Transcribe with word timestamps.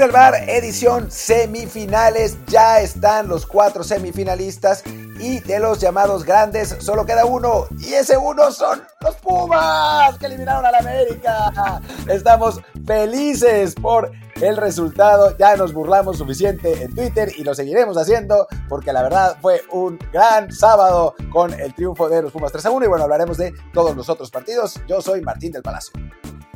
Desde 0.00 0.12
el 0.12 0.16
bar, 0.16 0.48
edición 0.48 1.10
semifinales. 1.10 2.38
Ya 2.46 2.80
están 2.80 3.28
los 3.28 3.44
cuatro 3.44 3.84
semifinalistas 3.84 4.82
y 5.18 5.40
de 5.40 5.58
los 5.58 5.78
llamados 5.78 6.24
grandes 6.24 6.74
solo 6.80 7.04
queda 7.04 7.26
uno. 7.26 7.66
Y 7.78 7.92
ese 7.92 8.16
uno 8.16 8.50
son 8.50 8.80
los 9.02 9.16
Pumas 9.16 10.16
que 10.16 10.24
eliminaron 10.24 10.64
a 10.64 10.70
la 10.70 10.78
América. 10.78 11.82
Estamos 12.08 12.62
felices 12.86 13.74
por 13.74 14.10
el 14.40 14.56
resultado. 14.56 15.36
Ya 15.36 15.54
nos 15.56 15.74
burlamos 15.74 16.16
suficiente 16.16 16.82
en 16.82 16.94
Twitter 16.94 17.30
y 17.36 17.44
lo 17.44 17.54
seguiremos 17.54 17.98
haciendo 17.98 18.46
porque 18.70 18.94
la 18.94 19.02
verdad 19.02 19.36
fue 19.42 19.60
un 19.70 19.98
gran 20.14 20.50
sábado 20.50 21.14
con 21.30 21.52
el 21.52 21.74
triunfo 21.74 22.08
de 22.08 22.22
los 22.22 22.32
Pumas 22.32 22.52
3 22.52 22.64
a 22.64 22.70
1. 22.70 22.86
Y 22.86 22.88
bueno, 22.88 23.04
hablaremos 23.04 23.36
de 23.36 23.52
todos 23.74 23.94
los 23.94 24.08
otros 24.08 24.30
partidos. 24.30 24.80
Yo 24.88 25.02
soy 25.02 25.20
Martín 25.20 25.52
del 25.52 25.62
Palacio. 25.62 25.92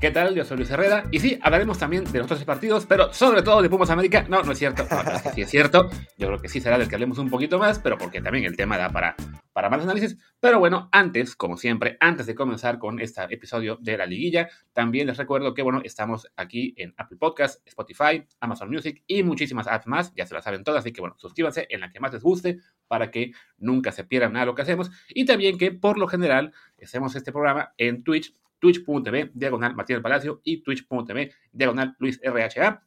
¿Qué 0.01 0.11
tal? 0.11 0.35
Yo 0.35 0.45
soy 0.45 0.59
Luis 0.59 0.71
Herrera. 0.71 1.05
Y 1.11 1.21
sí, 1.21 1.39
hablaremos 1.41 1.79
también 1.79 2.05
de 2.05 2.19
los 2.19 2.27
otros 2.27 2.45
partidos, 2.45 2.85
pero 2.85 3.13
sobre 3.13 3.43
todo 3.43 3.63
de 3.63 3.71
Pumas 3.71 3.89
América. 3.91 4.27
No, 4.29 4.43
no 4.43 4.53
es 4.53 4.59
cierto. 4.59 4.85
No, 4.91 5.01
es 5.01 5.23
que 5.23 5.31
sí 5.31 5.41
es 5.43 5.51
cierto. 5.51 5.89
Yo 6.19 6.27
creo 6.27 6.39
que 6.39 6.49
sí 6.49 6.61
será 6.61 6.77
del 6.77 6.89
que 6.89 6.97
hablemos 6.97 7.17
un 7.19 7.31
poquito 7.31 7.59
más, 7.59 7.79
pero 7.79 7.97
porque 7.97 8.21
también 8.21 8.45
el 8.45 8.57
tema 8.57 8.77
da 8.77 8.91
para, 8.91 9.17
para 9.53 9.71
más 9.71 9.83
análisis. 9.83 10.19
Pero 10.41 10.59
bueno, 10.59 10.89
antes, 10.93 11.37
como 11.37 11.57
siempre, 11.57 11.97
antes 12.01 12.27
de 12.27 12.35
comenzar 12.35 12.79
con 12.79 13.01
este 13.01 13.23
episodio 13.31 13.79
de 13.81 13.97
la 13.97 14.05
liguilla, 14.05 14.51
también 14.73 15.07
les 15.07 15.17
recuerdo 15.17 15.55
que, 15.55 15.63
bueno, 15.63 15.81
estamos 15.85 16.29
aquí 16.37 16.75
en 16.77 16.93
Apple 16.99 17.17
Podcasts, 17.17 17.63
Spotify, 17.65 18.27
Amazon 18.41 18.71
Music 18.71 19.03
y 19.07 19.23
muchísimas 19.23 19.67
apps 19.67 19.87
más. 19.87 20.13
Ya 20.15 20.27
se 20.27 20.35
las 20.35 20.45
saben 20.45 20.65
todas, 20.65 20.81
así 20.81 20.93
que, 20.93 21.01
bueno, 21.01 21.17
suscríbanse 21.19 21.67
en 21.71 21.81
la 21.81 21.91
que 21.91 22.01
más 22.01 22.13
les 22.13 22.23
guste 22.23 22.59
para 22.89 23.11
que 23.11 23.33
nunca 23.57 23.91
se 23.91 24.05
pierdan 24.05 24.35
nada 24.35 24.45
de 24.45 24.51
lo 24.51 24.55
que 24.55 24.63
hacemos. 24.63 24.91
Y 25.09 25.25
también 25.25 25.57
que, 25.57 25.71
por 25.71 25.99
lo 25.99 26.09
general, 26.09 26.53
hacemos 26.83 27.17
este 27.17 27.33
programa 27.33 27.73
en 27.79 28.05
Twitch 28.05 28.35
twitch.tv 28.65 29.33
diagonal 29.35 29.75
Martín 29.75 29.97
del 29.97 30.03
Palacio 30.03 30.41
y 30.43 30.63
twitch.tv 30.63 31.35
diagonal 31.53 31.95
Luis 31.99 32.19
RHA. 32.25 32.83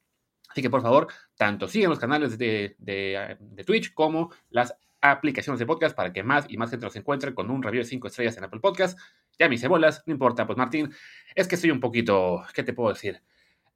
Así 0.50 0.61
que 0.64 0.72
por 0.72 0.81
favor, 0.81 1.08
tanto 1.36 1.67
sigan 1.67 1.92
los 1.92 2.00
canales 2.00 2.36
de, 2.39 2.75
de, 2.80 3.64
Twitch 3.64 3.94
como 3.94 4.31
las 4.50 4.75
aplicaciones 5.02 5.59
de 5.59 5.67
podcast 5.67 5.95
para 5.95 6.11
que 6.11 6.23
más 6.23 6.45
y 6.50 6.58
más 6.58 6.72
gente 6.72 6.88
los 6.88 6.95
encuentre 6.95 7.36
con 7.36 7.52
un 7.52 7.61
review 7.61 7.83
de 7.83 7.89
5 7.89 8.08
estrellas 8.08 8.38
en 8.38 8.45
Apple 8.45 8.59
Podcast. 8.59 8.98
Ya 9.38 9.48
mis 9.50 9.61
cebolas, 9.61 10.02
no 10.08 10.14
importa, 10.14 10.48
pues 10.48 10.58
Martín, 10.58 10.92
es 11.36 11.48
que 11.48 11.53
estoy 11.53 11.70
un 11.70 11.80
poquito, 11.80 12.44
¿qué 12.55 12.64
te 12.64 12.73
puedo 12.73 12.89
decir? 12.89 13.22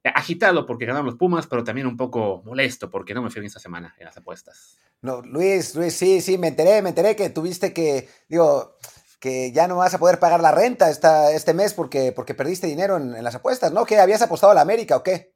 Agitado 0.02 0.66
porque 0.66 0.86
ganaron 0.86 1.06
los 1.06 1.14
Pumas, 1.14 1.46
pero 1.46 1.62
también 1.62 1.86
un 1.86 1.96
poco 1.96 2.42
molesto 2.44 2.90
porque 2.90 3.14
no 3.14 3.22
me 3.22 3.30
fui 3.30 3.38
bien 3.38 3.46
esta 3.46 3.60
semana 3.60 3.94
en 3.96 4.06
las 4.06 4.16
apuestas. 4.16 4.80
No, 5.02 5.20
Luis, 5.22 5.76
Luis, 5.76 5.94
sí, 5.94 6.20
sí, 6.20 6.36
me 6.36 6.48
enteré, 6.48 6.82
me 6.82 6.88
enteré 6.88 7.14
que 7.14 7.30
tuviste 7.30 7.72
que, 7.72 8.08
digo, 8.28 8.76
que 9.22 9.52
ya 9.52 9.68
no 9.68 9.76
vas 9.76 9.94
a 9.94 10.00
poder 10.00 10.18
pagar 10.18 10.40
la 10.40 10.50
renta 10.50 10.90
esta, 10.90 11.30
este 11.30 11.54
mes 11.54 11.74
porque, 11.74 12.10
porque 12.10 12.34
perdiste 12.34 12.66
dinero 12.66 12.96
en, 12.96 13.22
las 13.22 13.36
apuestas, 13.36 13.72
¿no? 13.72 13.86
¿Qué? 13.86 14.00
¿Habías 14.00 14.20
apostado 14.20 14.50
a 14.50 14.54
la 14.56 14.62
América 14.62 14.96
o 14.96 15.04
qué? 15.04 15.32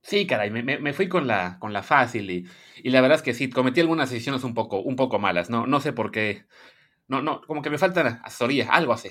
Sí, 0.00 0.26
caray, 0.26 0.50
me, 0.50 0.62
me, 0.62 0.92
fui 0.94 1.06
con 1.06 1.26
la, 1.26 1.58
con 1.60 1.74
la 1.74 1.82
fácil 1.82 2.30
y, 2.30 2.48
y, 2.82 2.88
la 2.88 3.02
verdad 3.02 3.16
es 3.16 3.22
que 3.22 3.34
sí, 3.34 3.50
cometí 3.50 3.82
algunas 3.82 4.08
decisiones 4.08 4.42
un 4.42 4.54
poco, 4.54 4.80
un 4.80 4.96
poco 4.96 5.18
malas, 5.18 5.50
no, 5.50 5.66
no 5.66 5.82
sé 5.82 5.92
por 5.92 6.10
qué, 6.10 6.46
no, 7.08 7.20
no, 7.20 7.42
como 7.46 7.60
que 7.60 7.68
me 7.68 7.76
falta 7.76 8.22
asesoría, 8.24 8.70
algo 8.70 8.94
así. 8.94 9.10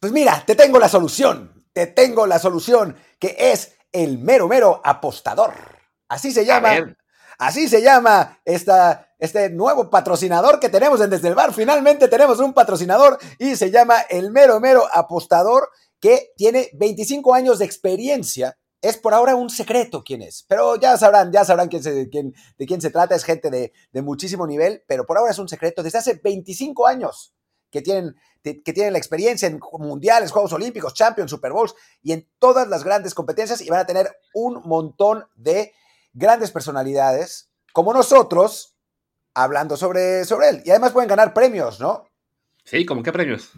Pues 0.00 0.12
mira, 0.12 0.42
te 0.46 0.54
tengo 0.54 0.78
la 0.78 0.88
solución, 0.88 1.66
te 1.74 1.86
tengo 1.88 2.26
la 2.26 2.38
solución, 2.38 2.96
que 3.18 3.36
es 3.38 3.76
el 3.92 4.18
mero 4.18 4.48
mero 4.48 4.80
apostador. 4.82 5.52
Así 6.08 6.32
se 6.32 6.46
llama. 6.46 6.96
Así 7.38 7.68
se 7.68 7.82
llama 7.82 8.40
esta, 8.46 9.05
este 9.18 9.50
nuevo 9.50 9.90
patrocinador 9.90 10.60
que 10.60 10.68
tenemos 10.68 11.00
en 11.00 11.10
Desde 11.10 11.28
el 11.28 11.34
Bar. 11.34 11.52
Finalmente 11.52 12.08
tenemos 12.08 12.38
un 12.38 12.52
patrocinador 12.52 13.18
y 13.38 13.56
se 13.56 13.70
llama 13.70 14.00
el 14.10 14.30
mero 14.30 14.60
mero 14.60 14.84
apostador 14.92 15.68
que 16.00 16.32
tiene 16.36 16.70
25 16.74 17.34
años 17.34 17.58
de 17.58 17.64
experiencia. 17.64 18.58
Es 18.82 18.98
por 18.98 19.14
ahora 19.14 19.34
un 19.34 19.50
secreto 19.50 20.04
quién 20.04 20.22
es, 20.22 20.44
pero 20.48 20.76
ya 20.76 20.96
sabrán, 20.98 21.32
ya 21.32 21.44
sabrán 21.44 21.68
de 21.68 22.08
quién 22.66 22.80
se 22.80 22.90
trata. 22.90 23.14
Es 23.14 23.24
gente 23.24 23.50
de, 23.50 23.72
de, 23.90 24.02
muchísimo 24.02 24.46
nivel, 24.46 24.84
pero 24.86 25.06
por 25.06 25.16
ahora 25.16 25.32
es 25.32 25.38
un 25.38 25.48
secreto. 25.48 25.82
Desde 25.82 25.98
hace 25.98 26.20
25 26.22 26.86
años 26.86 27.34
que 27.70 27.82
tienen, 27.82 28.14
que 28.42 28.72
tienen 28.72 28.92
la 28.92 28.98
experiencia 28.98 29.48
en 29.48 29.60
mundiales, 29.72 30.30
Juegos 30.30 30.52
Olímpicos, 30.52 30.94
Champions, 30.94 31.30
Super 31.30 31.52
Bowls 31.52 31.74
y 32.02 32.12
en 32.12 32.28
todas 32.38 32.68
las 32.68 32.84
grandes 32.84 33.14
competencias 33.14 33.60
y 33.60 33.70
van 33.70 33.80
a 33.80 33.86
tener 33.86 34.14
un 34.34 34.62
montón 34.64 35.24
de 35.34 35.72
grandes 36.12 36.52
personalidades 36.52 37.50
como 37.72 37.92
nosotros 37.92 38.75
hablando 39.36 39.76
sobre, 39.76 40.24
sobre 40.24 40.48
él. 40.48 40.62
Y 40.64 40.70
además 40.70 40.92
pueden 40.92 41.08
ganar 41.08 41.34
premios, 41.34 41.78
¿no? 41.78 42.08
Sí, 42.64 42.84
¿cómo 42.84 43.02
qué 43.02 43.12
premios? 43.12 43.52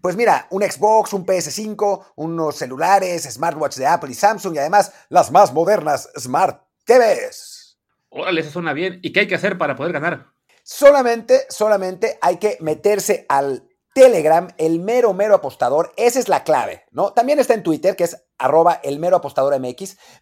Pues 0.00 0.16
mira, 0.16 0.46
un 0.50 0.62
Xbox, 0.62 1.12
un 1.12 1.26
PS5, 1.26 2.12
unos 2.16 2.56
celulares, 2.56 3.24
smartwatch 3.24 3.76
de 3.76 3.86
Apple 3.86 4.10
y 4.10 4.14
Samsung 4.14 4.54
y 4.54 4.58
además 4.58 4.92
las 5.08 5.30
más 5.30 5.52
modernas 5.52 6.08
Smart 6.18 6.62
TVs. 6.84 7.78
Órale, 8.10 8.40
eso 8.40 8.50
suena 8.50 8.72
bien. 8.72 9.00
¿Y 9.02 9.12
qué 9.12 9.20
hay 9.20 9.26
que 9.26 9.34
hacer 9.34 9.58
para 9.58 9.76
poder 9.76 9.92
ganar? 9.92 10.32
Solamente, 10.62 11.46
solamente 11.50 12.18
hay 12.22 12.38
que 12.38 12.56
meterse 12.60 13.26
al 13.28 13.68
Telegram, 13.94 14.48
el 14.58 14.80
mero, 14.80 15.14
mero 15.14 15.36
apostador, 15.36 15.92
esa 15.96 16.18
es 16.18 16.28
la 16.28 16.42
clave, 16.42 16.84
¿no? 16.90 17.12
También 17.12 17.38
está 17.38 17.54
en 17.54 17.62
Twitter, 17.62 17.94
que 17.94 18.02
es 18.02 18.26
arroba 18.38 18.80
el 18.82 18.98
mero 18.98 19.16
apostador 19.16 19.54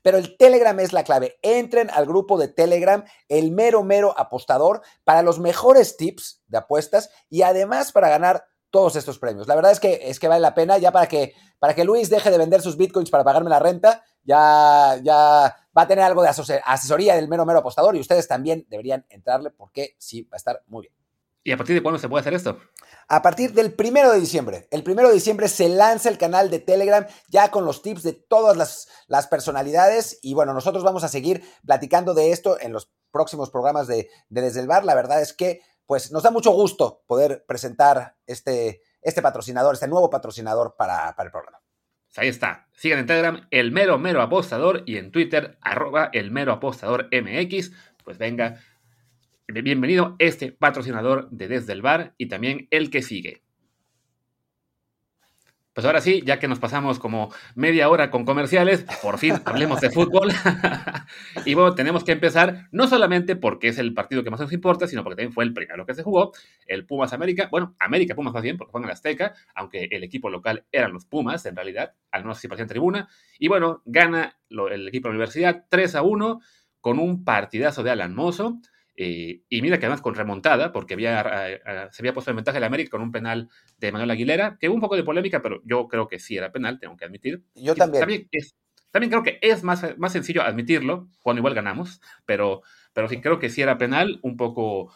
pero 0.03 0.19
el 0.19 0.37
Telegram 0.37 0.78
es 0.78 0.93
la 0.93 1.05
clave. 1.05 1.38
Entren 1.41 1.88
al 1.91 2.05
grupo 2.05 2.38
de 2.38 2.49
Telegram, 2.49 3.03
el 3.28 3.50
mero, 3.50 3.83
mero 3.83 4.15
apostador, 4.19 4.83
para 5.05 5.22
los 5.22 5.38
mejores 5.38 5.97
tips 5.97 6.43
de 6.49 6.59
apuestas 6.59 7.09
y 7.31 7.43
además 7.43 7.93
para 7.93 8.10
ganar 8.10 8.44
todos 8.71 8.94
estos 8.94 9.19
premios. 9.19 9.49
La 9.49 9.55
verdad 9.55 9.72
es 9.72 9.81
que, 9.81 10.00
es 10.03 10.21
que 10.21 10.28
vale 10.28 10.43
la 10.43 10.54
pena, 10.54 10.77
ya 10.77 10.93
para 10.93 11.06
que, 11.06 11.33
para 11.59 11.75
que 11.75 11.84
Luis 11.84 12.10
deje 12.10 12.31
de 12.31 12.37
vender 12.37 12.60
sus 12.60 12.77
bitcoins 12.77 13.10
para 13.10 13.25
pagarme 13.25 13.49
la 13.49 13.59
renta, 13.59 14.04
ya, 14.22 15.00
ya 15.03 15.56
va 15.77 15.83
a 15.83 15.87
tener 15.87 16.04
algo 16.04 16.22
de 16.22 16.28
asesoría 16.28 17.15
del 17.15 17.28
mero, 17.28 17.47
mero 17.47 17.60
apostador 17.60 17.97
y 17.97 18.00
ustedes 18.00 18.28
también 18.28 18.66
deberían 18.69 19.06
entrarle 19.09 19.50
porque 19.50 19.97
sí, 19.99 20.25
va 20.25 20.34
a 20.34 20.37
estar 20.37 20.62
muy 20.66 20.83
bien. 20.83 21.01
¿Y 21.44 21.53
a 21.53 21.56
partir 21.56 21.75
de 21.75 21.82
cuándo 21.82 21.98
se 21.98 22.08
puede 22.08 22.20
hacer 22.20 22.34
esto? 22.34 22.58
A 23.08 23.20
partir 23.20 23.53
del 23.53 23.75
primero 23.75 24.12
de 24.12 24.20
diciembre. 24.20 24.69
El 24.70 24.84
primero 24.84 25.08
de 25.08 25.14
diciembre 25.14 25.48
se 25.48 25.69
lanza 25.69 26.08
el 26.08 26.19
canal 26.19 26.50
de 26.50 26.60
Telegram 26.60 27.06
ya 27.28 27.50
con 27.50 27.64
los 27.64 27.82
tips 27.82 28.04
de 28.04 28.12
todas 28.12 28.56
las, 28.56 28.88
las 29.08 29.26
personalidades. 29.26 30.19
Y 30.22 30.34
bueno, 30.34 30.54
nosotros 30.54 30.84
vamos 30.84 31.03
a 31.03 31.08
seguir 31.08 31.42
platicando 31.66 32.14
de 32.14 32.30
esto 32.30 32.60
en 32.60 32.72
los 32.72 32.92
próximos 33.10 33.50
programas 33.50 33.88
de, 33.88 34.08
Desde 34.28 34.60
el 34.60 34.69
Bar. 34.69 34.84
La 34.84 34.94
verdad 34.94 35.20
es 35.20 35.32
que 35.32 35.60
pues 35.84 36.12
nos 36.12 36.22
da 36.22 36.30
mucho 36.30 36.53
gusto 36.53 37.03
poder 37.06 37.44
presentar 37.47 38.16
este, 38.26 38.80
este 39.03 39.20
patrocinador, 39.20 39.74
este 39.74 39.88
nuevo 39.88 40.09
patrocinador 40.09 40.76
para, 40.76 41.14
para 41.16 41.26
el 41.26 41.32
programa. 41.32 41.60
Pues 42.06 42.19
ahí 42.19 42.28
está. 42.28 42.69
Sigan 42.72 43.00
en 43.00 43.06
Telegram 43.06 43.48
el 43.50 43.72
mero 43.72 43.98
mero 43.98 44.22
apostador 44.22 44.84
y 44.86 44.97
en 44.97 45.10
Twitter 45.10 45.59
arroba 45.60 46.09
el 46.12 46.30
mero 46.30 46.53
apostador 46.53 47.09
MX. 47.10 47.72
Pues 48.04 48.19
venga, 48.19 48.60
bienvenido 49.60 50.16
este 50.18 50.52
patrocinador 50.52 51.28
de 51.30 51.48
Desde 51.48 51.74
el 51.74 51.82
Bar 51.82 52.14
y 52.16 52.26
también 52.26 52.68
el 52.70 52.88
que 52.88 53.02
sigue. 53.02 53.42
Pues 55.74 55.86
ahora 55.86 56.02
sí, 56.02 56.22
ya 56.26 56.38
que 56.38 56.48
nos 56.48 56.58
pasamos 56.58 56.98
como 56.98 57.32
media 57.54 57.88
hora 57.88 58.10
con 58.10 58.26
comerciales, 58.26 58.84
por 59.02 59.16
fin 59.16 59.36
hablemos 59.46 59.80
de 59.80 59.91
fútbol. 59.91 60.30
y 61.46 61.54
bueno, 61.54 61.74
tenemos 61.74 62.04
que 62.04 62.12
empezar 62.12 62.68
no 62.72 62.86
solamente 62.86 63.36
porque 63.36 63.68
es 63.68 63.78
el 63.78 63.94
partido 63.94 64.22
que 64.22 64.30
más 64.30 64.41
nos 64.41 64.52
importa, 64.52 64.86
sino 64.86 65.02
porque 65.02 65.16
también 65.16 65.32
fue 65.32 65.44
el 65.44 65.54
primero 65.54 65.86
que 65.86 65.94
se 65.94 66.02
jugó, 66.02 66.32
el 66.66 66.84
Pumas 66.84 67.14
América. 67.14 67.48
Bueno, 67.50 67.74
América 67.78 68.14
Pumas 68.14 68.34
más 68.34 68.42
bien, 68.42 68.58
porque 68.58 68.72
fue 68.72 68.82
en 68.82 68.86
la 68.86 68.92
Azteca, 68.92 69.34
aunque 69.54 69.88
el 69.91 70.04
equipo 70.04 70.28
local 70.28 70.66
eran 70.72 70.92
los 70.92 71.06
Pumas 71.06 71.46
en 71.46 71.56
realidad, 71.56 71.94
al 72.10 72.22
menos 72.22 72.38
si 72.38 72.48
parecían 72.48 72.68
tribuna. 72.68 73.08
Y 73.38 73.48
bueno, 73.48 73.80
gana 73.86 74.38
el 74.50 74.88
equipo 74.88 75.08
de 75.08 75.14
la 75.14 75.16
universidad 75.16 75.64
3 75.70 75.94
a 75.94 76.02
1 76.02 76.41
con 76.82 76.98
un 76.98 77.24
partidazo 77.24 77.82
de 77.82 77.92
Alan 77.92 78.15
Mozo. 78.15 78.60
Eh, 78.97 79.42
y 79.48 79.62
mira 79.62 79.78
que 79.78 79.86
además 79.86 80.03
con 80.03 80.15
remontada, 80.15 80.72
porque 80.72 80.94
había, 80.94 81.48
eh, 81.48 81.62
eh, 81.66 81.89
se 81.91 82.03
había 82.03 82.12
puesto 82.12 82.30
en 82.30 82.36
ventaja 82.36 82.59
el 82.59 82.65
América 82.65 82.91
con 82.91 83.00
un 83.00 83.10
penal 83.10 83.48
de 83.78 83.92
Manuel 83.92 84.10
Aguilera, 84.10 84.59
que 84.60 84.68
hubo 84.68 84.74
un 84.74 84.80
poco 84.80 84.97
de 84.97 85.04
polémica, 85.04 85.41
pero 85.42 85.62
yo 85.65 85.89
creo 85.89 86.09
que 86.09 86.18
sí 86.18 86.36
era 86.36 86.53
penal, 86.53 86.78
tengo 86.78 86.97
que 86.97 87.04
admitir. 87.04 87.42
Yo 87.54 87.74
también. 87.74 88.00
También, 88.00 88.28
también 88.91 89.10
creo 89.10 89.22
que 89.22 89.39
es 89.41 89.62
más, 89.62 89.98
más 89.98 90.12
sencillo 90.12 90.42
admitirlo, 90.42 91.09
cuando 91.22 91.41
igual 91.41 91.54
ganamos, 91.54 92.03
pero, 92.27 92.62
pero 92.92 93.09
sí 93.09 93.21
creo 93.21 93.39
que 93.39 93.48
sí 93.48 93.62
era 93.62 93.78
penal, 93.78 94.21
un 94.22 94.36
poco... 94.36 94.92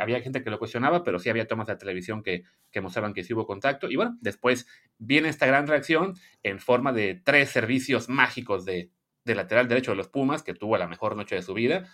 había 0.00 0.20
gente 0.20 0.42
que 0.42 0.50
lo 0.50 0.58
cuestionaba, 0.58 1.04
pero 1.04 1.20
sí 1.20 1.30
había 1.30 1.46
tomas 1.46 1.68
de 1.68 1.76
televisión 1.76 2.24
que, 2.24 2.42
que 2.72 2.80
mostraban 2.80 3.14
que 3.14 3.22
sí 3.22 3.34
hubo 3.34 3.46
contacto. 3.46 3.88
Y 3.88 3.94
bueno, 3.94 4.16
después 4.20 4.66
viene 4.98 5.28
esta 5.28 5.46
gran 5.46 5.68
reacción 5.68 6.14
en 6.42 6.58
forma 6.58 6.92
de 6.92 7.14
tres 7.14 7.50
servicios 7.50 8.08
mágicos 8.08 8.64
de, 8.64 8.90
de 9.24 9.34
lateral 9.36 9.68
derecho 9.68 9.92
de 9.92 9.98
los 9.98 10.08
Pumas, 10.08 10.42
que 10.42 10.54
tuvo 10.54 10.76
la 10.76 10.88
mejor 10.88 11.14
noche 11.14 11.36
de 11.36 11.42
su 11.42 11.54
vida. 11.54 11.88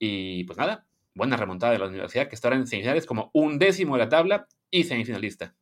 Y 0.00 0.44
pues 0.44 0.58
nada, 0.58 0.87
buena 1.18 1.36
remontada 1.36 1.72
de 1.72 1.78
la 1.78 1.88
universidad, 1.88 2.28
que 2.28 2.34
estará 2.34 2.56
en 2.56 2.66
semifinales 2.66 3.04
como 3.04 3.30
un 3.34 3.58
décimo 3.58 3.96
de 3.96 4.04
la 4.04 4.08
tabla 4.08 4.48
y 4.70 4.84
semifinalista. 4.84 5.54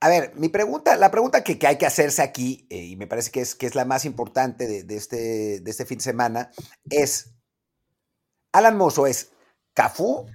A 0.00 0.08
ver, 0.08 0.32
mi 0.36 0.48
pregunta, 0.48 0.96
la 0.96 1.10
pregunta 1.10 1.42
que, 1.42 1.58
hay 1.66 1.76
que 1.76 1.86
hacerse 1.86 2.22
aquí, 2.22 2.66
eh, 2.70 2.84
y 2.84 2.96
me 2.96 3.06
parece 3.06 3.30
que 3.30 3.40
es, 3.40 3.54
que 3.54 3.66
es 3.66 3.74
la 3.74 3.84
más 3.84 4.04
importante 4.04 4.66
de, 4.84 4.96
este, 4.96 5.60
de 5.60 5.70
este 5.70 5.84
fin 5.86 5.98
de 5.98 6.04
semana, 6.04 6.50
es, 6.88 7.34
Alan 8.52 8.76
Mozo 8.76 9.06
es 9.06 9.32
Cafú, 9.74 10.26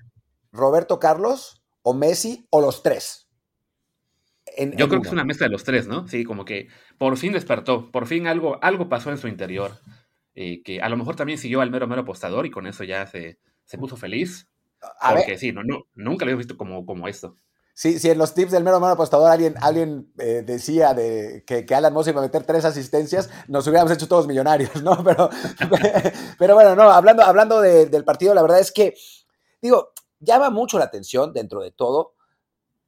Roberto 0.51 0.99
Carlos 0.99 1.63
o 1.83 1.93
Messi 1.93 2.47
o 2.49 2.61
los 2.61 2.83
tres. 2.83 3.29
Yo 4.75 4.89
creo 4.89 5.01
que 5.01 5.07
es 5.07 5.13
una 5.13 5.23
mezcla 5.23 5.45
de 5.45 5.51
los 5.51 5.63
tres, 5.63 5.87
¿no? 5.87 6.07
Sí, 6.07 6.25
como 6.25 6.43
que 6.43 6.67
por 6.97 7.15
fin 7.17 7.31
despertó, 7.31 7.89
por 7.91 8.05
fin 8.05 8.27
algo, 8.27 8.61
algo 8.61 8.89
pasó 8.89 9.09
en 9.09 9.17
su 9.17 9.27
interior. 9.27 9.79
eh, 10.33 10.63
que 10.63 10.81
a 10.81 10.89
lo 10.89 10.97
mejor 10.97 11.15
también 11.15 11.37
siguió 11.37 11.61
al 11.61 11.71
mero 11.71 11.87
mero 11.87 12.01
apostador 12.01 12.45
y 12.45 12.51
con 12.51 12.65
eso 12.65 12.83
ya 12.83 13.05
se, 13.05 13.37
se 13.71 13.77
puso 13.77 13.95
feliz. 13.95 14.49
porque 15.13 15.37
sí, 15.37 15.53
no, 15.53 15.63
no, 15.63 15.85
nunca 15.95 16.25
lo 16.25 16.31
he 16.31 16.35
visto 16.35 16.57
como, 16.57 16.85
como 16.85 17.07
esto. 17.07 17.37
Sí, 17.73 17.99
sí, 17.99 18.09
en 18.09 18.17
los 18.17 18.33
tips 18.33 18.51
del 18.51 18.65
mero 18.65 18.81
mero 18.81 18.91
apostador 18.91 19.31
alguien, 19.31 19.55
alguien 19.61 20.11
eh, 20.19 20.43
decía 20.45 20.93
de 20.93 21.45
que, 21.47 21.65
que, 21.65 21.73
Alan 21.73 21.93
Moss 21.93 22.09
iba 22.09 22.19
a 22.19 22.25
meter 22.25 22.43
tres 22.43 22.65
asistencias, 22.65 23.29
nos 23.47 23.65
hubiéramos 23.65 23.93
hecho 23.93 24.09
todos 24.09 24.27
millonarios, 24.27 24.83
¿no? 24.83 25.01
Pero, 25.05 25.29
pero 26.37 26.55
bueno, 26.55 26.75
no, 26.75 26.91
hablando, 26.91 27.23
hablando 27.23 27.61
del 27.61 28.03
partido, 28.03 28.33
la 28.33 28.41
verdad 28.41 28.59
es 28.59 28.73
que, 28.73 28.93
digo, 29.61 29.93
llama 30.19 30.49
mucho 30.49 30.77
la 30.77 30.85
atención 30.85 31.31
dentro 31.31 31.61
de 31.61 31.71
todo 31.71 32.15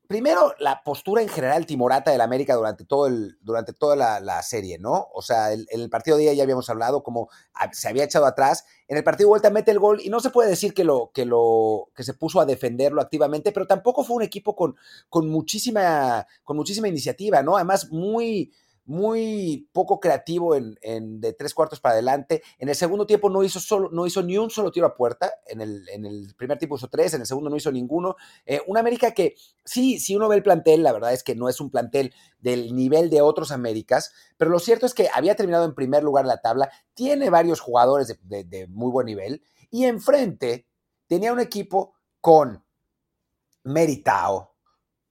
primero, 0.07 0.53
la 0.59 0.83
postura 0.83 1.21
en 1.21 1.29
general 1.29 1.65
timorata 1.65 2.11
del 2.11 2.21
América 2.21 2.55
durante, 2.55 2.85
todo 2.85 3.07
el, 3.07 3.37
durante 3.41 3.73
toda 3.73 3.95
la, 4.19 4.43
serie, 4.43 4.77
¿no? 4.77 5.07
O 5.13 5.21
sea, 5.21 5.53
en 5.53 5.65
el, 5.69 5.89
partido 5.89 6.17
de 6.17 6.23
día 6.23 6.33
ya 6.33 6.43
habíamos 6.43 6.69
hablado 6.69 7.03
como 7.03 7.29
se 7.71 7.87
había 7.87 8.03
echado 8.03 8.25
atrás. 8.25 8.65
En 8.87 8.97
el 8.97 9.03
partido 9.03 9.27
de 9.27 9.31
vuelta 9.31 9.49
mete 9.49 9.71
el 9.71 9.79
gol 9.79 10.01
y 10.03 10.09
no 10.09 10.19
se 10.19 10.29
puede 10.29 10.49
decir 10.49 10.73
que, 10.73 10.83
lo, 10.83 11.11
que, 11.13 11.25
lo, 11.25 11.89
que 11.95 12.03
se 12.03 12.13
puso 12.13 12.39
a 12.39 12.45
defenderlo 12.45 13.01
activamente, 13.01 13.51
pero 13.51 13.65
tampoco 13.65 14.03
fue 14.03 14.17
un 14.17 14.23
equipo 14.23 14.55
con, 14.55 14.75
con, 15.09 15.29
muchísima, 15.29 16.27
con 16.43 16.57
muchísima 16.57 16.87
iniciativa, 16.87 17.41
¿no? 17.41 17.55
Además, 17.55 17.91
muy 17.91 18.51
muy 18.85 19.69
poco 19.71 19.99
creativo 19.99 20.55
en, 20.55 21.21
de 21.21 21.33
tres 21.33 21.53
cuartos 21.53 21.79
para 21.79 21.93
adelante. 21.93 22.43
En 22.57 22.67
el 22.67 22.75
segundo 22.75 23.05
tiempo 23.05 23.29
no 23.29 23.43
hizo, 23.43 23.59
solo, 23.59 23.89
no 23.91 24.05
hizo 24.05 24.21
ni 24.21 24.37
un 24.37 24.49
solo 24.49 24.71
tiro 24.71 24.85
a 24.85 24.95
puerta. 24.95 25.31
En 25.45 25.61
el, 25.61 25.87
en 25.89 26.05
el 26.05 26.33
primer 26.35 26.57
tiempo 26.57 26.75
hizo 26.75 26.89
tres, 26.89 27.13
en 27.13 27.21
el 27.21 27.27
segundo 27.27 27.49
no 27.49 27.55
hizo 27.55 27.71
ninguno. 27.71 28.15
Eh, 28.45 28.61
una 28.67 28.81
América 28.81 29.11
que, 29.11 29.35
sí, 29.63 29.99
si 29.99 30.15
uno 30.15 30.27
ve 30.27 30.35
el 30.35 30.43
plantel, 30.43 30.83
la 30.83 30.91
verdad 30.91 31.13
es 31.13 31.23
que 31.23 31.35
no 31.35 31.47
es 31.47 31.61
un 31.61 31.69
plantel 31.69 32.13
del 32.39 32.75
nivel 32.75 33.09
de 33.09 33.21
otros 33.21 33.51
Américas, 33.51 34.11
pero 34.37 34.51
lo 34.51 34.59
cierto 34.59 34.85
es 34.85 34.93
que 34.93 35.07
había 35.13 35.35
terminado 35.35 35.65
en 35.65 35.75
primer 35.75 36.03
lugar 36.03 36.25
la 36.25 36.41
tabla, 36.41 36.69
tiene 36.93 37.29
varios 37.29 37.61
jugadores 37.61 38.19
de, 38.21 38.67
muy 38.67 38.91
buen 38.91 39.05
nivel 39.05 39.43
y 39.71 39.85
enfrente 39.85 40.67
tenía 41.07 41.31
un 41.31 41.39
equipo 41.39 41.95
con 42.19 42.63
Meritao, 43.63 44.55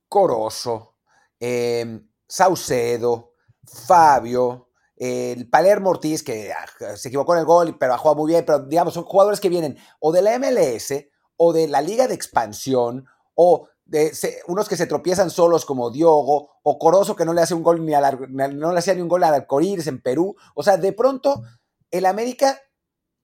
Corozo, 0.09 0.97
eh, 1.41 2.03
Saucedo, 2.27 3.32
Fabio, 3.73 4.69
el 4.97 5.49
Palermo 5.49 5.91
Ortiz, 5.91 6.23
que 6.23 6.53
ah, 6.53 6.97
se 6.97 7.09
equivocó 7.09 7.35
en 7.35 7.41
el 7.41 7.47
gol, 7.47 7.77
pero 7.79 7.95
ha 7.95 7.99
jugado 7.99 8.21
muy 8.21 8.33
bien, 8.33 8.45
pero 8.45 8.61
digamos, 8.61 8.95
son 8.95 9.05
jugadores 9.05 9.41
que 9.41 9.49
vienen 9.49 9.77
o 10.01 10.13
de 10.13 10.23
la 10.23 10.39
MLS 10.39 10.95
o 11.37 11.53
de 11.53 11.69
la 11.69 11.81
Liga 11.81 12.07
de 12.07 12.15
Expansión 12.15 13.07
o 13.35 13.69
de 13.85 14.13
unos 14.47 14.69
que 14.69 14.77
se 14.77 14.87
tropiezan 14.87 15.31
solos 15.31 15.65
como 15.65 15.91
Diogo 15.91 16.51
o 16.63 16.79
Corozo 16.79 17.17
que 17.17 17.25
no 17.25 17.33
le 17.33 17.43
hace 17.43 17.55
un 17.55 17.63
gol 17.63 17.85
ni 17.85 17.95
al, 17.95 18.19
no 18.31 18.73
le 18.73 18.79
hacía 18.79 18.95
ni 18.95 19.03
un 19.03 19.09
gol 19.09 19.25
Arcoíris 19.25 19.87
en 19.87 20.01
Perú. 20.01 20.37
O 20.55 20.63
sea, 20.63 20.77
de 20.77 20.93
pronto 20.93 21.43
el 21.91 22.07
América 22.07 22.61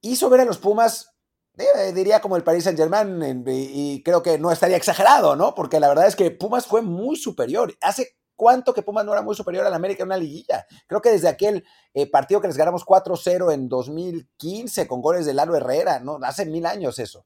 hizo 0.01 0.29
ver 0.29 0.41
a 0.41 0.45
los 0.45 0.57
Pumas 0.57 1.15
eh, 1.59 1.91
diría 1.93 2.21
como 2.21 2.37
el 2.37 2.43
Paris 2.43 2.63
Saint 2.63 2.79
Germain, 2.79 3.43
y 3.47 4.01
creo 4.03 4.23
que 4.23 4.37
no 4.37 4.51
estaría 4.51 4.77
exagerado, 4.77 5.35
¿no? 5.35 5.55
Porque 5.55 5.79
la 5.79 5.89
verdad 5.89 6.07
es 6.07 6.15
que 6.15 6.31
Pumas 6.31 6.65
fue 6.65 6.81
muy 6.81 7.17
superior. 7.17 7.75
Hace 7.81 8.18
cuánto 8.39 8.73
que 8.73 8.83
Pumas 8.83 9.05
no 9.05 9.11
era 9.11 9.21
muy 9.21 9.35
superior 9.35 9.65
al 9.65 9.73
América 9.73 10.03
en 10.03 10.07
una 10.07 10.17
liguilla. 10.17 10.65
Creo 10.87 11.01
que 11.01 11.09
desde 11.09 11.27
aquel 11.27 11.65
eh, 11.93 12.09
partido 12.09 12.39
que 12.39 12.47
les 12.47 12.55
ganamos 12.55 12.85
4-0 12.85 13.53
en 13.53 13.67
2015 13.67 14.87
con 14.87 15.01
goles 15.01 15.25
de 15.25 15.33
Lalo 15.33 15.57
Herrera, 15.57 15.99
¿no? 15.99 16.19
Hace 16.23 16.45
mil 16.45 16.65
años 16.65 16.99
eso. 16.99 17.25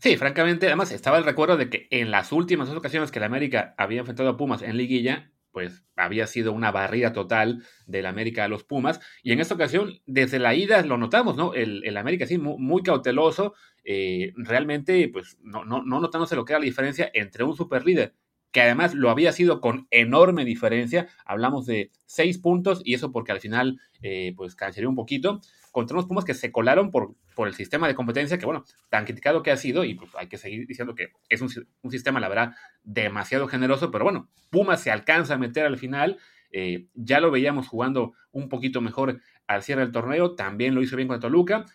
Sí, 0.00 0.18
francamente, 0.18 0.66
además 0.66 0.92
estaba 0.92 1.16
el 1.16 1.24
recuerdo 1.24 1.56
de 1.56 1.70
que 1.70 1.88
en 1.90 2.10
las 2.10 2.30
últimas 2.30 2.68
dos 2.68 2.76
ocasiones 2.76 3.10
que 3.10 3.20
el 3.20 3.24
América 3.24 3.74
había 3.78 4.00
enfrentado 4.00 4.28
a 4.28 4.36
Pumas 4.36 4.60
en 4.60 4.76
liguilla, 4.76 5.32
pues 5.50 5.82
había 5.96 6.26
sido 6.26 6.52
una 6.52 6.70
barrida 6.70 7.14
total 7.14 7.64
del 7.86 8.04
América 8.04 8.44
a 8.44 8.48
los 8.48 8.64
Pumas. 8.64 9.00
Y 9.22 9.32
en 9.32 9.40
esta 9.40 9.54
ocasión, 9.54 10.02
desde 10.04 10.38
la 10.38 10.54
ida 10.54 10.82
lo 10.82 10.98
notamos, 10.98 11.38
¿no? 11.38 11.54
El, 11.54 11.96
América 11.96 12.26
sí, 12.26 12.36
muy, 12.36 12.82
cauteloso, 12.82 13.54
eh, 13.82 14.34
realmente, 14.36 15.08
pues 15.10 15.38
no, 15.40 15.64
no, 15.64 15.82
no 15.82 16.00
notándose 16.00 16.36
lo 16.36 16.44
que 16.44 16.52
era 16.52 16.60
la 16.60 16.66
diferencia 16.66 17.10
entre 17.14 17.44
un 17.44 17.56
super 17.56 17.86
líder 17.86 18.14
que 18.54 18.62
además 18.62 18.94
lo 18.94 19.10
había 19.10 19.32
sido 19.32 19.60
con 19.60 19.88
enorme 19.90 20.44
diferencia. 20.44 21.08
Hablamos 21.24 21.66
de 21.66 21.90
seis 22.06 22.38
puntos 22.38 22.82
y 22.84 22.94
eso 22.94 23.10
porque 23.10 23.32
al 23.32 23.40
final, 23.40 23.80
eh, 24.00 24.32
pues 24.36 24.54
cancelé 24.54 24.86
un 24.86 24.94
poquito. 24.94 25.40
Contra 25.72 25.96
unos 25.96 26.06
Pumas 26.06 26.24
que 26.24 26.34
se 26.34 26.52
colaron 26.52 26.92
por, 26.92 27.16
por 27.34 27.48
el 27.48 27.54
sistema 27.54 27.88
de 27.88 27.96
competencia 27.96 28.38
que, 28.38 28.46
bueno, 28.46 28.64
tan 28.90 29.06
criticado 29.06 29.42
que 29.42 29.50
ha 29.50 29.56
sido 29.56 29.84
y 29.84 29.94
pues 29.94 30.12
hay 30.14 30.28
que 30.28 30.38
seguir 30.38 30.68
diciendo 30.68 30.94
que 30.94 31.08
es 31.28 31.40
un, 31.40 31.50
sistema, 31.90 32.20
la 32.20 32.28
verdad, 32.28 32.54
demasiado 32.84 33.48
generoso, 33.48 33.90
pero 33.90 34.04
bueno, 34.04 34.28
Pumas 34.50 34.80
se 34.80 34.92
alcanza 34.92 35.34
a 35.34 35.38
meter 35.38 35.66
al 35.66 35.76
final. 35.76 36.18
Eh, 36.52 36.86
ya 36.94 37.18
lo 37.18 37.32
veíamos 37.32 37.66
jugando 37.66 38.12
un 38.30 38.48
poquito 38.48 38.80
mejor 38.80 39.20
al 39.48 39.64
cierre 39.64 39.82
del 39.82 39.90
torneo, 39.90 40.36
también 40.36 40.76
lo 40.76 40.80
hizo 40.80 40.94
bien 40.94 41.08
contra 41.08 41.28
Toluca 41.28 41.66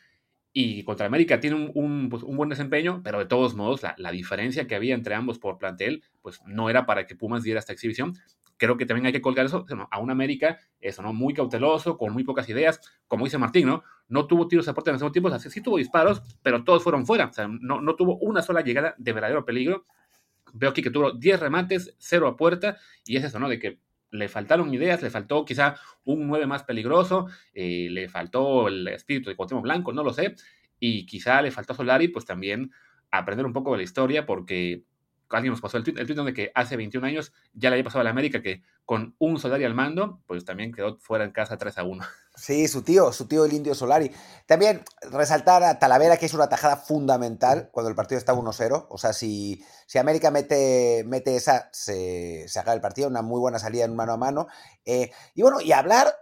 y 0.52 0.84
contra 0.84 1.06
América 1.06 1.40
tiene 1.40 1.72
pues, 2.10 2.24
un, 2.24 2.38
buen 2.38 2.50
desempeño, 2.50 3.02
pero 3.04 3.20
de 3.20 3.26
todos 3.26 3.56
modos 3.56 3.82
la, 3.98 4.12
diferencia 4.12 4.68
que 4.68 4.76
había 4.76 4.96
entre 4.96 5.14
ambos 5.16 5.38
por 5.38 5.58
plantel, 5.58 6.04
pues 6.22 6.42
no 6.46 6.70
era 6.70 6.86
para 6.86 7.06
que 7.06 7.16
Pumas 7.16 7.44
diera 7.44 7.60
esta 7.60 7.74
exhibición. 7.74 8.14
Creo 8.58 8.76
que 8.76 8.86
también 8.86 9.06
hay 9.06 9.14
que 9.14 9.22
colgar 9.22 9.46
eso 9.46 9.66
a 9.90 10.00
un 10.00 10.12
América, 10.12 10.60
eso, 10.82 11.02
¿no? 11.02 11.14
Muy 11.14 11.34
cauteloso, 11.34 11.98
con 11.98 12.12
muy 12.12 12.24
pocas 12.24 12.50
ideas, 12.50 12.82
como 13.08 13.24
dice 13.26 13.38
Martín, 13.38 13.68
¿no? 13.68 13.84
No 14.10 14.28
tuvo 14.28 14.48
tiros 14.48 14.66
de 14.66 14.72
aporte 14.72 14.90
en 14.90 14.96
el 14.96 15.00
segundo 15.00 15.14
tiempo, 15.14 15.30
o 15.30 15.40
sea, 15.40 15.52
sí, 15.52 15.62
tuvo 15.62 15.78
disparos, 15.78 16.22
pero 16.42 16.64
todos 16.64 16.84
fueron 16.84 17.06
fuera, 17.06 17.28
o 17.28 17.34
sea, 17.34 17.48
no, 17.48 17.80
no 17.80 17.96
tuvo 17.96 18.18
una 18.18 18.42
sola 18.42 18.62
llegada 18.62 18.96
de 18.98 19.14
verdadero 19.14 19.46
peligro. 19.46 19.86
Veo 20.52 20.72
aquí 20.72 20.82
que 20.82 20.90
tuvo 20.90 21.12
10 21.12 21.40
remates, 21.40 21.96
0 22.00 22.28
a 22.28 22.36
puerta, 22.36 22.78
y 23.06 23.18
es 23.18 23.24
eso, 23.24 23.40
¿no? 23.40 23.48
De 23.48 23.60
que 23.60 23.80
le 24.12 24.28
faltaron 24.28 24.74
ideas, 24.74 25.02
le 25.02 25.10
faltó 25.10 25.46
quizá 25.46 25.76
un 26.04 26.28
9 26.28 26.48
más 26.48 26.64
peligroso, 26.64 27.28
eh, 27.54 27.88
le 27.90 28.10
faltó 28.10 28.68
el 28.68 28.88
espíritu 28.88 29.30
de 29.30 29.36
Cuauhtémoc 29.36 29.64
Blanco, 29.64 29.94
no 29.94 30.04
lo 30.04 30.14
sé, 30.14 30.36
y 30.80 31.06
quizá 31.06 31.42
le 31.42 31.52
faltó 31.52 31.74
a 31.74 31.76
Solari, 31.76 32.08
pues 32.08 32.26
también 32.26 32.72
aprender 33.12 33.46
un 33.46 33.54
poco 33.54 33.72
de 33.72 33.78
la 33.78 33.84
historia, 33.84 34.26
porque 34.26 34.84
alguien 35.38 35.52
nos 35.52 35.62
pasó 35.62 35.78
el 35.78 35.84
tweet, 35.84 35.96
el 36.00 36.08
tweet 36.08 36.24
de 36.24 36.34
que 36.34 36.52
hace 36.56 36.76
21 36.76 37.06
años 37.06 37.34
ya 37.54 37.70
le 37.70 37.76
había 37.76 37.84
pasado 37.84 38.02
a 38.02 38.04
la 38.04 38.10
América 38.10 38.42
que 38.42 38.64
con 38.86 39.16
un 39.20 39.40
Solari 39.40 39.64
al 39.66 39.76
mando, 39.76 40.22
pues 40.26 40.46
también 40.46 40.72
quedó 40.72 40.98
fuera 40.98 41.24
en 41.24 41.32
casa 41.32 41.58
3 41.58 41.78
a 41.78 41.84
1. 41.84 42.04
Sí, 42.36 42.70
su 42.70 42.84
tío, 42.84 43.12
su 43.12 43.28
tío 43.28 43.44
el 43.44 43.52
indio 43.52 43.76
Solari. 43.76 44.12
También 44.46 44.84
resaltar 45.12 45.62
a 45.62 45.78
Talavera 45.78 46.16
que 46.16 46.26
es 46.26 46.34
una 46.34 46.48
tajada 46.48 46.78
fundamental 46.78 47.70
cuando 47.72 47.90
el 47.90 47.96
partido 47.96 48.18
está 48.18 48.34
1-0. 48.34 48.88
O 48.90 48.98
sea, 48.98 49.12
si, 49.12 49.62
si 49.86 49.98
América 49.98 50.32
mete, 50.32 51.04
mete 51.06 51.36
esa, 51.36 51.70
se, 51.74 52.48
se 52.48 52.60
acaba 52.60 52.76
el 52.76 52.82
partido, 52.82 53.10
una 53.10 53.22
muy 53.22 53.42
buena 53.42 53.60
salida 53.60 53.84
en 53.84 53.96
mano 53.96 54.14
a 54.14 54.18
mano. 54.18 54.48
Eh, 54.86 55.12
y 55.36 55.42
bueno, 55.42 55.60
y 55.60 55.74
hablar 55.74 56.16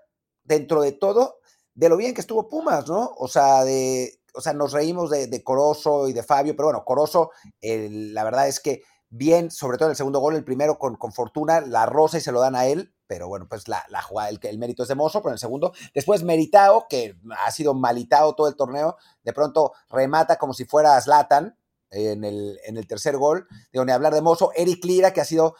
dentro 0.44 0.82
de 0.82 0.92
todo 0.92 1.40
de 1.76 1.90
lo 1.90 1.98
bien 1.98 2.16
que 2.16 2.22
estuvo 2.22 2.50
Pumas, 2.50 2.88
¿no? 2.88 3.14
O 3.18 3.28
sea, 3.28 3.64
de, 3.64 4.20
o 4.34 4.42
sea 4.42 4.54
nos 4.54 4.74
reímos 4.74 5.12
de, 5.12 5.28
de 5.28 5.44
Corozo 5.44 6.08
y 6.10 6.14
de 6.14 6.24
Fabio, 6.24 6.56
pero 6.56 6.70
bueno, 6.70 6.84
Corozo, 6.84 7.30
la 7.62 8.24
verdad 8.24 8.48
es 8.48 8.60
que 8.60 8.82
bien, 9.10 9.52
sobre 9.52 9.78
todo 9.78 9.88
en 9.88 9.92
el 9.92 9.98
segundo 9.98 10.20
gol, 10.20 10.36
el 10.36 10.44
primero 10.44 10.78
con, 10.78 10.96
con 10.96 11.14
fortuna, 11.14 11.62
la 11.62 11.86
rosa 11.86 12.18
y 12.18 12.22
se 12.22 12.32
lo 12.32 12.40
dan 12.40 12.56
a 12.56 12.66
él, 12.66 12.94
pero 13.08 13.28
bueno, 13.28 13.48
pues 13.50 13.68
la, 13.68 13.86
la 13.90 14.02
jugada, 14.02 14.30
el, 14.30 14.40
el, 14.44 14.58
mérito 14.58 14.84
es 14.84 14.90
de 14.90 14.96
Mozo, 14.96 15.22
pero 15.22 15.30
en 15.30 15.36
el 15.36 15.40
segundo, 15.40 15.74
después 15.94 16.24
Meritao, 16.24 16.88
que 16.90 17.16
ha 17.46 17.52
sido 17.52 17.74
malitado 17.74 18.36
todo 18.36 18.48
el 18.48 18.56
torneo, 18.56 18.98
de 19.24 19.34
pronto 19.34 19.72
remata 19.90 20.38
como 20.38 20.54
si 20.54 20.66
fuera 20.66 21.00
Zlatan 21.00 21.58
en 21.90 22.24
el, 22.24 22.60
en 22.66 22.78
el 22.78 22.86
tercer 22.88 23.18
gol, 23.18 23.48
de 23.72 23.80
donde 23.80 23.94
hablar 23.94 24.14
de 24.14 24.22
Mozo, 24.22 24.52
Eric 24.56 24.84
Lira, 24.84 25.14
que 25.14 25.22
ha 25.22 25.26
sido, 25.26 25.56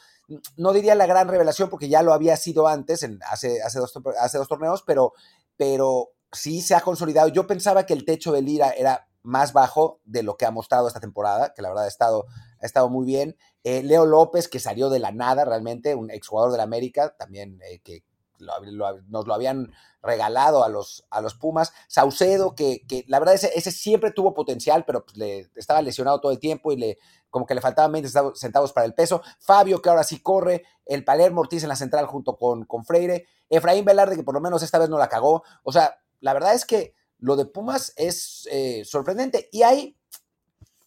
no 0.58 0.74
diría 0.74 0.96
la 0.96 1.06
gran 1.06 1.30
revelación, 1.30 1.70
porque 1.70 1.88
ya 1.88 2.02
lo 2.02 2.14
había 2.14 2.36
sido 2.36 2.68
antes, 2.68 3.04
en, 3.04 3.20
hace, 3.30 3.62
hace, 3.62 3.80
dos, 3.80 3.94
hace 4.20 4.38
dos 4.38 4.48
torneos, 4.48 4.84
pero, 4.86 5.14
pero 5.56 6.10
sí 6.32 6.62
se 6.62 6.76
ha 6.76 6.82
consolidado. 6.82 7.30
Yo 7.30 7.48
pensaba 7.48 7.86
que 7.86 7.94
el 7.94 8.04
techo 8.04 8.34
de 8.34 8.42
Lira 8.42 8.72
era 8.72 9.08
más 9.28 9.52
bajo 9.52 10.00
de 10.06 10.24
lo 10.24 10.38
que 10.38 10.46
ha 10.46 10.52
mostrado 10.52 10.88
esta 10.88 11.02
temporada, 11.02 11.54
que 11.54 11.62
la 11.62 11.68
verdad 11.68 11.84
ha 11.84 11.90
estado, 11.90 12.26
ha 12.62 12.66
estado 12.66 12.90
muy 12.90 13.06
bien. 13.06 13.36
Eh, 13.64 13.84
Leo 13.84 14.06
López, 14.06 14.48
que 14.48 14.60
salió 14.60 14.90
de 14.90 15.00
la 15.00 15.12
nada 15.12 15.44
realmente, 15.44 15.96
un 15.96 16.10
exjugador 16.10 16.52
de 16.52 16.58
la 16.58 16.64
América, 16.64 17.16
también 17.18 17.60
eh, 17.64 17.80
que 17.84 18.04
nos 18.40 19.28
lo 19.28 19.34
habían 19.34 19.74
regalado 20.02 20.64
a 20.64 20.70
los, 20.70 21.06
a 21.10 21.20
los 21.20 21.36
Pumas. 21.36 21.74
Saucedo, 21.90 22.56
que, 22.56 22.86
que 22.88 23.04
la 23.08 23.20
verdad 23.20 23.36
ese, 23.36 23.52
ese, 23.56 23.72
siempre 23.72 24.12
tuvo 24.12 24.34
potencial, 24.34 24.86
pero 24.86 25.04
pues, 25.04 25.18
le 25.18 25.50
estaba 25.56 25.82
lesionado 25.82 26.22
todo 26.22 26.32
el 26.32 26.40
tiempo 26.40 26.72
y 26.72 26.78
le 26.78 26.98
como 27.30 27.46
que 27.46 27.56
le 27.56 27.62
faltaban 27.62 27.92
20 27.92 28.10
centavos 28.36 28.72
para 28.72 28.86
el 28.86 28.94
peso. 28.94 29.22
Fabio, 29.40 29.82
que 29.82 29.90
ahora 29.90 30.04
sí 30.04 30.22
corre. 30.22 30.64
El 30.86 31.04
Palermo 31.04 31.42
Ortiz 31.42 31.64
en 31.64 31.70
la 31.70 31.76
central 31.76 32.06
junto 32.06 32.38
con, 32.38 32.64
con 32.64 32.86
Freire. 32.86 33.26
Efraín 33.50 33.84
Velarde, 33.84 34.16
que 34.16 34.24
por 34.24 34.34
lo 34.34 34.40
menos 34.40 34.64
esta 34.64 34.80
vez 34.80 34.90
no 34.90 34.98
la 34.98 35.10
cagó. 35.10 35.44
O 35.64 35.74
sea, 35.74 36.00
la 36.22 36.34
verdad 36.34 36.54
es 36.54 36.66
que 36.66 36.94
lo 37.20 37.36
de 37.36 37.46
Pumas 37.46 37.94
es 37.96 38.48
eh, 38.52 38.84
sorprendente. 38.86 39.50
Y 39.52 39.64
hay 39.64 39.98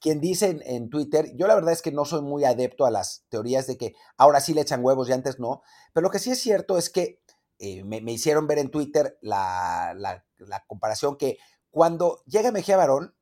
quien 0.01 0.21
dice 0.21 0.59
en, 0.65 0.89
Twitter, 0.89 1.31
yo 1.37 1.47
la 1.47 1.55
verdad 1.55 1.73
es 1.73 1.83
que 1.83 1.93
no 1.93 2.07
soy 2.07 2.23
muy 2.23 2.45
adepto 2.45 2.87
a 2.87 2.91
las 2.91 3.27
teorías 3.29 3.67
de 3.67 3.77
que 3.77 3.95
ahora 4.17 4.41
sí 4.41 4.55
le 4.55 4.63
echan 4.63 4.83
huevos 4.83 5.09
y 5.09 5.13
antes 5.13 5.39
no, 5.39 5.63
pero 5.93 6.05
lo 6.05 6.11
que 6.11 6.19
sí 6.19 6.31
es 6.31 6.41
cierto 6.41 6.79
es 6.79 6.89
que 6.89 7.21
eh, 7.59 7.85
me, 7.85 7.99
hicieron 8.11 8.47
ver 8.47 8.59
en 8.59 8.71
Twitter 8.71 9.19
la, 9.21 10.25
comparación 10.67 11.19
que 11.19 11.37
cuando 11.71 12.23
llega 12.25 12.51
Mejía 12.51 12.79
Barón, 12.79 13.15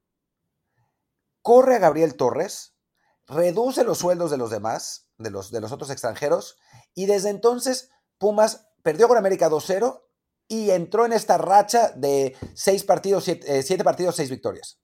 corre 1.43 1.75
a 1.75 1.81
Gabriel 1.81 2.15
Torres, 2.17 2.77
reduce 3.27 3.83
los 3.83 3.99
sueldos 3.99 4.31
de 4.31 4.37
los 4.37 4.50
demás, 4.50 5.09
de 5.19 5.31
los, 5.31 5.50
de 5.50 5.61
los 5.61 5.73
otros 5.73 5.91
extranjeros, 5.91 6.59
y 6.95 7.07
desde 7.07 7.31
entonces 7.31 7.91
Pumas 8.19 8.69
perdió 8.83 9.09
con 9.09 9.19
América 9.19 9.50
2-0 9.50 10.05
y 10.49 10.71
entró 10.71 11.07
en 11.07 11.12
esta 11.12 11.38
racha 11.38 11.93
de 11.95 12.35
seis 12.55 12.83
partidos, 12.83 13.25
siete, 13.25 13.47
eh, 13.59 13.85
partidos, 13.85 14.17
seis 14.17 14.31
victorias. 14.31 14.81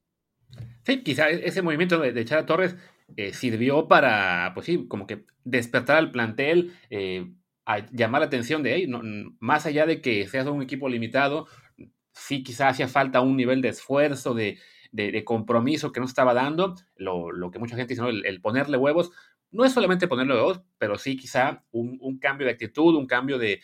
Sí, 0.83 1.03
quizá 1.03 1.29
e-, 1.29 1.47
ese 1.47 1.61
movimiento 1.61 1.99
de, 1.99 2.13
de 2.13 2.25
Torres 2.43 2.75
eh, 3.17 3.33
sirvió 3.33 3.87
para, 3.87 4.51
pues 4.53 4.65
sí, 4.65 4.87
como 4.87 5.07
que 5.07 5.25
despertar 5.43 5.97
al 5.97 6.11
plantel, 6.11 6.73
eh, 6.89 7.31
a 7.65 7.85
llamar 7.91 8.21
la 8.21 8.27
atención 8.27 8.61
de, 8.61 8.75
hey, 8.75 8.87
más 9.39 9.65
allá 9.65 9.85
de 9.85 10.01
que 10.01 10.27
seas 10.27 10.47
un 10.47 10.61
equipo 10.61 10.87
limitado, 10.87 11.47
sí 12.13 12.43
quizá 12.43 12.69
hacía 12.69 12.87
falta 12.87 13.21
un 13.21 13.35
nivel 13.37 13.61
de 13.61 13.69
esfuerzo, 13.69 14.33
de, 14.33 14.59
compromiso 15.25 15.91
que 15.91 15.99
no 15.99 16.05
estaba 16.05 16.33
dando, 16.33 16.75
lo, 16.95 17.51
que 17.51 17.59
mucha 17.59 17.75
gente 17.75 17.95
dice, 17.95 18.07
el, 18.07 18.41
ponerle 18.41 18.77
huevos, 18.77 19.11
no 19.51 19.65
es 19.65 19.73
solamente 19.73 20.07
ponerle 20.07 20.35
huevos, 20.35 20.61
pero 20.77 20.97
sí 20.97 21.17
quizá 21.17 21.63
un, 21.71 22.19
cambio 22.19 22.45
de 22.45 22.53
actitud, 22.53 22.95
un 22.95 23.07
cambio 23.07 23.37
de, 23.37 23.61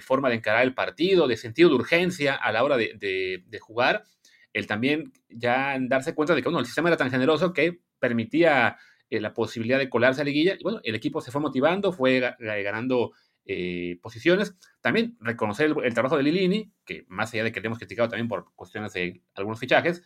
forma 0.00 0.28
de 0.28 0.36
encarar 0.36 0.64
el 0.64 0.74
partido, 0.74 1.28
de 1.28 1.36
sentido 1.36 1.68
de 1.68 1.76
urgencia 1.76 2.34
a 2.34 2.52
la 2.52 2.64
hora 2.64 2.76
de, 2.76 3.58
jugar, 3.60 4.04
el 4.52 4.66
también 4.66 5.12
ya 5.28 5.76
darse 5.80 6.14
cuenta 6.14 6.34
de 6.34 6.42
que 6.42 6.48
el 6.48 6.66
sistema 6.66 6.88
era 6.88 6.96
tan 6.96 7.10
generoso 7.10 7.52
que 7.52 7.80
permitía 7.98 8.76
eh, 9.10 9.20
la 9.20 9.34
posibilidad 9.34 9.78
de 9.78 9.90
colarse 9.90 10.20
a 10.20 10.24
la 10.24 10.30
liguilla, 10.30 10.56
y 10.58 10.62
bueno, 10.62 10.80
el 10.82 10.94
equipo 10.94 11.20
se 11.20 11.30
fue 11.30 11.40
motivando, 11.40 11.92
fue 11.92 12.20
ganando 12.38 13.12
eh, 13.48 14.00
posiciones. 14.02 14.56
También 14.80 15.16
reconocer 15.20 15.72
el, 15.84 15.94
trabajo 15.94 16.16
de 16.16 16.24
Lilini, 16.24 16.72
que 16.84 17.04
más 17.06 17.32
allá 17.32 17.44
de 17.44 17.52
que 17.52 17.60
le 17.60 17.66
hemos 17.66 17.78
criticado 17.78 18.08
también 18.08 18.26
por 18.26 18.52
cuestiones 18.56 18.92
de 18.92 19.22
algunos 19.34 19.60
fichajes, 19.60 20.02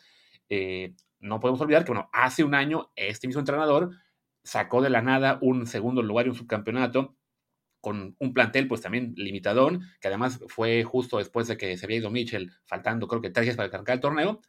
eh, 0.50 0.94
no 1.20 1.40
podemos 1.40 1.60
olvidar 1.62 1.84
que, 1.84 1.92
bueno, 1.92 2.10
hace 2.12 2.44
un 2.44 2.54
año 2.54 2.90
este 2.96 3.28
mismo 3.28 3.40
entrenador 3.40 3.92
sacó 4.42 4.82
de 4.82 4.90
la 4.90 5.00
nada 5.00 5.38
un 5.40 5.66
segundo 5.66 6.02
lugar 6.02 6.26
y 6.26 6.30
un 6.30 6.34
subcampeonato 6.34 7.16
con 7.80 8.16
un 8.18 8.34
plantel 8.34 8.68
pues 8.68 8.80
también 8.80 9.14
limitadón, 9.16 9.82
que 10.00 10.08
además 10.08 10.40
fue 10.48 10.84
justo 10.84 11.18
después 11.18 11.48
de 11.48 11.56
que 11.56 11.76
se 11.76 11.86
había 11.86 11.98
ido 11.98 12.10
Mitchell, 12.10 12.52
faltando 12.66 13.08
creo 13.08 13.22
que 13.22 13.30
tres 13.30 13.46
días 13.46 13.56
para 13.56 13.68
arrancar 13.68 13.94
el 13.94 14.00
torneo. 14.00 14.40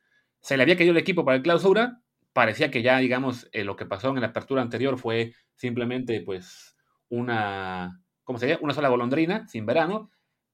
Se 0.42 0.58
le 0.58 0.64
había 0.64 0.78
caído 0.78 0.92
el 0.92 0.98
equipo 0.98 1.24
para 1.24 1.38
el 1.38 1.44
clausura, 1.44 2.02
parecía 2.34 2.72
que 2.72 2.82
ya, 2.82 2.98
digamos, 3.00 3.50
eh, 3.52 3.64
lo 3.64 3.76
que 3.76 3.86
pasó 3.86 4.10
en 4.10 4.22
la 4.22 4.28
apertura 4.28 4.62
anterior 4.62 4.98
fue 4.98 5.34
simplemente 5.56 6.22
pues 6.22 6.76
una 7.10 8.02
como 8.24 8.40
sería 8.40 8.60
una 8.62 8.74
sola 8.74 8.90
golondrina, 8.90 9.48
sin 9.48 9.66
verano, 9.66 10.10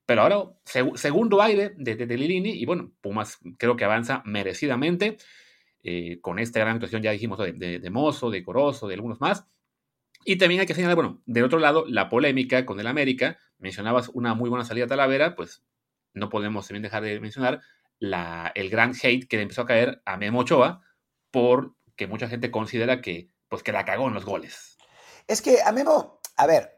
pero 0.06 0.22
ahora 0.22 0.46
segundo 0.96 1.42
aire 1.42 1.74
de, 1.78 1.96
de, 1.96 2.18
Lilini 2.18 2.52
y 2.52 2.66
bueno, 2.66 2.92
Pumas 3.02 3.40
creo 3.58 3.76
que 3.76 3.84
avanza 3.84 4.24
merecidamente 4.26 5.18
eh, 5.84 6.20
con 6.22 6.40
esta 6.40 6.60
gran 6.60 6.76
actuación, 6.76 7.04
ya 7.04 7.12
dijimos, 7.12 7.38
de, 7.38 7.80
de, 7.80 7.90
Mozo, 7.90 8.32
de 8.32 8.44
Corozo, 8.44 8.88
de 8.88 8.96
algunos 8.96 9.22
más. 9.22 9.46
Y 10.30 10.38
también 10.38 10.60
hay 10.60 10.68
que 10.68 10.74
señalar, 10.74 10.98
bueno, 10.98 11.22
del 11.26 11.46
otro 11.46 11.58
lado, 11.58 11.86
la 11.88 12.10
polémica 12.10 12.66
con 12.66 12.82
el 12.82 12.88
América. 12.88 13.38
Mencionabas 13.60 14.10
una 14.10 14.34
muy 14.34 14.50
buena 14.50 14.66
salida 14.66 14.84
a 14.84 14.90
Talavera, 14.90 15.38
pues 15.38 15.64
no 16.14 16.28
podemos 16.28 16.68
también 16.68 16.84
dejar 16.84 17.02
de 17.02 17.18
mencionar 17.22 17.62
la, 17.98 18.52
el 18.54 18.70
gran 18.70 18.92
hate 19.02 19.26
que 19.26 19.38
le 19.38 19.44
empezó 19.44 19.62
a 19.62 19.66
caer 19.66 20.02
a 20.04 20.18
Memo 20.18 20.40
Ochoa 20.40 20.82
porque 21.32 22.08
mucha 22.08 22.28
gente 22.28 22.52
considera 22.52 23.00
que, 23.00 23.32
pues, 23.48 23.64
que 23.64 23.72
la 23.72 23.86
cagó 23.86 24.10
en 24.10 24.16
los 24.16 24.26
goles. 24.26 24.78
Es 25.28 25.42
que 25.42 25.62
a 25.66 25.72
Memo, 25.72 26.20
a 26.36 26.46
ver, 26.46 26.78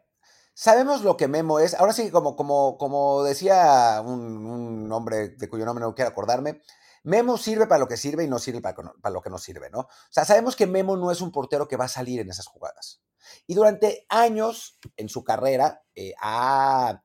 Sabemos 0.53 1.03
lo 1.03 1.15
que 1.15 1.29
Memo 1.29 1.59
es. 1.59 1.73
Ahora 1.73 1.93
sí, 1.93 2.11
como, 2.11 2.35
como, 2.35 2.77
como 2.77 3.23
decía 3.23 4.03
un, 4.05 4.91
hombre 4.91 5.29
de 5.29 5.47
cuyo 5.47 5.63
nombre 5.63 5.85
no 5.85 5.95
quiero 5.95 6.11
acordarme, 6.11 6.61
Memo 7.03 7.37
sirve 7.37 7.67
para 7.67 7.79
lo 7.79 7.87
que 7.87 7.97
sirve 7.97 8.23
y 8.23 8.27
no 8.27 8.39
sirve 8.39 8.61
para, 8.61 9.09
lo 9.11 9.21
que 9.21 9.29
no 9.29 9.37
sirve, 9.37 9.69
¿no? 9.69 9.79
O 9.79 9.87
sea, 10.09 10.25
sabemos 10.25 10.55
que 10.55 10.67
Memo 10.67 10.97
no 10.97 11.11
es 11.11 11.21
un 11.21 11.31
portero 11.31 11.67
que 11.67 11.77
va 11.77 11.85
a 11.85 11.89
salir 11.89 12.19
en 12.19 12.29
esas 12.29 12.47
jugadas. 12.47 13.01
Y 13.47 13.53
durante 13.53 14.05
años 14.09 14.79
en 14.97 15.09
su 15.09 15.23
carrera, 15.23 15.83
eh, 15.95 16.13
ha, 16.21 17.03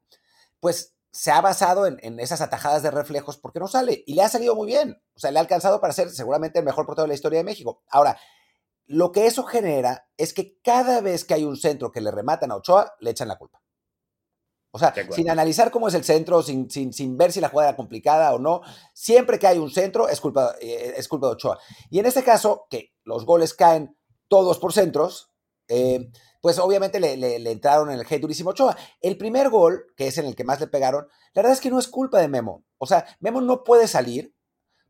pues 0.60 0.94
se 1.10 1.30
ha 1.30 1.40
basado 1.40 1.86
en, 1.86 1.98
en, 2.02 2.18
esas 2.18 2.40
atajadas 2.40 2.82
de 2.82 2.90
reflejos 2.90 3.36
porque 3.36 3.60
no 3.60 3.68
sale. 3.68 4.02
Y 4.06 4.14
le 4.14 4.22
ha 4.22 4.28
salido 4.28 4.54
muy 4.54 4.66
bien. 4.66 5.00
O 5.14 5.20
sea, 5.20 5.30
le 5.30 5.38
ha 5.38 5.42
alcanzado 5.42 5.80
para 5.80 5.92
ser 5.92 6.10
seguramente 6.10 6.58
el 6.58 6.64
mejor 6.64 6.86
portero 6.86 7.04
de 7.04 7.08
la 7.08 7.14
historia 7.14 7.38
de 7.38 7.44
México. 7.44 7.82
Ahora, 7.90 8.18
lo 8.86 9.12
que 9.12 9.26
eso 9.26 9.44
genera 9.44 10.08
es 10.16 10.34
que 10.34 10.58
cada 10.62 11.00
vez 11.00 11.24
que 11.24 11.34
hay 11.34 11.44
un 11.44 11.56
centro 11.56 11.90
que 11.90 12.00
le 12.00 12.10
rematan 12.10 12.50
a 12.50 12.56
Ochoa, 12.56 12.94
le 13.00 13.10
echan 13.10 13.28
la 13.28 13.38
culpa. 13.38 13.63
O 14.75 14.78
sea, 14.81 14.93
sin 15.12 15.31
analizar 15.31 15.71
cómo 15.71 15.87
es 15.87 15.95
el 15.95 16.02
centro, 16.02 16.43
sin, 16.43 16.69
sin, 16.69 17.16
ver 17.16 17.31
si 17.31 17.40
la 17.40 17.49
jugada 17.49 17.69
era 17.69 17.76
complicada 17.76 18.35
o 18.35 18.40
no, 18.40 18.61
siempre 18.93 19.38
que 19.38 19.47
hay 19.47 19.57
un 19.57 19.71
centro 19.71 20.09
es 20.09 20.21
culpa, 20.21 20.57
eh, 20.61 20.95
es 20.97 21.07
culpa 21.07 21.28
de 21.28 21.35
Ochoa. 21.35 21.61
Y 21.90 22.00
en 22.00 22.07
este 22.07 22.25
caso, 22.25 22.66
que 22.69 22.93
los 23.04 23.25
goles 23.25 23.54
caen 23.54 23.97
todos 24.26 24.59
por 24.59 24.73
centros, 24.73 25.31
eh, 25.69 26.11
pues 26.40 26.59
obviamente 26.59 26.99
le, 26.99 27.37
entraron 27.52 27.93
en 27.93 28.00
el 28.00 28.04
hate 28.04 28.21
durísimo 28.21 28.50
Ochoa. 28.50 28.76
El 29.00 29.16
primer 29.16 29.49
gol, 29.49 29.87
que 29.97 30.09
es 30.09 30.19
en 30.19 30.26
el 30.26 30.35
que 30.35 30.43
más 30.43 30.59
le 30.59 30.66
pegaron, 30.66 31.07
la 31.35 31.43
verdad 31.43 31.52
es 31.52 31.61
que 31.61 31.71
no 31.71 31.78
es 31.78 31.87
culpa 31.87 32.21
de 32.21 32.26
Memo. 32.26 32.64
O 32.78 32.87
sea, 32.87 33.07
Memo 33.21 33.40
no 33.40 33.62
puede 33.62 33.87
salir, 33.87 34.35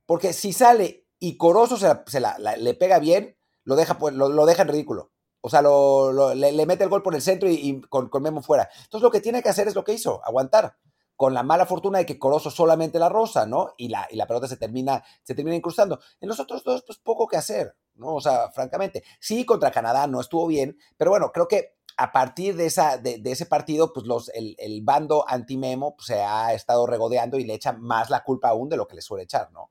porque 0.06 0.32
si 0.32 0.54
sale 0.54 1.06
y 1.18 1.36
Corozo 1.36 1.76
se, 1.76 2.20
le 2.56 2.72
pega 2.72 2.98
bien, 3.00 3.36
lo 3.64 3.76
deja, 3.76 3.98
pues, 3.98 4.14
lo, 4.14 4.46
deja 4.46 4.62
en 4.62 4.68
ridículo. 4.68 5.12
O 5.46 5.50
sea, 5.50 5.60
le, 5.60 6.66
mete 6.66 6.84
el 6.84 6.88
gol 6.88 7.02
por 7.02 7.14
el 7.14 7.20
centro 7.20 7.50
y, 7.50 7.82
con, 7.90 8.08
Memo 8.22 8.40
fuera. 8.40 8.70
Entonces 8.84 9.02
lo 9.02 9.10
que 9.10 9.20
tiene 9.20 9.42
que 9.42 9.50
hacer 9.50 9.68
es 9.68 9.74
lo 9.74 9.84
que 9.84 9.92
hizo, 9.92 10.24
aguantar. 10.24 10.78
Con 11.16 11.34
la 11.34 11.42
mala 11.42 11.66
fortuna 11.66 11.98
de 11.98 12.06
que 12.06 12.18
Corozo 12.18 12.50
solamente 12.50 12.98
la 12.98 13.10
rosa, 13.10 13.44
¿no? 13.44 13.74
Y 13.76 13.88
la, 13.88 14.08
y 14.10 14.16
la 14.16 14.26
pelota 14.26 14.48
se 14.48 14.56
termina, 14.56 15.04
se 15.22 15.34
termina 15.34 15.54
incrustando. 15.54 16.00
En 16.18 16.30
los 16.30 16.40
otros 16.40 16.64
dos, 16.64 16.82
pues 16.86 16.98
poco 16.98 17.26
que 17.26 17.36
hacer, 17.36 17.76
¿no? 17.94 18.14
O 18.14 18.22
sea, 18.22 18.52
francamente. 18.52 19.04
Sí, 19.20 19.44
contra 19.44 19.70
Canadá 19.70 20.06
no 20.06 20.22
estuvo 20.22 20.46
bien, 20.46 20.78
pero 20.96 21.10
bueno, 21.10 21.30
creo 21.30 21.46
que 21.46 21.74
a 21.98 22.10
partir 22.10 22.56
de, 22.56 22.64
esa, 22.64 22.96
de, 22.96 23.20
ese 23.26 23.44
partido, 23.44 23.92
pues 23.92 24.06
los, 24.06 24.30
el, 24.30 24.56
el 24.58 24.80
bando 24.82 25.26
anti-Memo 25.28 25.94
pues, 25.96 26.06
se 26.06 26.22
ha 26.22 26.54
estado 26.54 26.86
regodeando 26.86 27.38
y 27.38 27.44
le 27.44 27.52
echa 27.52 27.74
más 27.74 28.08
la 28.08 28.24
culpa 28.24 28.48
aún 28.48 28.70
de 28.70 28.78
lo 28.78 28.88
que 28.88 28.96
le 28.96 29.02
suele 29.02 29.24
echar, 29.24 29.52
¿no? 29.52 29.70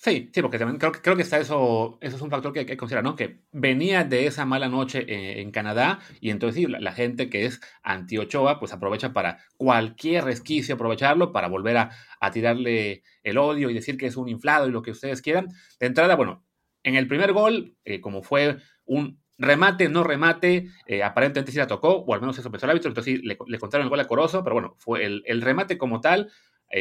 Sí, 0.00 0.30
sí, 0.32 0.42
porque 0.42 0.58
también 0.60 0.78
creo, 0.78 0.92
creo 0.92 1.16
que 1.16 1.22
está 1.22 1.38
eso, 1.38 1.98
eso 2.00 2.14
es 2.16 2.22
un 2.22 2.30
factor 2.30 2.52
que 2.52 2.60
hay 2.60 2.66
que 2.66 2.76
considerar, 2.76 3.02
¿no? 3.02 3.16
Que 3.16 3.40
venía 3.50 4.04
de 4.04 4.26
esa 4.28 4.44
mala 4.44 4.68
noche 4.68 5.04
eh, 5.08 5.40
en 5.40 5.50
Canadá 5.50 5.98
y 6.20 6.30
entonces 6.30 6.62
sí, 6.62 6.68
la, 6.68 6.92
gente 6.92 7.28
que 7.28 7.46
es 7.46 7.60
anti-Ochoa, 7.82 8.60
pues 8.60 8.72
aprovecha 8.72 9.12
para 9.12 9.38
cualquier 9.56 10.22
resquicio, 10.24 10.76
aprovecharlo 10.76 11.32
para 11.32 11.48
volver 11.48 11.78
a, 11.78 11.90
a, 12.20 12.30
tirarle 12.30 13.02
el 13.24 13.38
odio 13.38 13.70
y 13.70 13.74
decir 13.74 13.96
que 13.96 14.06
es 14.06 14.16
un 14.16 14.28
inflado 14.28 14.68
y 14.68 14.70
lo 14.70 14.82
que 14.82 14.92
ustedes 14.92 15.20
quieran. 15.20 15.48
De 15.80 15.86
entrada, 15.88 16.14
bueno, 16.14 16.46
en 16.84 16.94
el 16.94 17.08
primer 17.08 17.32
gol, 17.32 17.76
eh, 17.84 18.00
como 18.00 18.22
fue 18.22 18.58
un 18.84 19.20
remate, 19.36 19.88
no 19.88 20.04
remate, 20.04 20.68
eh, 20.86 21.02
aparentemente 21.02 21.50
sí 21.50 21.58
la 21.58 21.66
tocó, 21.66 21.96
o 21.96 22.14
al 22.14 22.20
menos 22.20 22.38
eso 22.38 22.52
pensó 22.52 22.66
el 22.66 22.70
árbitro, 22.70 22.90
entonces 22.90 23.16
sí, 23.16 23.26
le, 23.26 23.36
le 23.44 23.58
contaron 23.58 23.84
el 23.84 23.90
gol 23.90 23.98
a 23.98 24.06
Corozo, 24.06 24.44
pero 24.44 24.54
bueno, 24.54 24.76
fue 24.78 25.04
el, 25.04 25.24
el 25.26 25.42
remate 25.42 25.76
como 25.76 26.00
tal, 26.00 26.30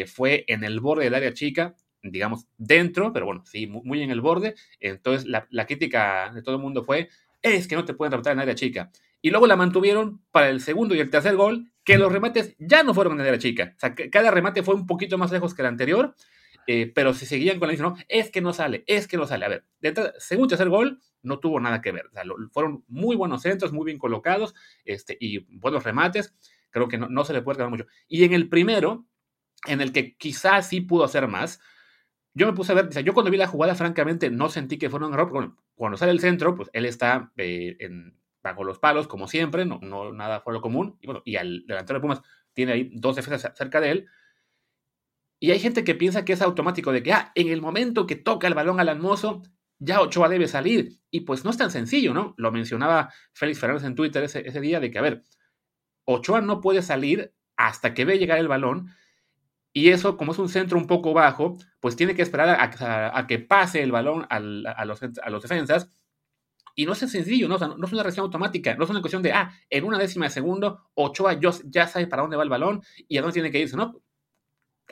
fue 0.06 0.44
en 0.50 0.66
el 0.66 0.82
borde 0.82 1.06
del 1.06 1.16
área 1.16 1.34
chica, 1.34 1.74
digamos, 2.04 2.48
dentro, 2.58 3.14
pero 3.14 3.26
bueno, 3.26 3.44
sí, 3.46 3.68
muy 3.68 4.02
en 4.02 4.12
el 4.12 4.22
borde. 4.22 4.56
Entonces 4.80 5.28
la, 5.28 5.66
crítica 5.66 6.32
de 6.34 6.42
todo 6.42 6.56
el 6.56 6.62
mundo 6.62 6.84
fue, 6.84 7.10
es 7.42 7.68
que 7.68 7.76
no 7.76 7.86
te 7.86 7.94
pueden 7.94 8.12
rematar 8.12 8.34
en 8.34 8.40
área 8.40 8.56
chica. 8.56 8.92
Y 9.22 9.30
luego 9.30 9.48
la 9.48 9.56
mantuvieron 9.56 10.22
para 10.32 10.50
el 10.50 10.62
segundo 10.62 10.96
y 10.96 11.00
el 11.00 11.10
tercer 11.10 11.36
gol, 11.36 11.72
que 11.84 11.98
los 11.98 12.12
remates 12.12 12.56
ya 12.60 12.84
no 12.84 12.94
fueron 12.94 13.20
en 13.20 13.28
área 13.28 13.40
chica. 13.40 13.74
O 13.76 13.80
sea, 13.80 13.96
que 13.96 14.10
cada 14.10 14.32
remate 14.32 14.64
fue 14.64 14.76
un 14.76 14.86
poquito 14.86 15.18
más 15.18 15.32
lejos 15.32 15.54
que 15.54 15.62
el 15.62 15.68
anterior, 15.68 16.16
eh, 16.68 16.92
pero 16.94 17.14
si 17.14 17.26
seguían 17.26 17.60
con 17.60 17.70
la 17.70 17.74
misma, 17.74 17.96
es 18.10 18.30
que 18.30 18.42
no 18.42 18.54
sale, 18.54 18.84
es 18.88 19.08
que 19.08 19.18
no 19.18 19.26
sale. 19.26 19.46
A 19.46 19.50
ver, 19.50 19.66
de 19.80 20.14
segundo 20.20 20.50
tercer 20.50 20.70
gol 20.70 21.00
no 21.24 21.40
tuvo 21.40 21.60
nada 21.60 21.82
que 21.82 21.92
ver. 21.92 22.08
O 22.08 22.12
sea, 22.12 22.24
fueron 22.52 22.84
muy 22.88 23.16
buenos 23.16 23.42
centros, 23.42 23.72
muy 23.72 23.86
bien 23.86 23.98
colocados 23.98 24.54
este, 24.86 25.18
y 25.20 25.40
buenos 25.58 25.84
remates. 25.84 26.36
Creo 26.70 26.88
que 26.88 26.98
no, 26.98 27.08
no 27.08 27.24
se 27.26 27.34
le 27.34 27.42
puede 27.42 27.58
quedar 27.58 27.70
mucho. 27.70 27.88
Y 28.08 28.24
en 28.26 28.34
el 28.34 28.50
primero, 28.50 29.08
en 29.66 29.82
el 29.82 29.92
que 29.94 30.16
quizás 30.18 30.68
sí 30.70 30.82
pudo 30.82 31.06
hacer 31.06 31.28
más, 31.28 31.62
yo 32.38 32.46
me 32.46 32.54
puse 32.54 32.72
a 32.72 32.76
ver, 32.76 33.04
yo 33.04 33.14
cuando 33.16 33.32
vi 33.32 33.38
la 33.38 33.48
jugada, 33.48 33.74
francamente, 33.74 34.30
no 34.30 34.48
sentí 34.48 34.78
que 34.78 34.92
fuera 34.92 35.08
un 35.08 35.14
error. 35.14 35.32
Bueno, 35.32 35.58
cuando 35.74 35.98
sale 35.98 36.12
el 36.12 36.20
centro, 36.20 36.56
pues 36.56 36.70
él 36.72 36.86
está 36.86 37.32
eh, 37.36 37.76
bajo 38.44 38.64
los 38.64 38.78
palos, 38.78 39.08
como 39.08 39.28
siempre, 39.28 39.66
no, 39.66 39.80
no 39.82 40.14
nada 40.14 40.42
fuera 40.42 40.58
lo 40.58 40.62
común. 40.62 41.00
Y 41.02 41.08
bueno, 41.08 41.24
y 41.26 41.36
al 41.38 41.66
delantero 41.66 41.98
de 41.98 42.02
Pumas 42.02 42.22
tiene 42.54 42.74
ahí 42.74 42.92
dos 42.94 43.16
defensas 43.16 43.52
cerca 43.58 43.82
de 43.82 43.90
él. 43.90 44.08
Y 45.40 45.50
hay 45.50 45.60
gente 45.60 45.84
que 45.84 45.96
piensa 45.96 46.26
que 46.26 46.34
es 46.34 46.42
automático, 46.44 46.92
de 46.92 47.02
que, 47.02 47.12
ah, 47.12 47.32
en 47.34 47.48
el 47.48 47.60
momento 47.60 48.06
que 48.06 48.16
toca 48.16 48.46
el 48.46 48.54
balón 48.54 48.80
al 48.80 48.90
almozo, 48.90 49.42
ya 49.80 50.00
Ochoa 50.02 50.30
debe 50.30 50.48
salir. 50.48 51.00
Y 51.10 51.22
pues 51.22 51.44
no 51.44 51.50
es 51.50 51.58
tan 51.58 51.72
sencillo, 51.72 52.14
¿no? 52.14 52.36
Lo 52.38 52.52
mencionaba 52.52 53.12
Félix 53.34 53.60
Fernández 53.60 53.84
en 53.86 53.96
Twitter 53.96 54.24
ese, 54.24 54.48
ese 54.48 54.62
día, 54.62 54.80
de 54.80 54.92
que, 54.92 55.00
a 55.00 55.02
ver, 55.02 55.24
Ochoa 56.06 56.42
no 56.42 56.62
puede 56.62 56.84
salir 56.84 57.34
hasta 57.56 57.96
que 57.96 58.06
ve 58.06 58.20
llegar 58.20 58.38
el 58.38 58.48
balón 58.48 58.92
y 59.78 59.90
eso, 59.90 60.18
como 60.18 60.32
es 60.32 60.40
un 60.40 60.50
centro 60.50 60.76
un 60.76 60.88
poco 60.88 61.14
bajo, 61.14 61.56
pues 61.80 61.96
tiene 61.96 62.16
que 62.16 62.24
esperar 62.24 62.58
a, 62.60 63.28
que 63.28 63.38
pase 63.38 63.84
el 63.84 63.92
balón 63.92 64.26
a, 64.28 64.40
los, 64.40 65.04
a 65.04 65.30
los 65.30 65.42
defensas. 65.44 65.88
Y 66.74 66.88
no 66.88 66.94
es 66.94 66.98
sencillo, 66.98 67.48
¿no? 67.48 67.60
no 67.60 67.86
es 67.86 67.94
una 67.94 68.02
reacción 68.02 68.24
automática, 68.24 68.74
no 68.74 68.86
es 68.86 68.90
una 68.90 69.02
cuestión 69.02 69.22
de, 69.22 69.34
ah, 69.34 69.52
en 69.70 69.84
una 69.84 70.00
décima 70.00 70.26
de 70.26 70.32
segundo, 70.32 70.90
Ochoa 70.96 71.40
ya 71.40 71.86
sabe 71.86 72.08
para 72.08 72.24
dónde 72.24 72.38
va 72.38 72.42
el 72.42 72.50
balón 72.50 72.82
y 73.08 73.20
a 73.20 73.22
dónde 73.22 73.36
tiene 73.36 73.52
que 73.52 73.60
irse, 73.60 73.78
¿no? 73.78 74.02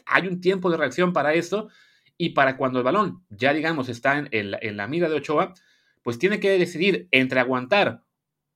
Hay 0.05 0.27
un 0.27 0.39
tiempo 0.39 0.69
de 0.69 0.77
reacción 0.77 1.13
para 1.13 1.33
eso 1.33 1.67
y 2.15 2.29
para 2.29 2.55
cuando 2.55 2.77
el 2.77 2.85
balón 2.85 3.25
ya, 3.31 3.53
digamos, 3.53 3.89
está 3.89 4.19
en, 4.19 4.29
en 4.31 4.77
la 4.77 4.87
mira 4.87 5.09
de 5.09 5.15
Ochoa, 5.15 5.55
pues 6.03 6.19
tiene 6.19 6.39
que 6.39 6.59
decidir 6.59 7.07
entre 7.09 7.39
aguantar 7.39 8.03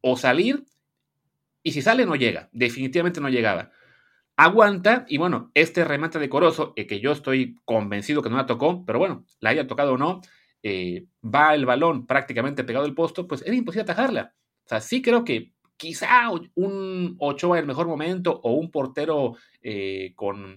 o 0.02 0.16
salir 0.16 0.64
y 1.64 1.72
si 1.72 1.82
sale 1.82 2.06
no 2.06 2.16
llega, 2.16 2.50
definitivamente 2.52 3.20
no 3.20 3.30
llegaba. 3.30 3.72
Aguanta 4.40 5.06
y 5.10 5.18
bueno, 5.18 5.52
este 5.54 5.84
remate 5.84 6.18
de 6.18 6.30
Corozo, 6.30 6.72
eh, 6.78 6.88
que 6.88 7.02
yo 7.02 7.12
estoy 7.12 7.60
convencido 7.66 8.22
que 8.22 8.30
no 8.30 8.38
la 8.38 8.46
tocó, 8.46 8.86
pero 8.86 8.98
bueno, 8.98 9.26
la 9.42 9.50
haya 9.50 9.68
tocado 9.68 9.94
o 9.94 9.98
no, 9.98 10.22
eh, 10.64 11.08
va 11.24 11.54
el 11.54 11.66
balón 11.66 12.08
prácticamente 12.08 12.64
pegado 12.64 12.86
al 12.86 12.94
posto, 12.94 13.28
pues 13.28 13.42
era 13.46 13.54
imposible 13.54 13.84
atajarla. 13.84 14.34
O 14.64 14.70
sea, 14.70 14.80
sí 14.80 15.02
creo 15.02 15.26
que 15.26 15.52
quizá 15.76 16.30
un 16.56 17.18
Ochoa 17.20 17.58
en 17.58 17.64
el 17.64 17.68
mejor 17.68 17.88
momento 17.88 18.40
o 18.42 18.54
un 18.54 18.72
portero 18.72 19.36
eh, 19.62 20.14
con, 20.16 20.56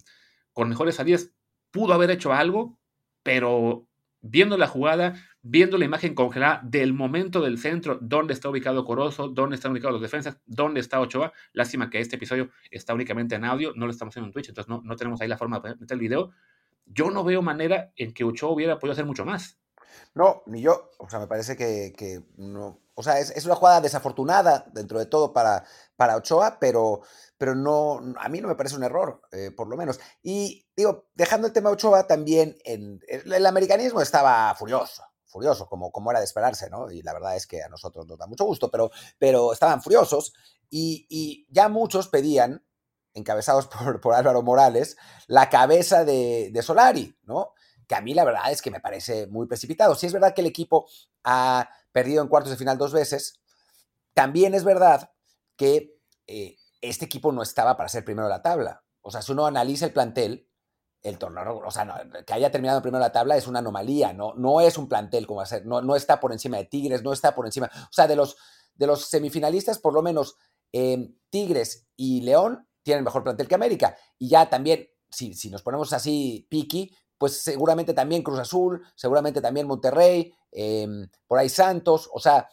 con 0.53 0.69
mejores 0.69 0.95
salidas 0.95 1.33
pudo 1.73 1.93
haber 1.93 2.13
hecho 2.13 2.33
algo, 2.33 2.79
pero 3.25 3.89
viendo 4.23 4.57
la 4.57 4.69
jugada, 4.69 5.15
viendo 5.43 5.77
la 5.77 5.85
imagen 5.85 6.15
congelada 6.15 6.61
del 6.65 6.95
momento 6.95 7.43
del 7.43 7.59
centro, 7.59 7.99
dónde 8.01 8.33
está 8.33 8.49
ubicado 8.49 8.85
Corozo, 8.85 9.29
dónde 9.29 9.57
están 9.57 9.73
ubicados 9.73 9.93
los 9.93 10.03
defensas, 10.03 10.39
dónde 10.47 10.81
está 10.81 11.01
Ochoa. 11.01 11.33
Lástima 11.53 11.91
que 11.91 12.01
este 12.01 12.17
episodio 12.17 12.51
está 12.71 12.95
únicamente 12.95 13.35
en 13.35 13.45
audio, 13.45 13.73
no 13.75 13.87
lo 13.87 13.93
estamos 13.93 14.13
haciendo 14.13 14.29
en 14.29 14.33
Twitch, 14.33 14.49
entonces 14.49 14.69
no, 14.69 14.81
no 14.83 14.97
tenemos 14.97 15.21
ahí 15.21 15.29
la 15.29 15.37
forma 15.37 15.61
de 15.61 15.75
meter 15.75 15.95
el 15.97 16.01
video. 16.01 16.31
Yo 16.87 17.11
no 17.11 17.25
veo 17.25 17.43
manera 17.43 17.93
en 17.97 18.13
que 18.13 18.25
Ochoa 18.25 18.51
hubiera 18.51 18.79
podido 18.79 18.93
hacer 18.93 19.05
mucho 19.05 19.25
más. 19.25 19.59
No, 20.15 20.43
ni 20.47 20.63
yo. 20.63 20.91
O 20.99 21.09
sea, 21.09 21.19
me 21.19 21.27
parece 21.27 21.57
que, 21.57 21.93
que 21.97 22.23
no. 22.37 22.82
O 22.95 23.03
sea, 23.03 23.19
es, 23.19 23.31
es, 23.31 23.47
una 23.47 23.55
jugada 23.55 23.81
desafortunada 23.81 24.67
dentro 24.73 24.99
de 24.99 25.07
todo 25.07 25.33
para, 25.33 25.65
para 25.97 26.17
Ochoa, 26.17 26.59
pero, 26.61 27.01
pero 27.39 27.55
no, 27.55 28.01
a 28.19 28.29
mí 28.29 28.41
no 28.41 28.49
me 28.49 28.55
parece 28.55 28.77
un 28.77 28.85
error, 28.85 29.23
eh, 29.33 29.51
por 29.51 29.69
lo 29.69 29.77
menos. 29.77 29.99
Y 30.23 30.67
digo, 30.77 31.09
dejando 31.15 31.47
el 31.47 31.53
tema 31.53 31.71
Ochoa, 31.71 32.07
también 32.07 32.59
en, 32.65 33.01
el, 33.09 33.47
americanismo 33.47 34.03
estaba 34.03 34.55
furioso, 34.55 35.03
furioso, 35.25 35.67
como, 35.67 35.91
como 35.91 36.11
era 36.11 36.21
de 36.21 36.27
esperarse, 36.27 36.69
¿no? 36.69 36.91
Y 36.91 37.03
la 37.03 37.15
verdad 37.15 37.37
es 37.37 37.47
que 37.47 37.63
a 37.63 37.69
nosotros 37.69 38.07
nos 38.07 38.19
da 38.19 38.27
mucho 38.27 38.45
gusto, 38.45 38.71
pero, 38.71 38.91
pero 39.19 39.53
estaban 39.53 39.83
furiosos 39.83 40.35
y, 40.69 41.07
y 41.09 41.47
ya 41.51 41.69
muchos 41.69 42.09
pedían, 42.09 42.65
encabezados 43.15 43.67
por, 43.69 44.01
por 44.01 44.15
Álvaro 44.15 44.43
Morales, 44.43 44.97
la 45.27 45.49
cabeza 45.49 46.05
de, 46.05 46.51
de 46.53 46.63
Solari, 46.63 47.19
¿no? 47.25 47.55
que 47.87 47.95
a 47.95 48.01
mí 48.01 48.15
la 48.15 48.25
verdad 48.25 48.51
es 48.51 48.63
que 48.63 48.71
me 48.71 48.81
parece 48.81 49.27
muy 49.27 49.47
precipitado. 49.47 49.95
Si 49.95 50.07
es 50.07 50.13
verdad 50.13 50.35
que 50.35 50.41
el 50.41 50.47
equipo 50.47 50.89
ha 51.25 51.69
perdido 51.93 52.23
en 52.23 52.29
cuartos 52.29 52.51
de 52.51 52.57
final 52.57 52.79
dos 52.79 52.93
veces, 52.93 53.41
también 54.15 54.55
es 54.55 54.65
verdad 54.65 55.11
que 55.57 55.95
eh, 56.27 56.57
este 56.81 57.05
equipo 57.05 57.33
no 57.33 57.43
estaba 57.43 57.77
para 57.77 57.89
ser 57.89 58.05
primero 58.05 58.27
de 58.27 58.35
la 58.35 58.43
tabla. 58.43 58.85
O 59.01 59.11
sea, 59.11 59.23
si 59.23 59.33
uno 59.33 59.47
analiza 59.47 59.87
el 59.87 59.93
plantel, 59.93 60.49
el 61.03 61.19
torneo, 61.19 61.59
o 61.65 61.71
sea, 61.71 62.05
que 62.27 62.33
haya 62.33 62.51
terminado 62.51 62.81
primero 62.81 63.03
de 63.03 63.09
la 63.09 63.13
tabla 63.13 63.37
es 63.37 63.49
una 63.49 63.59
anomalía, 63.59 64.13
no, 64.13 64.35
no 64.35 64.61
es 64.61 64.79
un 64.79 64.89
plantel 64.89 65.27
como 65.27 65.41
hacer, 65.41 65.67
no, 65.67 65.83
no 65.83 65.97
está 65.97 66.21
por 66.21 66.33
encima 66.33 66.59
de 66.59 66.67
Tigres, 66.67 67.03
no 67.03 67.13
está 67.13 67.35
por 67.35 67.45
encima, 67.47 67.69
o 67.75 67.93
sea, 67.93 68.07
de 68.07 68.15
los, 68.15 68.37
de 68.75 68.87
los 68.87 69.07
semifinalistas, 69.07 69.81
por 69.81 69.95
lo 69.95 70.03
menos 70.03 70.37
eh, 70.73 71.13
Tigres 71.29 71.89
y 71.97 72.21
León 72.21 72.69
tienen 72.85 73.05
mejor 73.05 73.25
plantel 73.25 73.49
que 73.49 73.55
América. 73.55 73.97
Y 74.19 74.29
ya 74.29 74.49
también, 74.49 74.89
si, 75.11 75.35
si 75.35 75.51
nos 75.51 75.63
ponemos 75.63 75.93
así 75.93 76.47
piqui, 76.49 76.95
pues 77.19 77.41
seguramente 77.41 77.95
también 77.95 78.23
Cruz 78.23 78.39
Azul, 78.39 78.85
seguramente 78.95 79.41
también 79.41 79.67
Monterrey, 79.67 80.35
em, 80.53 81.09
por 81.27 81.39
ahí 81.39 81.49
Santos, 81.49 82.09
o 82.13 82.21
sea, 82.21 82.49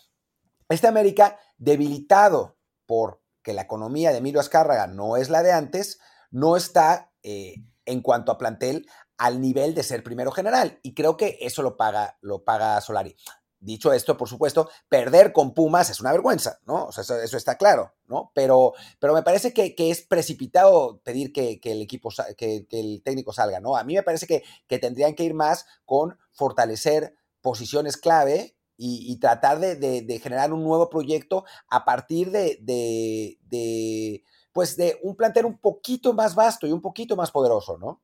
este 0.67 0.87
América 0.87 1.37
debilitado 1.57 2.57
por 2.85 3.21
que 3.43 3.53
la 3.53 3.61
economía 3.61 4.11
de 4.11 4.17
Emilio 4.17 4.39
Azcárraga 4.39 4.87
no 4.87 5.17
es 5.17 5.29
la 5.29 5.43
de 5.43 5.51
antes, 5.51 5.99
no 6.31 6.55
está 6.55 7.11
eh, 7.23 7.55
en 7.85 8.01
cuanto 8.01 8.31
a 8.31 8.37
plantel 8.37 8.87
al 9.17 9.41
nivel 9.41 9.75
de 9.75 9.83
ser 9.83 10.03
primero 10.03 10.31
general. 10.31 10.79
Y 10.81 10.93
creo 10.93 11.17
que 11.17 11.37
eso 11.41 11.61
lo 11.61 11.75
paga, 11.75 12.17
lo 12.21 12.43
paga 12.43 12.79
Solari. 12.81 13.15
Dicho 13.61 13.91
esto, 13.91 14.15
por 14.15 14.29
supuesto, 14.29 14.69
perder 14.87 15.33
con 15.33 15.53
Pumas 15.53 15.89
es 15.89 15.99
una 15.99 16.13
vergüenza, 16.13 16.59
¿no? 16.65 16.85
O 16.85 16.91
sea, 16.93 17.03
eso, 17.03 17.35
está 17.35 17.57
claro, 17.57 17.93
¿no? 18.05 18.31
Pero, 18.33 18.73
pero 18.99 19.13
me 19.13 19.21
parece 19.21 19.53
que, 19.53 19.75
es 19.77 20.01
precipitado 20.01 21.01
pedir 21.03 21.33
que, 21.33 21.59
el 21.61 21.81
equipo, 21.81 22.09
que, 22.37 22.65
el 22.71 23.01
técnico 23.03 23.33
salga, 23.33 23.59
¿no? 23.59 23.75
A 23.75 23.83
mí 23.83 23.95
me 23.95 24.03
parece 24.03 24.27
que, 24.27 24.79
tendrían 24.79 25.13
que 25.13 25.25
ir 25.25 25.33
más 25.33 25.65
con 25.83 26.17
fortalecer 26.31 27.15
posiciones 27.41 27.97
clave 27.97 28.55
y, 28.81 29.19
tratar 29.19 29.59
de, 29.59 30.19
generar 30.23 30.53
un 30.53 30.63
nuevo 30.63 30.89
proyecto 30.89 31.43
a 31.69 31.83
partir 31.83 32.31
de, 32.31 34.23
pues 34.53 34.77
de 34.77 34.97
un 35.01 35.15
plantel 35.15 35.45
un 35.45 35.57
poquito 35.57 36.13
más 36.13 36.33
vasto 36.33 36.65
y 36.65 36.71
un 36.71 36.81
poquito 36.81 37.15
más 37.15 37.31
poderoso, 37.31 37.77
¿no? 37.77 38.01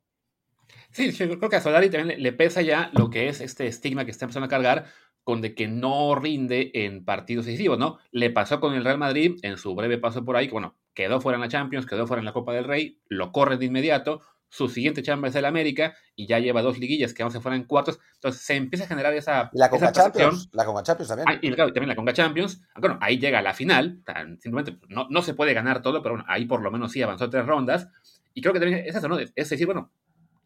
Sí, 0.92 1.12
yo 1.12 1.38
creo 1.38 1.50
que 1.50 1.56
a 1.58 1.62
Solari 1.62 1.90
también 1.90 2.22
le, 2.22 2.34
pesa 2.34 2.62
ya 2.62 2.90
lo 2.94 3.10
que 3.10 3.30
es 3.30 3.42
este 3.42 3.68
estigma 3.68 4.06
que 4.06 4.12
está 4.12 4.26
empezando 4.26 4.46
a 4.46 4.50
cargar 4.50 4.86
con 5.24 5.42
de 5.42 5.56
que 5.56 5.68
no 5.68 6.16
rinde 6.16 6.72
en 6.74 7.04
partidos 7.04 7.46
decisivos, 7.46 7.80
¿no? 7.80 7.98
Le 8.12 8.30
pasó 8.30 8.60
con 8.60 8.76
el 8.76 8.84
Real 8.84 8.98
Madrid 8.98 9.38
en 9.42 9.58
su 9.58 9.76
breve 9.76 9.98
paso 9.98 10.24
por 10.24 10.36
ahí, 10.36 10.48
que 10.48 10.54
bueno, 10.54 10.76
quedó 10.94 11.20
fuera 11.20 11.38
en 11.38 11.42
la 11.42 11.50
Champions, 11.50 11.86
quedó 11.86 12.06
fuera 12.06 12.20
en 12.20 12.26
la 12.26 12.34
Copa 12.34 12.54
del 12.54 12.66
Rey, 12.66 13.00
lo 13.08 13.32
corre 13.32 13.58
de 13.58 13.66
inmediato, 13.66 14.22
su 14.56 14.70
siguiente 14.70 15.04
chamba 15.04 15.28
es 15.28 15.36
el 15.36 15.46
América 15.46 15.96
y 16.16 16.28
ya 16.28 16.40
lleva 16.40 16.62
dos 16.62 16.80
liguillas 16.80 17.14
que 17.14 17.24
aún 17.24 17.32
se 17.32 17.42
fuera 17.42 17.58
en 17.58 17.66
cuartos, 17.66 18.00
entonces 18.14 18.42
se 18.42 18.56
empieza 18.56 18.86
a 18.86 18.88
generar 18.88 19.14
esa 19.14 19.50
La 19.54 19.70
Conga 19.70 19.92
Champions, 19.92 20.50
la 20.54 20.64
Conga 20.64 20.84
Champions 20.84 21.10
también. 21.10 21.28
Ah, 21.30 21.40
y 21.42 21.52
también 21.54 21.90
la 21.90 21.96
Conga 21.96 22.14
Champions, 22.14 22.62
bueno, 22.80 22.98
ahí 23.02 23.18
llega 23.18 23.40
a 23.40 23.42
la 23.42 23.54
final, 23.54 24.02
simplemente 24.40 24.72
pues, 24.72 24.90
no, 24.90 25.08
no 25.10 25.22
se 25.22 25.34
puede 25.34 25.54
ganar 25.54 25.82
todo, 25.82 26.02
pero 26.02 26.16
bueno, 26.16 26.26
ahí 26.30 26.46
por 26.46 26.62
lo 26.62 26.72
menos 26.72 26.94
sí 26.94 27.02
avanzó 27.02 27.30
tres 27.30 27.46
rondas, 27.46 27.90
y 28.34 28.42
creo 28.42 28.54
que 28.54 28.60
también 28.60 28.86
es 28.86 28.96
eso, 28.96 29.08
¿no? 29.08 29.18
Es 29.18 29.50
decir, 29.50 29.66
bueno, 29.66 29.92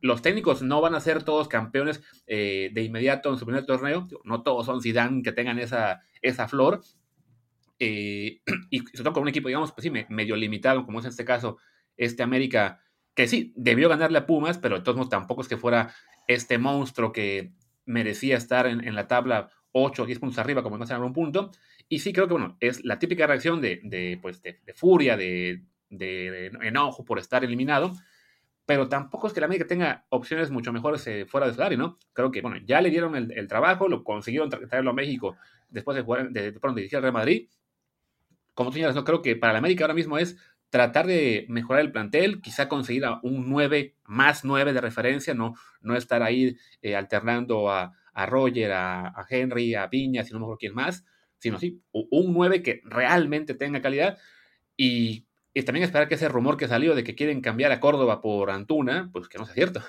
los 0.02 0.22
técnicos 0.22 0.62
no 0.62 0.82
van 0.82 0.96
a 0.96 1.00
ser 1.00 1.24
todos 1.24 1.48
campeones 1.48 2.02
eh, 2.28 2.70
de 2.74 2.84
inmediato 2.84 3.32
en 3.32 3.38
su 3.38 3.46
primer 3.46 3.66
torneo. 3.66 4.08
No 4.24 4.44
todos 4.44 4.66
son 4.66 4.82
Zidane 4.82 5.22
que 5.24 5.32
tengan 5.32 5.60
esa, 5.60 6.02
esa 6.22 6.48
flor. 6.48 6.82
Eh, 7.80 8.42
y 8.70 8.80
sobre 8.80 9.04
todo 9.04 9.14
con 9.14 9.24
un 9.24 9.30
equipo, 9.30 9.48
digamos, 9.48 9.72
pues 9.72 9.84
sí, 9.84 9.92
medio 10.10 10.36
limitado, 10.36 10.86
como 10.86 11.00
es 11.00 11.06
en 11.06 11.10
este 11.10 11.26
caso 11.26 11.58
este 11.98 12.24
América, 12.24 12.82
que 13.20 13.28
sí, 13.28 13.52
debió 13.58 13.90
ganarle 13.90 14.18
a 14.18 14.26
Pumas, 14.26 14.58
pero 14.60 14.78
de 14.78 14.82
todos 14.82 14.96
modos 14.96 15.10
tampoco 15.10 15.42
es 15.42 15.50
que 15.50 15.58
fuera 15.58 15.94
este 16.26 16.58
monstruo 16.58 17.12
que 17.12 17.52
merecía 17.86 18.38
estar 18.38 18.66
en, 18.66 18.96
la 18.96 19.10
tabla 19.10 19.50
8 19.74 20.04
o 20.04 20.06
10 20.06 20.20
puntos 20.20 20.40
arriba, 20.40 20.64
como 20.64 20.78
en 20.78 20.90
algún 20.90 21.12
punto. 21.12 21.52
Y 21.90 22.00
sí 22.00 22.14
creo 22.14 22.28
que, 22.28 22.34
bueno, 22.36 22.56
es 22.62 22.86
la 22.86 22.98
típica 22.98 23.28
reacción 23.28 23.60
de, 23.60 24.18
pues, 24.22 24.42
de, 24.42 24.58
furia, 24.74 25.18
de, 25.18 25.64
enojo 25.90 27.04
por 27.04 27.20
estar 27.20 27.44
eliminado 27.44 27.92
pero 28.66 28.88
tampoco 28.88 29.26
es 29.26 29.34
que 29.34 29.40
la 29.40 29.48
América 29.48 29.66
tenga 29.66 30.06
opciones 30.10 30.52
mucho 30.52 30.72
mejores 30.72 31.06
eh, 31.08 31.26
fuera 31.26 31.48
de 31.48 31.54
Solari, 31.54 31.76
¿no? 31.76 31.98
Creo 32.14 32.30
que, 32.30 32.40
bueno, 32.40 32.58
ya 32.64 32.80
le 32.82 32.92
dieron 32.92 33.16
el, 33.16 33.48
trabajo, 33.48 33.88
lo 33.88 34.04
consiguieron 34.04 34.48
traerlo 34.52 34.92
a 34.92 34.94
México 34.94 35.36
después 35.70 35.98
de 35.98 36.04
jugar, 36.04 36.30
de, 36.30 36.52
de, 36.52 36.60
dirigir 36.76 36.98
al 36.98 37.02
Real 37.02 37.14
Madrid. 37.14 37.50
Como 38.54 38.70
tú 38.70 38.76
señalas, 38.76 38.96
no 38.96 39.04
creo 39.04 39.24
que 39.24 39.36
para 39.36 39.54
la 39.54 39.60
América 39.60 39.86
ahora 39.86 39.96
mismo 39.96 40.20
es 40.20 40.38
tratar 40.70 41.08
de 41.08 41.46
mejorar 41.50 41.82
el 41.82 41.92
plantel, 41.92 42.42
quizá 42.42 42.70
conseguir 42.70 43.04
un 43.24 43.50
9, 43.50 43.96
más 44.06 44.46
9 44.46 44.74
de 44.74 44.82
referencia, 44.82 45.34
no, 45.34 45.56
no 45.82 45.96
estar 45.96 46.24
ahí 46.24 46.58
eh, 46.82 46.96
alternando 46.96 47.72
a, 47.72 47.94
a 48.14 48.26
Roger, 48.26 48.72
a, 48.74 49.26
Henry, 49.30 49.76
a 49.76 49.90
Piña, 49.90 50.24
si 50.24 50.34
no 50.34 50.40
mejor 50.40 50.58
quién 50.58 50.74
más, 50.74 51.06
sino 51.38 51.58
sí, 51.58 51.82
un 51.92 52.34
9 52.34 52.62
que 52.62 52.82
realmente 52.84 53.54
tenga 53.54 53.82
calidad 53.82 54.18
y 54.76 55.26
también 55.64 55.84
esperar 55.84 56.08
que 56.08 56.16
ese 56.16 56.28
rumor 56.28 56.58
que 56.58 56.68
salió 56.68 56.96
de 56.96 57.04
que 57.04 57.16
quieren 57.16 57.42
cambiar 57.42 57.72
a 57.72 57.80
Córdoba 57.80 58.22
por 58.22 58.52
Antuna, 58.52 59.10
pues 59.12 59.28
que 59.28 59.38
no 59.38 59.46
sea 59.46 59.54
cierto. 59.54 59.82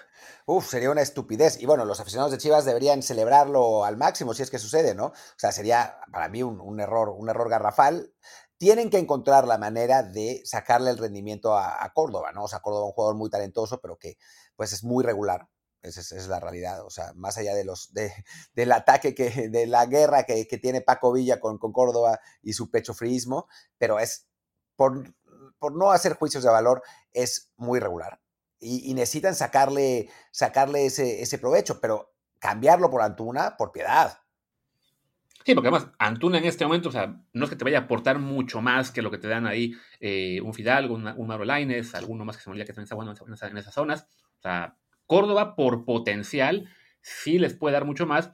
Uf, 0.47 0.67
sería 0.67 0.91
una 0.91 1.03
estupidez. 1.03 1.61
Y 1.61 1.67
bueno, 1.67 1.85
los 1.85 2.01
aficionados 2.01 2.33
de 2.33 2.39
Chivas 2.39 2.65
deberían 2.65 3.03
celebrarlo 3.03 3.85
al 3.85 3.97
máximo 3.97 4.35
si 4.35 4.43
es 4.43 4.51
que 4.51 4.59
sucede, 4.59 4.95
¿no? 4.95 5.07
O 5.07 5.15
sea, 5.37 5.53
sería 5.53 5.97
para 6.11 6.29
mí 6.29 6.43
un, 6.43 6.81
error, 6.81 7.11
un 7.11 7.29
error 7.29 7.49
garrafal. 7.49 8.13
Tienen 8.61 8.91
que 8.91 8.99
encontrar 8.99 9.47
la 9.49 9.57
manera 9.57 10.03
de 10.03 10.43
sacarle 10.45 10.91
el 10.91 10.99
rendimiento 10.99 11.57
a, 11.57 11.91
Córdoba, 11.95 12.31
¿no? 12.33 12.45
O 12.45 12.49
sea, 12.49 12.61
Córdoba 12.61 12.85
es 12.85 12.89
un 12.89 12.93
jugador 12.93 13.17
muy 13.17 13.31
talentoso, 13.31 13.81
pero 13.81 13.97
que 13.97 14.19
pues 14.55 14.75
es 14.75 14.85
muy 14.85 15.03
regular. 15.03 15.49
Esa 15.83 16.01
es, 16.01 16.29
la 16.29 16.41
realidad. 16.41 16.85
O 16.85 16.91
sea, 16.91 17.15
más 17.15 17.39
allá 17.39 17.55
de 17.55 17.65
los, 17.65 17.95
de, 17.95 18.13
del 18.53 18.73
ataque, 18.73 19.15
que, 19.15 19.49
de 19.49 19.67
la 19.67 19.87
guerra 19.87 20.25
que, 20.25 20.47
que 20.47 20.59
tiene 20.59 20.83
Paco 20.83 21.11
Villa 21.11 21.41
con, 21.41 21.57
con 21.57 21.73
Córdoba 21.73 22.21
y 22.43 22.53
su 22.53 22.71
pecho 22.71 22.93
fríismo, 22.93 23.49
pero 23.79 23.99
es 23.99 24.27
por 24.77 25.15
por 25.61 25.77
no 25.77 25.93
hacer 25.93 26.15
juicios 26.15 26.43
de 26.43 26.51
valor, 26.51 26.83
es 27.13 27.53
muy 27.57 27.79
regular. 27.79 28.21
Y, 28.59 28.93
necesitan 28.95 29.35
sacarle, 29.35 30.11
sacarle 30.33 30.87
ese, 30.87 31.23
ese 31.23 31.39
provecho, 31.39 31.81
pero 31.81 32.13
cambiarlo 32.39 32.91
por 32.91 33.03
Antuna, 33.03 33.57
por 33.57 33.73
piedad. 33.73 34.19
Sí, 35.45 35.55
porque 35.55 35.69
además 35.69 35.91
Antuna 35.99 36.39
en 36.39 36.45
este 36.45 36.65
momento, 36.65 36.91
o 36.91 36.93
sea, 36.93 37.19
no 37.33 37.45
es 37.45 37.51
que 37.51 37.57
te 37.57 37.65
vaya 37.65 37.79
a 37.79 37.83
aportar 37.83 38.19
mucho 38.19 38.61
más 38.61 38.91
que 38.91 39.03
lo 39.03 39.11
que 39.11 39.19
te 39.19 39.29
dan 39.29 39.47
ahí 39.47 39.75
eh, 40.01 40.41
un 40.43 40.53
Fidalgo, 40.53 40.95
un, 40.95 41.07
un 41.07 41.27
Mauro 41.27 41.45
Laines, 41.45 41.95
alguno 41.95 42.25
más 42.25 42.37
que 42.37 42.43
se 42.43 42.51
me 42.51 42.53
olvida 42.53 42.67
que 42.67 42.73
también 42.73 42.85
está 42.85 42.95
bueno 42.95 43.13
en, 43.13 43.57
esas 43.57 43.75
zonas. 43.75 44.07
O 44.39 44.43
sea, 44.43 44.77
Córdoba 45.07 45.57
por 45.57 45.85
potencial 45.85 46.69
sí 47.01 47.39
les 47.39 47.55
puede 47.55 47.73
dar 47.73 47.85
mucho 47.85 48.07
más. 48.07 48.33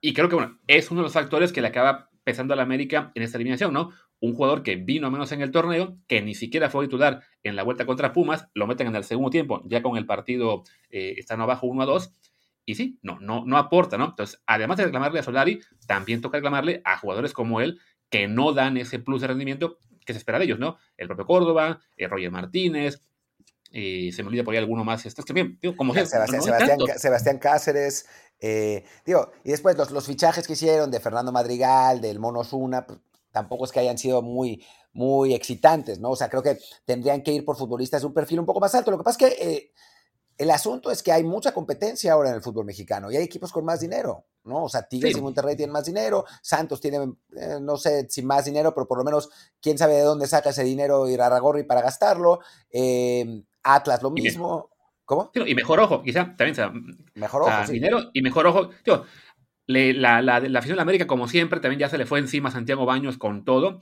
Y 0.00 0.12
creo 0.12 0.28
que, 0.28 0.34
bueno, 0.34 0.58
es 0.66 0.90
uno 0.90 1.00
de 1.00 1.04
los 1.04 1.12
factores 1.12 1.52
que 1.52 1.62
le 1.62 1.68
acaba 1.68 2.10
pesando 2.24 2.52
a 2.54 2.56
la 2.56 2.62
América 2.62 3.12
en 3.14 3.22
esta 3.22 3.38
eliminación, 3.38 3.72
¿no? 3.72 3.90
un 4.22 4.34
jugador 4.34 4.62
que 4.62 4.76
vino 4.76 5.10
menos 5.10 5.32
en 5.32 5.42
el 5.42 5.50
torneo, 5.50 5.98
que 6.06 6.22
ni 6.22 6.34
siquiera 6.34 6.70
fue 6.70 6.86
titular 6.86 7.24
en 7.42 7.56
la 7.56 7.64
vuelta 7.64 7.86
contra 7.86 8.12
Pumas, 8.12 8.48
lo 8.54 8.68
meten 8.68 8.86
en 8.86 8.94
el 8.94 9.02
segundo 9.02 9.30
tiempo, 9.30 9.62
ya 9.66 9.82
con 9.82 9.96
el 9.96 10.06
partido 10.06 10.62
eh, 10.90 11.14
están 11.18 11.40
abajo 11.40 11.66
1 11.66 11.82
a 11.82 11.86
2, 11.86 12.14
y 12.64 12.74
sí, 12.74 12.98
no, 13.02 13.18
no, 13.20 13.44
no 13.44 13.58
aporta, 13.58 13.98
¿no? 13.98 14.06
Entonces, 14.06 14.40
además 14.46 14.76
de 14.76 14.84
reclamarle 14.84 15.20
a 15.20 15.22
Solari, 15.22 15.60
también 15.86 16.20
toca 16.20 16.38
reclamarle 16.38 16.80
a 16.84 16.96
jugadores 16.96 17.32
como 17.32 17.60
él, 17.60 17.80
que 18.08 18.28
no 18.28 18.52
dan 18.52 18.76
ese 18.76 18.98
plus 18.98 19.20
de 19.20 19.28
rendimiento 19.28 19.78
que 20.04 20.12
se 20.12 20.18
espera 20.18 20.38
de 20.38 20.44
ellos, 20.44 20.58
¿no? 20.58 20.76
El 20.96 21.06
propio 21.06 21.26
Córdoba, 21.26 21.80
el 21.96 22.06
eh, 22.06 22.08
Roger 22.08 22.30
Martínez, 22.30 23.02
y 23.70 24.12
se 24.12 24.22
me 24.22 24.28
olvida 24.28 24.44
por 24.44 24.52
ahí 24.52 24.58
alguno 24.58 24.84
más. 24.84 25.06
Este, 25.06 25.22
también, 25.22 25.58
como 25.76 25.94
Sebastián, 25.94 27.38
Cáceres, 27.38 28.06
eh, 28.38 28.84
digo, 29.06 29.30
y 29.44 29.50
después 29.50 29.76
los, 29.76 29.90
los, 29.90 30.06
fichajes 30.06 30.46
que 30.46 30.52
hicieron 30.52 30.90
de 30.90 31.00
Fernando 31.00 31.32
Madrigal, 31.32 32.00
del 32.00 32.18
Mono 32.18 32.44
Zuna, 32.44 32.86
pues, 32.86 32.98
tampoco 33.30 33.64
es 33.64 33.72
que 33.72 33.80
hayan 33.80 33.96
sido 33.96 34.20
muy, 34.20 34.64
muy 34.92 35.34
excitantes, 35.34 35.98
¿no? 35.98 36.10
O 36.10 36.16
sea, 36.16 36.28
creo 36.28 36.42
que 36.42 36.58
tendrían 36.84 37.22
que 37.22 37.32
ir 37.32 37.44
por 37.44 37.56
futbolistas 37.56 38.02
de 38.02 38.08
un 38.08 38.14
perfil 38.14 38.40
un 38.40 38.46
poco 38.46 38.60
más 38.60 38.74
alto. 38.74 38.90
Lo 38.90 38.98
que 38.98 39.04
pasa 39.04 39.26
es 39.26 39.36
que 39.36 39.42
eh, 39.42 39.72
el 40.42 40.50
asunto 40.50 40.90
es 40.90 41.02
que 41.02 41.12
hay 41.12 41.22
mucha 41.22 41.52
competencia 41.52 42.12
ahora 42.12 42.30
en 42.30 42.36
el 42.36 42.42
fútbol 42.42 42.64
mexicano 42.64 43.10
y 43.10 43.16
hay 43.16 43.24
equipos 43.24 43.52
con 43.52 43.64
más 43.64 43.80
dinero, 43.80 44.26
¿no? 44.44 44.64
O 44.64 44.68
sea, 44.68 44.82
Tigres 44.82 45.16
y 45.16 45.20
Monterrey 45.20 45.56
tienen 45.56 45.72
más 45.72 45.84
dinero, 45.84 46.24
Santos 46.40 46.80
tiene, 46.80 47.12
eh, 47.36 47.58
no 47.60 47.76
sé 47.76 48.06
si 48.08 48.22
más 48.22 48.44
dinero, 48.44 48.74
pero 48.74 48.86
por 48.86 48.98
lo 48.98 49.04
menos 49.04 49.30
quién 49.60 49.78
sabe 49.78 49.94
de 49.94 50.02
dónde 50.02 50.26
saca 50.26 50.50
ese 50.50 50.64
dinero 50.64 51.08
Irarragorri 51.08 51.62
para 51.64 51.82
gastarlo. 51.82 52.40
Eh, 52.70 53.42
Atlas 53.62 54.02
lo 54.02 54.10
mismo. 54.10 54.70
¿Cómo? 55.04 55.30
y 55.34 55.54
mejor 55.54 55.80
ojo, 55.80 56.02
quizá 56.02 56.34
también 56.36 56.54
sea, 56.54 56.72
mejor 57.14 57.42
ojo, 57.42 57.70
dinero 57.70 58.10
y 58.12 58.22
mejor 58.22 58.46
ojo. 58.46 58.70
la, 59.66 60.22
la, 60.22 60.40
la 60.40 60.58
afición 60.58 60.76
de 60.76 60.82
América, 60.82 61.06
como 61.06 61.28
siempre, 61.28 61.60
también 61.60 61.80
ya 61.80 61.88
se 61.88 61.98
le 61.98 62.06
fue 62.06 62.18
encima 62.18 62.48
a 62.48 62.52
Santiago 62.52 62.86
Baños 62.86 63.18
con 63.18 63.44
todo. 63.44 63.80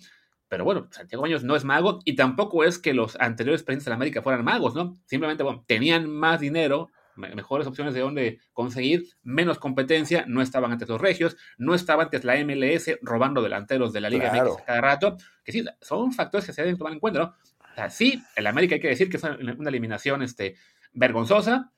Pero 0.51 0.65
bueno, 0.65 0.89
Santiago 0.91 1.23
Baños 1.23 1.45
no 1.45 1.55
es 1.55 1.65
mago 1.65 2.01
y 2.05 2.17
tampoco 2.17 2.65
es 2.65 2.81
que 2.81 2.93
los 2.93 3.15
anteriores 3.21 3.63
presidentes 3.63 3.87
de 3.87 3.93
América 3.93 4.21
fueran 4.21 4.45
magos, 4.45 4.75
¿no? 4.75 4.99
Simplemente, 5.07 5.45
bueno, 5.45 5.65
tenían 5.69 6.11
más 6.11 6.41
dinero, 6.41 6.91
mejores 7.15 7.69
opciones 7.69 7.95
de 7.95 8.01
dónde 8.01 8.41
conseguir, 8.53 9.05
menos 9.23 9.61
competencia, 9.61 10.25
no 10.27 10.43
estaban 10.43 10.73
antes 10.73 10.89
los 10.89 11.01
regios, 11.01 11.37
no 11.57 11.73
estaban 11.73 12.07
antes 12.07 12.25
la 12.25 12.35
MLS 12.45 12.99
robando 13.01 13.43
delanteros 13.43 13.93
de 13.93 14.01
la 14.01 14.11
Liga 14.11 14.29
claro. 14.33 14.57
cada 14.67 14.81
rato, 14.81 15.19
que 15.45 15.53
sí, 15.53 15.65
son 15.81 16.13
factores 16.13 16.45
que 16.47 16.53
se 16.53 16.63
deben 16.63 16.77
tomar 16.77 16.95
en 16.95 16.99
cuenta, 16.99 17.21
¿no? 17.21 17.27
O 17.71 17.75
sea, 17.77 17.89
sí, 17.89 18.21
el 18.35 18.49
América 18.49 18.75
hay 18.75 18.81
que 18.81 18.89
decir 18.89 19.09
que 19.09 19.19
es 19.19 19.23
una 19.23 19.71
eliminación 19.71 20.21
este, 20.23 20.57
vergonzosa, 20.93 21.71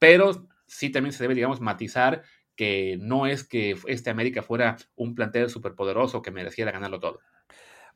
pero 0.00 0.48
sí 0.66 0.90
también 0.90 1.12
se 1.12 1.22
debe, 1.22 1.36
digamos, 1.36 1.60
matizar 1.60 2.24
que 2.56 2.98
no 3.00 3.28
es 3.28 3.44
que 3.44 3.76
este 3.86 4.10
América 4.10 4.42
fuera 4.42 4.78
un 4.96 5.14
plantel 5.14 5.48
superpoderoso 5.48 6.22
que 6.22 6.32
mereciera 6.32 6.72
ganarlo 6.72 6.98
todo. 6.98 7.20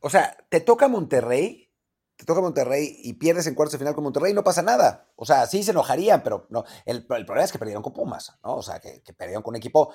O 0.01 0.11
sea, 0.11 0.37
te 0.49 0.61
toca 0.61 0.89
Monterrey, 0.89 1.73
te 2.17 2.25
toca 2.25 2.41
Monterrey 2.41 2.97
y 3.03 3.15
pierdes 3.15 3.47
en 3.47 3.55
cuartos 3.55 3.73
de 3.73 3.79
final 3.79 3.95
con 3.95 4.05
Monterrey, 4.05 4.33
no 4.33 4.45
pasa 4.45 4.63
nada. 4.63 5.11
O 5.17 5.25
sea, 5.25 5.47
sí 5.47 5.63
se 5.63 5.71
enojarían, 5.71 6.23
pero 6.23 6.47
no. 6.51 6.65
El, 6.85 7.07
problema 7.07 7.45
es 7.45 7.53
que 7.53 7.59
perdieron 7.59 7.83
con 7.83 7.93
Pumas, 7.93 8.39
¿no? 8.43 8.57
O 8.57 8.63
sea, 8.63 8.81
que, 8.81 9.03
perdieron 9.17 9.43
con 9.43 9.53
un 9.53 9.57
equipo 9.57 9.93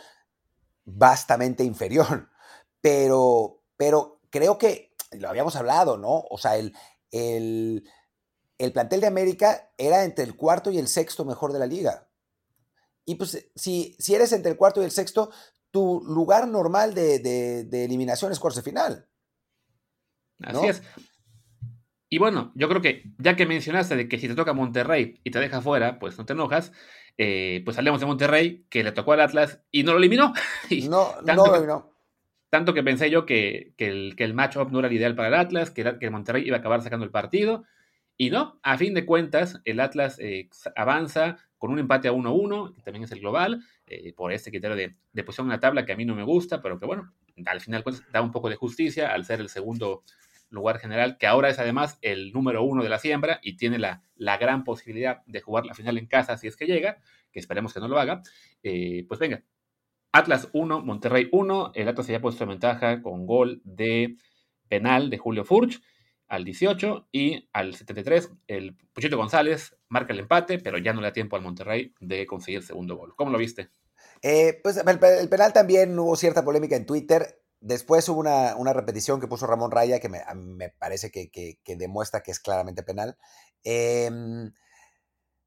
vastamente 0.85 1.63
inferior. 1.63 2.29
Pero, 2.81 3.63
pero 3.77 4.21
creo 4.29 4.59
que 4.59 4.93
lo 5.13 5.27
habíamos 5.27 5.55
hablado, 5.55 5.97
¿no? 5.97 6.23
O 6.29 6.37
sea, 6.37 6.55
el, 6.55 6.71
el, 7.09 7.83
el 8.59 8.73
plantel 8.73 9.01
de 9.01 9.07
América 9.07 9.71
era 9.75 10.03
entre 10.03 10.23
el 10.23 10.35
cuarto 10.35 10.69
y 10.69 10.77
el 10.77 10.87
sexto 10.87 11.25
mejor 11.25 11.51
de 11.51 11.57
la 11.57 11.65
liga. 11.65 12.07
Y 13.05 13.15
pues 13.15 13.49
si, 13.55 13.95
si 13.99 14.15
eres 14.15 14.31
entre 14.33 14.51
el 14.51 14.57
cuarto 14.57 14.81
y 14.81 14.85
el 14.85 14.91
sexto, 14.91 15.31
tu 15.71 16.01
lugar 16.05 16.47
normal 16.47 16.93
de, 16.93 17.67
eliminación 17.71 18.31
es 18.31 18.39
cuartos 18.39 18.63
de 18.63 18.69
final. 18.69 19.09
Así 20.45 20.67
es. 20.67 20.83
Y 22.09 22.17
bueno, 22.17 22.51
yo 22.55 22.69
creo 22.69 22.81
que 22.81 23.03
ya 23.17 23.35
que 23.35 23.45
mencionaste 23.45 23.95
de 23.95 24.07
que 24.07 24.19
si 24.19 24.27
te 24.27 24.35
toca 24.35 24.53
Monterrey 24.53 25.19
y 25.23 25.31
te 25.31 25.39
deja 25.39 25.61
fuera, 25.61 25.99
pues 25.99 26.17
no 26.17 26.25
te 26.25 26.33
enojas, 26.33 26.71
eh, 27.17 27.61
pues 27.65 27.77
hablemos 27.77 27.99
de 27.99 28.05
Monterrey, 28.05 28.65
que 28.69 28.83
le 28.83 28.91
tocó 28.91 29.13
al 29.13 29.21
Atlas 29.21 29.61
y 29.71 29.83
no 29.83 29.93
lo 29.93 29.97
eliminó. 29.97 30.33
no, 30.89 31.15
no 31.25 31.35
lo 31.35 31.55
eliminó. 31.55 31.91
Tanto 32.49 32.73
que 32.73 32.83
pensé 32.83 33.09
yo 33.09 33.25
que, 33.25 33.73
el, 33.77 34.15
que 34.15 34.23
el 34.23 34.33
matchup 34.33 34.71
no 34.71 34.79
era 34.79 34.87
el 34.87 34.93
ideal 34.93 35.15
para 35.15 35.27
el 35.29 35.33
Atlas, 35.33 35.71
que, 35.71 35.97
que 35.99 36.09
Monterrey 36.09 36.45
iba 36.45 36.57
a 36.57 36.59
acabar 36.59 36.81
sacando 36.81 37.05
el 37.05 37.11
partido. 37.11 37.65
Y 38.17 38.29
no, 38.29 38.59
a 38.63 38.77
fin 38.77 38.93
de 38.93 39.05
cuentas, 39.05 39.59
el 39.65 39.79
Atlas 39.81 40.17
eh, 40.19 40.47
avanza 40.75 41.37
con 41.57 41.71
un 41.71 41.79
empate 41.79 42.07
a 42.07 42.13
1-1, 42.13 42.75
que 42.75 42.81
también 42.81 43.03
es 43.03 43.11
el 43.11 43.19
global, 43.19 43.61
eh, 43.87 44.13
por 44.13 44.31
este 44.31 44.51
criterio 44.51 44.77
de, 44.77 44.95
de, 45.11 45.23
posición 45.23 45.47
en 45.47 45.51
la 45.51 45.59
tabla 45.59 45.85
que 45.85 45.91
a 45.91 45.97
mí 45.97 46.05
no 46.05 46.15
me 46.15 46.23
gusta, 46.23 46.61
pero 46.61 46.79
que 46.79 46.85
bueno, 46.85 47.11
al 47.45 47.59
final 47.59 47.83
pues, 47.83 48.03
da 48.11 48.21
un 48.21 48.31
poco 48.31 48.49
de 48.49 48.55
justicia 48.55 49.11
al 49.11 49.25
ser 49.25 49.41
el 49.41 49.49
segundo 49.49 50.03
lugar 50.55 50.79
general, 50.79 51.17
que 51.17 51.27
ahora 51.27 51.49
es 51.49 51.59
además 51.59 51.99
el 52.01 52.31
número 52.31 52.63
uno 52.63 52.83
de 52.83 52.89
la 52.89 52.99
siembra 52.99 53.39
y 53.43 53.57
tiene 53.57 53.77
la, 53.77 54.01
la 54.15 54.37
gran 54.37 54.63
posibilidad 54.63 55.23
de 55.25 55.41
jugar 55.41 55.65
la 55.65 55.73
final 55.73 55.97
en 55.97 56.07
casa 56.07 56.37
si 56.37 56.47
es 56.47 56.55
que 56.55 56.65
llega, 56.65 56.97
que 57.31 57.39
esperemos 57.39 57.73
que 57.73 57.79
no 57.79 57.87
lo 57.87 57.99
haga. 57.99 58.21
Eh, 58.63 59.05
pues 59.07 59.19
venga, 59.19 59.43
Atlas 60.11 60.49
1, 60.53 60.81
Monterrey 60.81 61.27
1, 61.31 61.71
el 61.75 61.87
Atlas 61.87 62.05
se 62.05 62.13
había 62.13 62.21
puesto 62.21 62.43
en 62.43 62.49
ventaja 62.51 63.01
con 63.01 63.25
gol 63.25 63.61
de 63.63 64.15
penal 64.67 65.09
de 65.09 65.17
Julio 65.17 65.43
Furch 65.43 65.81
al 66.27 66.43
18 66.43 67.09
y 67.11 67.49
al 67.53 67.75
73 67.75 68.31
el 68.47 68.75
Puchito 68.93 69.17
González 69.17 69.75
marca 69.89 70.13
el 70.13 70.19
empate, 70.19 70.59
pero 70.59 70.77
ya 70.77 70.93
no 70.93 71.01
le 71.01 71.07
da 71.07 71.13
tiempo 71.13 71.35
al 71.35 71.41
Monterrey 71.41 71.93
de 71.99 72.25
conseguir 72.25 72.59
el 72.59 72.65
segundo 72.65 72.95
gol. 72.95 73.13
¿Cómo 73.15 73.31
lo 73.31 73.37
viste? 73.37 73.69
Eh, 74.21 74.59
pues 74.63 74.77
el, 74.77 75.29
penal 75.29 75.53
también 75.53 75.97
hubo 75.99 76.15
cierta 76.15 76.43
polémica 76.43 76.75
en 76.75 76.85
Twitter. 76.85 77.41
Después 77.65 78.07
hubo 78.09 78.19
una, 78.19 78.73
repetición 78.73 79.19
que 79.19 79.27
puso 79.27 79.47
Ramón 79.47 79.71
Raya 79.71 79.99
que 79.99 80.07
me, 80.07 80.21
parece 80.77 81.09
que, 81.09 81.75
demuestra 81.75 82.21
que 82.21 82.29
es 82.29 82.39
claramente 82.39 82.83
penal. 82.83 83.17
Em, 83.63 84.53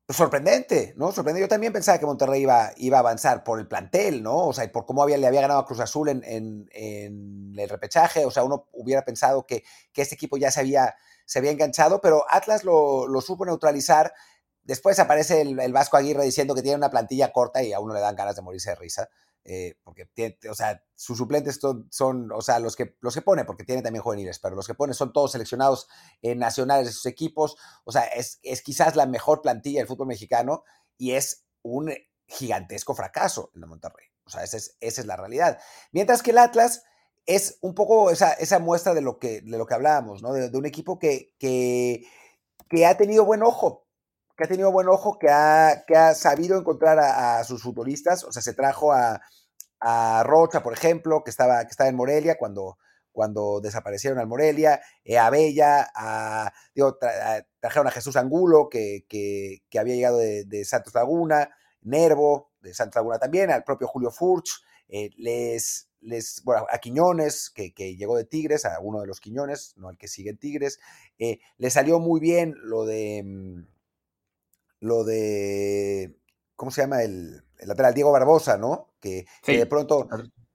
sorprendente, 0.09 0.95
¿no? 0.97 1.13
Sorprendente. 1.13 1.45
Yo 1.45 1.49
también 1.49 1.73
pensaba 1.73 1.99
que 1.99 2.07
Monterrey 2.07 2.43
iba, 2.43 2.73
iba 2.77 2.97
a 2.97 3.01
avanzar 3.01 3.45
por 3.45 3.61
el 3.61 3.69
plantel, 3.69 4.25
¿no? 4.25 4.49
O 4.49 4.53
sea, 4.53 4.71
por 4.73 4.85
cómo 4.85 5.05
había, 5.05 5.17
le 5.17 5.29
había 5.29 5.43
ganado 5.43 5.61
a 5.61 5.65
Cruz 5.65 5.79
Azul 5.79 6.09
en, 6.09 6.69
el 6.73 7.69
repechaje. 7.69 8.27
O 8.27 8.33
sea, 8.33 8.43
uno 8.43 8.67
hubiera 8.73 9.05
pensado 9.05 9.47
que, 9.47 9.63
este 9.95 10.17
equipo 10.17 10.37
ya 10.39 10.51
se 10.51 10.59
había, 10.59 10.97
se 11.25 11.39
había 11.39 11.53
enganchado, 11.53 12.01
pero 12.01 12.25
Atlas 12.29 12.65
lo, 12.65 13.07
supo 13.21 13.47
neutralizar. 13.47 14.13
Después 14.65 14.99
aparece 14.99 15.41
el, 15.43 15.61
el, 15.61 15.73
Vasco 15.73 15.97
Aguirre 15.97 16.25
diciendo 16.25 16.57
que 16.57 16.63
tiene 16.63 16.79
una 16.79 16.91
plantilla 16.91 17.33
corta 17.33 17.63
y 17.63 17.73
a 17.73 17.79
uno 17.79 17.95
le 17.95 18.01
dan 18.01 18.17
ganas 18.17 18.35
de 18.35 18.43
morirse 18.43 18.71
de 18.71 18.77
risa. 18.77 19.09
Eh, 19.45 19.79
porque 19.83 20.05
tiene, 20.07 20.37
o 20.51 20.55
sea, 20.55 20.85
sus 20.95 21.17
suplentes 21.17 21.59
son, 21.91 22.33
o 22.33 22.43
sea, 22.43 22.59
los 22.59 22.77
que, 22.77 22.97
los 23.01 23.15
que 23.15 23.23
pone, 23.23 23.45
porque 23.45 23.65
tiene 23.65 23.81
también 23.81 24.03
juveniles, 24.03 24.39
pero 24.39 24.55
los 24.55 24.67
que 24.67 24.75
pone 24.75 24.93
son 24.93 25.13
todos 25.13 25.33
seleccionados 25.33 25.89
nacionales 26.23 26.87
de 26.87 26.93
sus 26.93 27.07
equipos, 27.07 27.57
o 27.85 27.93
sea, 27.93 28.03
es, 28.05 28.41
es 28.43 28.63
quizás 28.63 28.95
la 28.95 29.07
mejor 29.07 29.41
plantilla 29.41 29.81
del 29.81 29.89
fútbol 29.89 30.09
mexicano 30.09 30.65
y 30.99 31.13
es 31.13 31.47
un 31.63 31.91
gigantesco 32.27 32.95
fracaso 32.95 33.51
en 33.55 33.67
Monterrey, 33.67 34.07
o 34.25 34.31
sea, 34.31 34.45
esa 34.45 34.59
es, 34.59 34.77
esa 34.81 35.01
es 35.01 35.07
la 35.07 35.17
realidad. 35.17 35.59
Mientras 35.93 36.23
que 36.23 36.33
el 36.33 36.39
Atlas 36.39 36.83
es 37.29 37.59
un 37.61 37.75
poco 37.75 38.11
esa, 38.11 38.33
esa 38.33 38.59
muestra 38.59 38.95
de 38.95 39.03
lo 39.03 39.19
que, 39.19 39.43
de 39.43 39.59
lo 39.59 39.67
que 39.67 39.75
hablábamos, 39.75 40.23
¿no? 40.23 40.33
De, 40.33 40.57
un 40.57 40.67
equipo 40.67 40.99
que, 40.99 41.35
que, 41.39 42.07
que 42.69 42.87
ha 42.87 42.97
tenido 42.97 43.25
buen 43.25 43.43
ojo, 43.43 43.87
que 44.39 44.45
ha 44.45 44.49
tenido 44.49 44.71
buen 44.71 44.89
ojo, 44.89 45.19
que 45.19 45.29
ha, 45.29 45.83
que 45.85 45.97
ha 45.97 46.15
sabido 46.15 46.57
encontrar 46.57 47.01
a, 47.01 47.43
sus 47.43 47.61
futbolistas, 47.61 48.23
o 48.23 48.31
sea, 48.31 48.41
se 48.41 48.55
trajo 48.55 48.93
a, 48.93 49.21
Rocha, 50.25 50.63
por 50.63 50.73
ejemplo, 50.73 51.23
que 51.25 51.31
estaba, 51.31 51.65
que 51.65 51.71
estaba 51.71 51.89
en 51.89 51.97
Morelia 51.97 52.37
cuando, 52.37 52.79
cuando 53.13 53.61
desaparecieron 53.61 54.19
al 54.19 54.27
Morelia, 54.27 54.81
eh, 55.05 55.19
a 55.19 55.31
Bella, 55.31 55.89
a, 55.95 56.53
trajeron 57.61 57.87
a 57.87 57.93
Jesús 57.93 58.17
Angulo, 58.17 58.69
que, 58.69 59.05
que, 59.09 59.79
había 59.79 59.95
llegado 59.95 60.19
de, 60.19 60.65
Santos 60.65 60.95
Laguna, 60.95 61.51
Nervo, 61.83 62.53
de 62.61 62.75
Santos 62.75 62.97
Laguna 62.97 63.19
también, 63.19 63.51
al 63.51 63.65
propio 63.65 63.87
Julio 63.87 64.11
Furch, 64.11 64.63
eh, 64.89 65.11
les, 65.17 65.89
les, 66.01 66.43
bueno, 66.45 66.67
a 66.71 66.79
Quiñones, 66.79 67.51
que, 67.51 67.73
llegó 67.97 68.17
de 68.17 68.25
Tigres, 68.25 68.65
a 68.65 68.81
uno 68.81 69.01
de 69.01 69.07
los 69.07 69.21
Quiñones, 69.21 69.75
no 69.77 69.89
al 69.89 69.99
que 69.99 70.09
sigue 70.09 70.31
en 70.31 70.39
Tigres, 70.39 70.81
eh, 71.19 71.39
le 71.57 71.71
salió 71.71 72.01
muy 72.01 72.19
bien 72.19 72.55
lo 72.63 72.85
de 72.85 73.23
mm, 73.25 73.78
lo 74.81 75.05
de, 75.05 76.17
¿cómo 76.57 76.71
se 76.71 76.83
llama? 76.83 77.03
El, 77.03 77.45
lateral 77.61 77.95
Diego 77.95 78.13
Barbosa, 78.13 78.57
¿no? 78.57 78.93
Que, 79.01 79.27
de 79.47 79.67
pronto, 79.67 80.09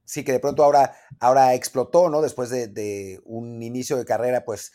sí, 0.04 0.24
que 0.24 0.32
de 0.32 0.40
pronto 0.40 0.64
ahora, 0.64 0.96
ahora 1.20 1.54
explotó, 1.54 2.08
¿no? 2.08 2.22
Después 2.22 2.50
de, 2.50 3.20
un 3.24 3.62
inicio 3.62 3.96
de 3.96 4.04
carrera, 4.04 4.44
pues, 4.44 4.72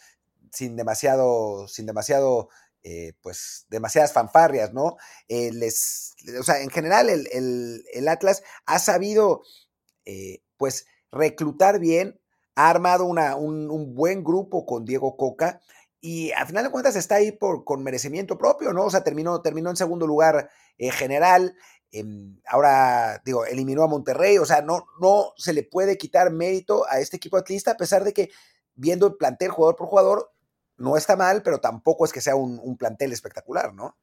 sin 0.51 0.75
demasiado, 0.75 1.67
sin 1.67 1.85
demasiado, 1.85 2.49
eh, 2.83 3.13
pues, 3.21 3.65
demasiadas 3.69 4.13
fanfarrias, 4.13 4.73
¿no? 4.73 4.97
Eh, 5.27 5.51
les, 5.51 6.15
o 6.39 6.43
sea, 6.43 6.62
en 6.62 6.69
general 6.69 7.09
el, 7.09 8.07
Atlas 8.07 8.43
ha 8.65 8.77
sabido, 8.77 9.41
eh, 10.05 10.43
pues, 10.57 10.85
reclutar 11.12 11.79
bien, 11.79 12.19
ha 12.55 12.69
armado 12.69 13.05
una, 13.05 13.35
un, 13.35 13.71
un, 13.71 13.95
buen 13.95 14.23
grupo 14.23 14.65
con 14.65 14.85
Diego 14.85 15.17
Coca 15.17 15.62
y 16.01 16.31
al 16.31 16.47
final 16.47 16.63
de 16.63 16.71
cuentas 16.71 16.95
está 16.95 17.15
ahí 17.15 17.31
por, 17.31 17.63
con 17.63 17.83
merecimiento 17.83 18.38
propio, 18.38 18.73
¿no? 18.73 18.85
O 18.85 18.89
sea, 18.89 19.03
terminó, 19.03 19.41
terminó 19.41 19.69
en 19.69 19.75
segundo 19.75 20.07
lugar 20.07 20.49
eh, 20.77 20.91
general, 20.91 21.55
em, 21.91 22.39
ahora, 22.47 23.21
digo, 23.25 23.45
eliminó 23.45 23.83
a 23.83 23.88
Monterrey, 23.88 24.38
o 24.38 24.45
sea, 24.45 24.62
no, 24.62 24.85
no 25.01 25.33
se 25.38 25.53
le 25.53 25.63
puede 25.63 25.97
quitar 25.97 26.31
mérito 26.31 26.85
a 26.89 26.99
este 26.99 27.17
equipo 27.17 27.38
atlista, 27.38 27.71
a 27.71 27.77
pesar 27.77 28.03
de 28.03 28.13
que 28.13 28.29
viendo 28.75 29.07
el 29.07 29.15
plantel 29.15 29.49
jugador 29.49 29.75
por 29.75 29.88
jugador, 29.88 30.31
no 30.77 30.95
está 30.95 31.17
mal, 31.17 31.41
pero 31.43 31.59
tampoco 31.59 32.05
es 32.05 32.13
que 32.13 32.21
sea 32.21 32.35
un, 32.35 32.77
plantel 32.77 33.12
espectacular, 33.12 33.73
¿no? 33.73 33.97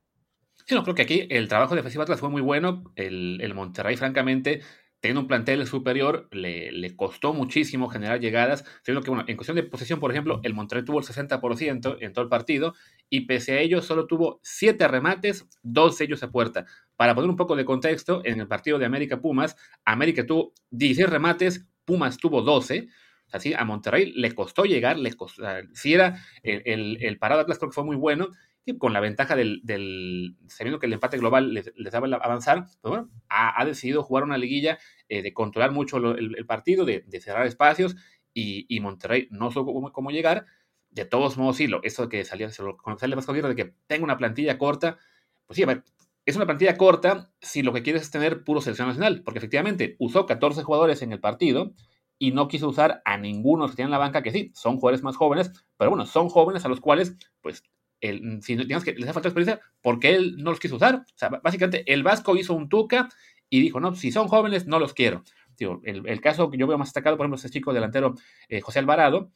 Sí, 0.66 0.74
no, 0.74 0.82
creo 0.82 0.94
que 0.94 1.02
aquí 1.02 1.26
el 1.30 1.48
trabajo 1.48 1.74
defensivo 1.74 2.02
Atlas 2.02 2.20
fue 2.20 2.28
muy 2.28 2.42
bueno, 2.42 2.92
el 2.96 3.54
Monterrey, 3.54 3.96
francamente, 3.96 4.60
teniendo 5.06 5.20
un 5.20 5.28
plantel 5.28 5.64
superior, 5.68 6.28
le, 6.32 6.96
costó 6.96 7.32
muchísimo 7.32 7.88
generar 7.88 8.18
llegadas, 8.18 8.64
siendo 8.82 9.02
que, 9.02 9.10
bueno, 9.10 9.24
en 9.28 9.36
cuestión 9.36 9.54
de 9.54 9.62
posesión, 9.62 10.00
por 10.00 10.10
ejemplo, 10.10 10.40
el 10.42 10.52
Monterrey 10.52 10.84
tuvo 10.84 10.98
el 10.98 11.04
60% 11.04 11.98
en 12.00 12.12
todo 12.12 12.24
el 12.24 12.28
partido, 12.28 12.74
y 13.08 13.20
pese 13.20 13.52
a 13.52 13.60
ello 13.60 13.82
solo 13.82 14.08
tuvo 14.08 14.40
7 14.42 14.88
remates, 14.88 15.46
2 15.62 15.96
sellos 15.96 16.24
a 16.24 16.32
puerta. 16.32 16.66
Para 16.96 17.14
poner 17.14 17.30
un 17.30 17.36
poco 17.36 17.54
de 17.54 17.64
contexto, 17.64 18.20
en 18.24 18.40
el 18.40 18.48
partido 18.48 18.80
de 18.80 18.86
América 18.86 19.20
Pumas, 19.20 19.54
América 19.84 20.26
tuvo 20.26 20.52
16 20.70 21.08
remates, 21.08 21.64
Pumas 21.84 22.16
tuvo 22.16 22.42
12, 22.42 22.88
así 23.30 23.54
a 23.54 23.64
Monterrey 23.64 24.10
le 24.10 24.34
costó 24.34 24.64
llegar, 24.64 24.98
le 24.98 25.12
costó, 25.12 25.44
si 25.72 25.94
era 25.94 26.20
el, 26.42 26.62
el, 26.64 26.98
el 27.00 27.18
parado 27.18 27.42
Atlas 27.42 27.58
creo 27.58 27.70
que 27.70 27.76
fue 27.76 27.84
muy 27.84 27.96
bueno, 27.96 28.30
con 28.78 28.92
la 28.92 29.00
ventaja 29.00 29.36
del, 29.36 30.36
sabiendo 30.48 30.78
que 30.78 30.86
el 30.86 30.92
empate 30.92 31.18
global 31.18 31.54
les, 31.54 31.72
daba 31.90 32.08
avanzar, 32.16 32.66
pues 32.80 32.90
bueno, 32.90 33.10
ha, 33.28 33.64
decidido 33.64 34.02
jugar 34.02 34.24
una 34.24 34.38
liguilla 34.38 34.78
eh, 35.08 35.22
de 35.22 35.32
controlar 35.32 35.72
mucho 35.72 35.98
el, 35.98 36.46
partido, 36.46 36.84
de, 36.84 37.04
cerrar 37.20 37.46
espacios, 37.46 37.96
y, 38.34 38.80
Monterrey 38.80 39.28
no 39.30 39.50
supo 39.50 39.92
cómo, 39.92 40.10
llegar. 40.10 40.46
De 40.90 41.04
todos 41.04 41.36
modos, 41.38 41.56
sí, 41.56 41.66
lo, 41.66 41.82
eso 41.82 42.08
que 42.08 42.24
salía, 42.24 42.50
se 42.50 42.62
lo 42.62 42.76
sale 42.98 43.16
más 43.16 43.26
de 43.26 43.54
que 43.56 43.74
tenga 43.86 44.04
una 44.04 44.18
plantilla 44.18 44.58
corta, 44.58 44.98
pues 45.46 45.56
sí, 45.56 45.62
a 45.62 45.66
ver, 45.66 45.84
es 46.26 46.36
una 46.36 46.44
plantilla 46.44 46.76
corta 46.76 47.30
si 47.40 47.62
lo 47.62 47.72
que 47.72 47.82
quieres 47.82 48.02
es 48.02 48.10
tener 48.10 48.44
puro 48.44 48.60
selección 48.60 48.88
nacional, 48.88 49.22
porque 49.24 49.38
efectivamente 49.38 49.96
usó 49.98 50.26
14 50.26 50.62
jugadores 50.64 51.02
en 51.02 51.12
el 51.12 51.20
partido 51.20 51.72
y 52.18 52.32
no 52.32 52.48
quiso 52.48 52.68
usar 52.68 53.02
a 53.04 53.16
ninguno 53.16 53.68
que 53.68 53.76
tiene 53.76 53.86
en 53.86 53.92
la 53.92 53.98
banca, 53.98 54.22
que 54.22 54.32
sí, 54.32 54.50
son 54.54 54.76
jugadores 54.76 55.02
más 55.02 55.16
jóvenes, 55.16 55.52
pero 55.76 55.90
bueno, 55.90 56.06
son 56.06 56.28
jóvenes 56.28 56.64
a 56.64 56.68
los 56.68 56.80
cuales, 56.80 57.16
pues, 57.40 57.62
el, 58.00 58.42
si 58.42 58.56
digamos 58.56 58.84
que 58.84 58.92
les 58.92 59.04
hace 59.04 59.12
falta 59.12 59.28
experiencia, 59.28 59.60
porque 59.82 60.14
él 60.14 60.36
no 60.38 60.50
los 60.50 60.60
quiso 60.60 60.76
usar. 60.76 60.96
O 60.96 61.18
sea, 61.18 61.28
básicamente 61.28 61.90
el 61.92 62.02
Vasco 62.02 62.36
hizo 62.36 62.54
un 62.54 62.68
tuca 62.68 63.08
y 63.48 63.60
dijo, 63.60 63.80
no, 63.80 63.94
si 63.94 64.12
son 64.12 64.28
jóvenes, 64.28 64.66
no 64.66 64.78
los 64.78 64.94
quiero. 64.94 65.22
el, 65.58 66.20
caso 66.20 66.50
que 66.50 66.58
yo 66.58 66.66
veo 66.66 66.78
más 66.78 66.88
destacado, 66.88 67.16
por 67.16 67.24
ejemplo, 67.24 67.36
ese 67.36 67.50
chico 67.50 67.72
delantero 67.72 68.14
eh, 68.48 68.60
José 68.60 68.80
Alvarado, 68.80 69.30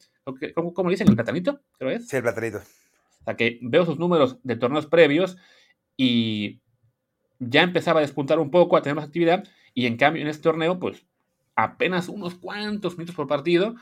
¿cómo, 0.55 0.73
¿cómo, 0.73 0.89
le 0.89 0.93
dicen? 0.93 1.07
¿El 1.07 1.15
platanito? 1.15 1.61
Creo 1.77 1.91
es. 1.91 2.07
Sí, 2.07 2.17
el 2.17 2.23
platanito. 2.23 2.57
O 2.57 3.23
sea, 3.23 3.35
que 3.35 3.59
veo 3.61 3.85
sus 3.85 3.99
números 3.99 4.37
de 4.43 4.55
torneos 4.55 4.87
previos 4.87 5.37
y 5.95 6.61
ya 7.39 7.63
empezaba 7.63 7.99
a 7.99 8.01
despuntar 8.01 8.39
un 8.39 8.51
poco, 8.51 8.77
a 8.77 8.81
tener 8.81 8.95
más 8.95 9.05
actividad, 9.05 9.43
y 9.73 9.85
en 9.85 9.97
cambio 9.97 10.21
en 10.21 10.27
este 10.27 10.43
torneo, 10.43 10.79
pues 10.79 11.05
apenas 11.55 12.09
unos 12.09 12.35
cuantos 12.35 12.97
minutos 12.97 13.15
por 13.15 13.27
partido, 13.27 13.75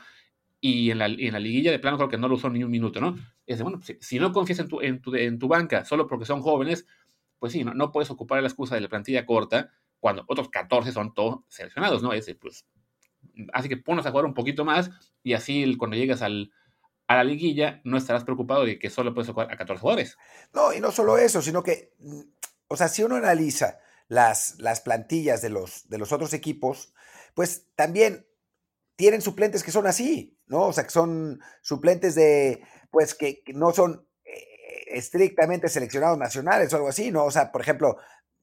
y 0.60 0.90
en 0.90 0.98
la, 0.98 1.06
en 1.06 1.32
la, 1.32 1.40
liguilla 1.40 1.70
de 1.70 1.78
plano 1.78 1.96
creo 1.96 2.08
que 2.08 2.18
no 2.18 2.28
lo 2.28 2.34
usó 2.34 2.50
ni 2.50 2.62
un 2.62 2.70
minuto, 2.70 3.00
¿no? 3.00 3.16
Es 3.50 3.60
bueno, 3.62 3.80
si, 4.00 4.20
no 4.20 4.32
confías 4.32 4.60
en 4.60 4.68
tu, 4.68 4.80
en, 4.80 5.02
tu, 5.02 5.12
en 5.16 5.38
tu 5.40 5.48
banca 5.48 5.84
solo 5.84 6.06
porque 6.06 6.24
son 6.24 6.40
jóvenes, 6.40 6.86
pues 7.40 7.52
sí, 7.52 7.64
no, 7.64 7.74
no 7.74 7.90
puedes 7.90 8.08
ocupar 8.08 8.40
la 8.40 8.48
excusa 8.48 8.76
de 8.76 8.80
la 8.80 8.88
plantilla 8.88 9.26
corta 9.26 9.72
cuando 9.98 10.24
otros 10.28 10.50
14 10.50 10.92
son 10.92 11.14
todos 11.14 11.40
seleccionados, 11.48 12.00
¿no? 12.00 12.12
Es, 12.12 12.32
pues, 12.40 12.64
así 13.52 13.68
que 13.68 13.76
ponos 13.76 14.06
a 14.06 14.10
jugar 14.10 14.24
un 14.24 14.34
poquito 14.34 14.64
más 14.64 14.90
y 15.24 15.32
así 15.32 15.76
cuando 15.76 15.96
llegas 15.96 16.22
al, 16.22 16.52
a 17.08 17.16
la 17.16 17.24
liguilla 17.24 17.80
no 17.82 17.96
estarás 17.96 18.22
preocupado 18.22 18.64
de 18.64 18.78
que 18.78 18.88
solo 18.88 19.12
puedes 19.14 19.28
jugar 19.28 19.52
a 19.52 19.56
14 19.56 19.80
jugadores. 19.80 20.16
No, 20.52 20.72
y 20.72 20.78
no 20.78 20.92
solo 20.92 21.18
eso, 21.18 21.42
sino 21.42 21.64
que, 21.64 21.92
o 22.68 22.76
sea, 22.76 22.86
si 22.86 23.02
uno 23.02 23.16
analiza 23.16 23.80
las, 24.06 24.60
las 24.60 24.80
plantillas 24.80 25.42
de 25.42 25.50
los, 25.50 25.88
de 25.88 25.98
los 25.98 26.12
otros 26.12 26.34
equipos, 26.34 26.94
pues 27.34 27.66
también 27.74 28.28
tienen 29.00 29.22
suplentes 29.22 29.62
que 29.62 29.70
son 29.70 29.86
así, 29.86 30.38
¿no? 30.46 30.66
O 30.66 30.72
sea, 30.74 30.84
que 30.84 30.90
son 30.90 31.40
suplentes 31.62 32.14
de, 32.14 32.62
pues, 32.90 33.14
que, 33.14 33.42
no 33.54 33.72
son 33.72 34.06
eh, 34.26 34.44
estrictamente 34.88 35.70
seleccionados 35.70 36.18
nacionales 36.18 36.70
o 36.70 36.76
algo 36.76 36.88
así, 36.90 37.10
¿no? 37.10 37.24
O 37.24 37.30
sea, 37.30 37.50
por 37.50 37.62
ejemplo, 37.62 37.96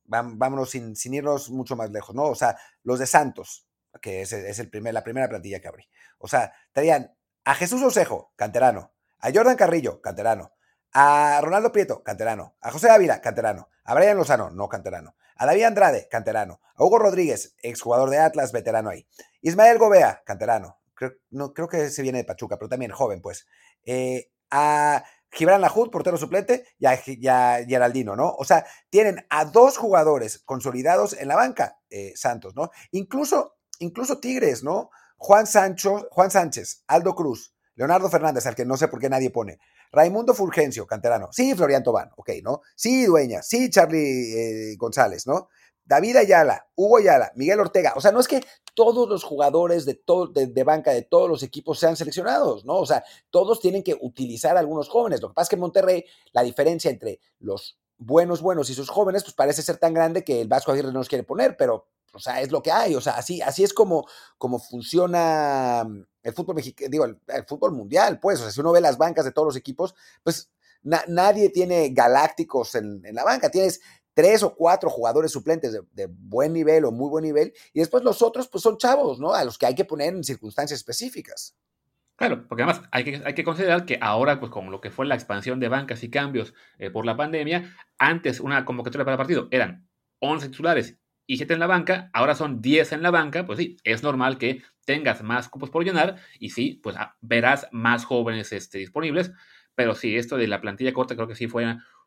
vámonos 0.06 0.72
sin, 0.72 0.96
irnos 1.14 1.52
mucho 1.52 1.76
más 1.76 1.92
lejos, 1.92 2.16
¿no? 2.16 2.24
O 2.24 2.34
sea, 2.34 2.58
los 2.82 2.98
de 2.98 3.06
Santos, 3.06 3.68
que 4.02 4.24
es, 4.24 4.34
es 4.34 4.58
el 4.58 4.72
primer, 4.72 4.96
la 4.96 5.04
primera 5.04 5.30
plantilla 5.30 5.60
que 5.60 5.68
abrí. 5.68 5.84
O 6.18 6.28
sea, 6.28 6.52
traían 6.72 7.16
a 7.46 7.54
Jesús 7.54 7.84
Osejo, 7.84 8.34
canterano, 8.36 8.96
a 9.20 9.32
Jordan 9.32 9.58
Carrillo, 9.58 10.02
canterano, 10.02 10.54
a 10.94 11.40
Ronaldo 11.42 11.72
Prieto, 11.72 12.04
canterano, 12.04 12.56
a 12.62 12.72
José 12.72 12.90
Ávila, 12.90 13.22
canterano, 13.22 13.70
a 13.84 13.94
Brian 13.94 14.18
Lozano, 14.18 14.50
no 14.50 14.68
canterano, 14.70 15.16
a 15.36 15.46
David 15.46 15.64
Andrade, 15.64 16.08
canterano, 16.10 16.62
a 16.76 16.84
Hugo 16.84 17.00
Rodríguez, 17.00 17.56
exjugador 17.62 18.10
de 18.10 18.20
Atlas, 18.20 18.52
veterano 18.52 18.90
ahí, 18.90 19.08
Ismael 19.42 19.78
Gobea, 19.78 20.24
canterano, 20.26 20.80
creo, 20.94 21.14
no, 21.30 21.54
creo 21.54 21.68
que 21.68 21.90
se 21.90 22.02
viene 22.02 22.20
de 22.20 22.24
Pachuca, 22.24 22.58
pero 22.58 22.70
también 22.70 22.92
joven, 22.92 23.22
pues, 23.22 23.48
eh, 23.86 24.32
a 24.50 25.04
Gibran 25.32 25.62
Lajud, 25.62 25.90
portero 25.90 26.18
suplente, 26.18 26.66
y 26.80 26.86
a, 26.86 27.66
Geraldino, 27.66 28.16
¿no? 28.16 28.34
O 28.38 28.46
sea, 28.46 28.66
tienen 28.90 29.26
a 29.30 29.46
dos 29.46 29.78
jugadores 29.78 30.40
consolidados 30.40 31.14
en 31.14 31.28
la 31.28 31.36
banca, 31.36 31.80
eh, 31.90 32.14
Santos, 32.16 32.56
¿no? 32.56 32.72
Incluso, 32.92 33.58
incluso 33.80 34.20
Tigres, 34.20 34.64
¿no? 34.64 34.90
Juan 35.18 35.48
Sancho, 35.48 36.08
Juan 36.12 36.32
Sánchez, 36.32 36.84
Aldo 36.88 37.16
Cruz, 37.16 37.54
Leonardo 37.76 38.10
Fernández, 38.10 38.46
al 38.48 38.56
que 38.56 38.66
no 38.66 38.78
sé 38.78 38.88
por 38.88 39.00
qué 39.00 39.10
nadie 39.10 39.30
pone, 39.30 39.60
Raimundo 39.92 40.34
Fulgencio, 40.34 40.86
canterano. 40.86 41.30
Sí, 41.32 41.54
Florian 41.56 41.84
Tobán, 41.84 42.12
ok, 42.16 42.30
¿no? 42.44 42.62
Sí, 42.76 43.06
Dueña. 43.06 43.42
Sí, 43.42 43.70
Charlie 43.70 44.72
eh, 44.72 44.76
González, 44.78 45.28
¿no? 45.28 45.50
David 45.88 46.18
Ayala, 46.18 46.68
Hugo 46.76 46.98
Ayala, 46.98 47.32
Miguel 47.36 47.62
Ortega. 47.62 47.94
O 47.96 48.02
sea, 48.02 48.12
no 48.12 48.20
es 48.20 48.28
que 48.28 48.44
todos 48.74 49.08
los 49.08 49.24
jugadores 49.24 49.86
de, 49.86 50.00
de, 50.48 50.64
banca 50.64 50.92
de 50.92 51.02
todos 51.02 51.30
los 51.30 51.44
equipos 51.44 51.80
sean 51.80 51.96
seleccionados, 51.96 52.66
¿no? 52.66 52.76
O 52.76 52.86
sea, 52.86 53.04
todos 53.30 53.62
tienen 53.62 53.84
que 53.84 53.98
utilizar 54.00 54.58
a 54.58 54.60
algunos 54.60 54.90
jóvenes. 54.90 55.22
Lo 55.22 55.30
que 55.30 55.34
pasa 55.34 55.44
es 55.44 55.50
que 55.50 55.56
en 55.56 55.62
Monterrey 55.62 56.06
la 56.34 56.44
diferencia 56.44 56.92
entre 56.92 57.20
los 57.40 57.80
buenos, 57.98 58.42
buenos 58.42 58.70
y 58.70 58.74
sus 58.74 58.90
jóvenes, 58.90 59.24
pues 59.24 59.34
parece 59.34 59.62
ser 59.62 59.78
tan 59.78 59.94
grande 59.94 60.24
que 60.24 60.42
el 60.42 60.48
Vasco 60.48 60.72
Aguirre 60.72 60.90
no 60.90 61.00
nos 61.00 61.10
quiere 61.10 61.24
poner, 61.24 61.58
pero, 61.58 61.88
o 62.14 62.20
sea, 62.20 62.42
es 62.42 62.52
lo 62.52 62.62
que 62.62 62.72
hay. 62.72 62.96
O 62.96 63.02
sea, 63.02 63.14
así, 63.14 63.42
así 63.42 63.64
es 63.64 63.74
como, 63.74 64.08
como 64.38 64.60
funciona 64.60 65.86
el 66.24 66.34
fútbol 66.34 66.56
mexicano, 66.56 66.90
digo, 66.90 67.06
el, 67.06 67.46
fútbol 67.48 67.72
mundial, 67.72 68.20
pues, 68.20 68.40
o 68.40 68.44
sea, 68.44 68.52
si 68.52 68.60
uno 68.60 68.72
ve 68.72 68.82
las 68.82 68.98
bancas 68.98 69.26
de 69.26 69.32
todos 69.32 69.48
los 69.48 69.56
equipos, 69.56 69.96
pues 70.24 70.52
nadie 70.84 71.50
tiene 71.50 71.90
galácticos 71.90 72.76
en, 72.76 73.02
la 73.14 73.24
banca, 73.24 73.50
tienes 73.50 73.82
tres 74.14 74.44
o 74.44 74.56
cuatro 74.56 74.90
jugadores 74.90 75.32
suplentes 75.32 75.80
de, 75.92 76.08
buen 76.10 76.54
nivel 76.54 76.86
o 76.86 76.92
muy 76.92 77.10
buen 77.10 77.24
nivel, 77.24 77.54
y 77.74 77.80
después 77.80 78.04
los 78.04 78.22
otros, 78.22 78.48
pues 78.48 78.62
son 78.62 78.78
chavos, 78.78 79.20
¿no? 79.20 79.34
A 79.34 79.44
los 79.44 79.58
que 79.58 79.68
hay 79.68 79.76
que 79.76 79.86
poner 79.86 80.14
en 80.14 80.24
circunstancias 80.24 80.80
específicas. 80.80 81.56
Claro, 82.16 82.48
porque 82.48 82.64
además 82.64 82.82
hay 82.92 83.04
que, 83.04 83.22
hay 83.24 83.36
que 83.36 83.44
considerar 83.44 83.86
que 83.86 84.00
ahora, 84.02 84.40
pues 84.40 84.52
como 84.52 84.72
lo 84.72 84.82
que 84.82 84.90
fue 84.90 85.06
la 85.06 85.14
expansión 85.14 85.60
de 85.60 85.70
bancas 85.70 86.04
y 86.04 86.10
cambios 86.10 86.56
eh, 86.80 86.90
por 86.90 87.06
la 87.06 87.16
pandemia, 87.16 87.76
antes 88.00 88.40
una 88.40 88.66
convocatoria 88.66 89.06
para 89.06 89.18
partido 89.18 89.48
eran 89.52 89.88
11 90.20 90.50
titulares 90.50 90.98
y 91.28 91.38
7 91.38 91.54
en 91.54 91.60
la 91.60 91.68
banca, 91.68 92.10
ahora 92.14 92.34
son 92.36 92.62
10 92.62 92.94
en 92.94 93.04
la 93.04 93.12
banca, 93.12 93.46
pues 93.46 93.60
sí, 93.60 93.78
es 93.84 94.02
normal 94.02 94.38
que 94.38 94.64
tengas 94.86 95.22
más 95.22 95.50
cupos 95.50 95.70
por 95.70 95.84
llenar 95.84 96.16
y 96.40 96.52
sí, 96.52 96.80
pues 96.82 96.96
ah, 96.98 97.18
verás 97.20 97.68
más 97.72 98.06
jóvenes 98.06 98.54
este, 98.54 98.78
disponibles, 98.80 99.34
pero 99.76 99.94
sí, 99.94 100.16
esto 100.16 100.38
de 100.38 100.48
la 100.48 100.62
plantilla 100.62 100.94
corta 100.94 101.16
creo 101.16 101.28
que 101.28 101.36
sí 101.36 101.48
fue 101.48 101.66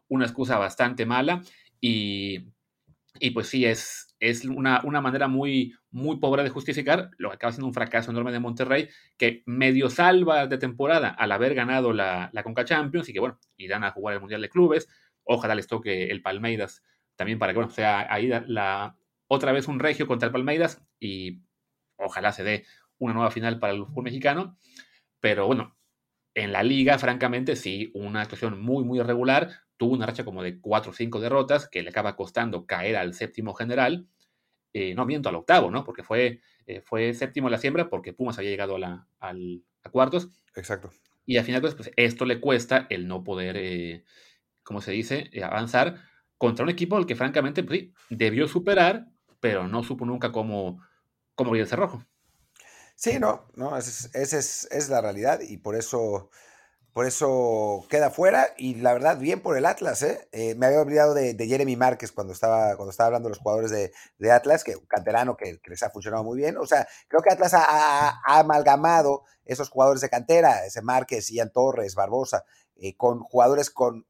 una, 0.08 0.24
excusa 0.24 0.56
bastante 0.56 1.04
mala 1.04 1.42
y, 1.82 2.46
y 3.20 3.30
pues 3.32 3.48
sí, 3.48 3.66
es, 3.66 4.16
es 4.20 4.46
una, 4.46 4.80
una, 4.84 5.02
manera 5.02 5.28
muy, 5.28 5.74
muy 5.90 6.16
pobre 6.18 6.42
de 6.42 6.48
justificar 6.48 7.10
lo 7.18 7.28
que 7.28 7.36
acaba 7.36 7.52
siendo 7.52 7.66
un 7.66 7.74
fracaso 7.74 8.10
enorme 8.10 8.32
de 8.32 8.40
Monterrey, 8.40 8.88
que 9.18 9.42
medio 9.44 9.90
salva 9.90 10.46
de 10.46 10.56
temporada 10.56 11.10
al 11.10 11.30
haber 11.32 11.54
ganado 11.54 11.92
la, 11.92 12.30
la 12.32 12.42
Conca 12.42 12.64
Champions 12.64 13.08
y 13.10 13.12
que 13.12 13.20
bueno, 13.20 13.38
irán 13.58 13.84
a 13.84 13.90
jugar 13.90 14.14
el 14.14 14.20
Mundial 14.20 14.40
de 14.40 14.48
Clubes, 14.48 14.88
ojalá 15.24 15.54
les 15.54 15.66
toque 15.66 16.10
el 16.10 16.22
Palmeiras 16.22 16.82
también 17.20 17.38
para 17.38 17.52
que 17.52 17.58
bueno, 17.58 17.70
sea 17.70 18.10
ahí 18.10 18.30
la, 18.46 18.96
otra 19.32 19.52
vez 19.52 19.68
un 19.68 19.78
regio 19.78 20.08
contra 20.08 20.26
el 20.26 20.32
Palmeiras 20.32 20.82
y 20.98 21.42
ojalá 21.96 22.32
se 22.32 22.42
dé 22.42 22.64
una 22.98 23.14
nueva 23.14 23.30
final 23.30 23.60
para 23.60 23.72
el 23.72 23.86
fútbol 23.86 24.02
mexicano. 24.04 24.58
Pero 25.20 25.46
bueno, 25.46 25.76
en 26.34 26.50
la 26.50 26.64
liga, 26.64 26.98
francamente, 26.98 27.54
sí, 27.54 27.92
una 27.94 28.22
actuación 28.22 28.60
muy, 28.60 28.84
muy 28.84 28.98
irregular. 28.98 29.50
Tuvo 29.76 29.94
una 29.94 30.06
racha 30.06 30.24
como 30.24 30.42
de 30.42 30.60
cuatro 30.60 30.90
o 30.90 30.94
cinco 30.94 31.20
derrotas 31.20 31.68
que 31.68 31.82
le 31.82 31.90
acaba 31.90 32.16
costando 32.16 32.66
caer 32.66 32.96
al 32.96 33.14
séptimo 33.14 33.54
general. 33.54 34.08
Eh, 34.72 34.96
no 34.96 35.06
miento, 35.06 35.28
al 35.28 35.36
octavo, 35.36 35.70
¿no? 35.70 35.84
Porque 35.84 36.02
fue, 36.02 36.40
eh, 36.66 36.80
fue 36.80 37.14
séptimo 37.14 37.46
en 37.46 37.52
la 37.52 37.58
siembra 37.58 37.88
porque 37.88 38.12
Pumas 38.12 38.36
había 38.36 38.50
llegado 38.50 38.74
a, 38.74 38.78
la, 38.80 39.06
a 39.20 39.90
cuartos. 39.90 40.28
Exacto. 40.56 40.90
Y 41.24 41.36
al 41.36 41.44
final, 41.44 41.60
pues, 41.60 41.76
pues 41.76 41.92
esto 41.94 42.24
le 42.24 42.40
cuesta 42.40 42.88
el 42.90 43.06
no 43.06 43.22
poder, 43.22 43.56
eh, 43.56 44.02
¿cómo 44.64 44.80
se 44.80 44.90
dice?, 44.90 45.30
avanzar 45.40 46.10
contra 46.36 46.64
un 46.64 46.70
equipo 46.70 46.96
al 46.96 47.04
que 47.06 47.16
francamente 47.16 47.62
pues, 47.62 47.80
sí, 47.80 47.92
debió 48.08 48.48
superar, 48.48 49.06
pero 49.40 49.66
no 49.66 49.82
supo 49.82 50.04
nunca 50.04 50.32
cómo, 50.32 50.80
cómo 51.34 51.54
el 51.54 51.66
cerrojo. 51.66 52.04
Sí, 52.94 53.18
no, 53.18 53.46
no, 53.54 53.78
esa 53.78 54.10
es, 54.12 54.68
es, 54.70 54.88
la 54.90 55.00
realidad 55.00 55.40
y 55.40 55.56
por 55.56 55.74
eso, 55.74 56.28
por 56.92 57.06
eso 57.06 57.86
queda 57.88 58.10
fuera 58.10 58.48
y 58.58 58.74
la 58.74 58.92
verdad, 58.92 59.18
bien 59.18 59.40
por 59.40 59.56
el 59.56 59.64
Atlas, 59.64 60.02
¿eh? 60.02 60.28
eh 60.32 60.54
me 60.56 60.66
había 60.66 60.82
olvidado 60.82 61.14
de, 61.14 61.34
Jeremy 61.34 61.76
Márquez 61.76 62.12
cuando 62.12 62.34
estaba, 62.34 62.76
cuando 62.76 62.90
estaba 62.90 63.06
hablando 63.06 63.28
de 63.28 63.30
los 63.30 63.38
jugadores 63.38 63.70
de, 63.70 64.30
Atlas, 64.30 64.64
que 64.64 64.76
canterano 64.86 65.38
que, 65.38 65.60
les 65.64 65.82
ha 65.82 65.88
funcionado 65.88 66.24
muy 66.24 66.36
bien. 66.36 66.58
O 66.58 66.66
sea, 66.66 66.86
creo 67.08 67.22
que 67.22 67.32
Atlas 67.32 67.54
ha, 67.54 68.20
amalgamado 68.26 69.22
esos 69.46 69.70
jugadores 69.70 70.02
de 70.02 70.10
cantera, 70.10 70.66
ese 70.66 70.82
Márquez, 70.82 71.30
Ian 71.30 71.50
Torres, 71.52 71.94
Barbosa, 71.94 72.44
eh, 72.76 72.98
con 72.98 73.20
jugadores 73.20 73.70
con 73.70 74.06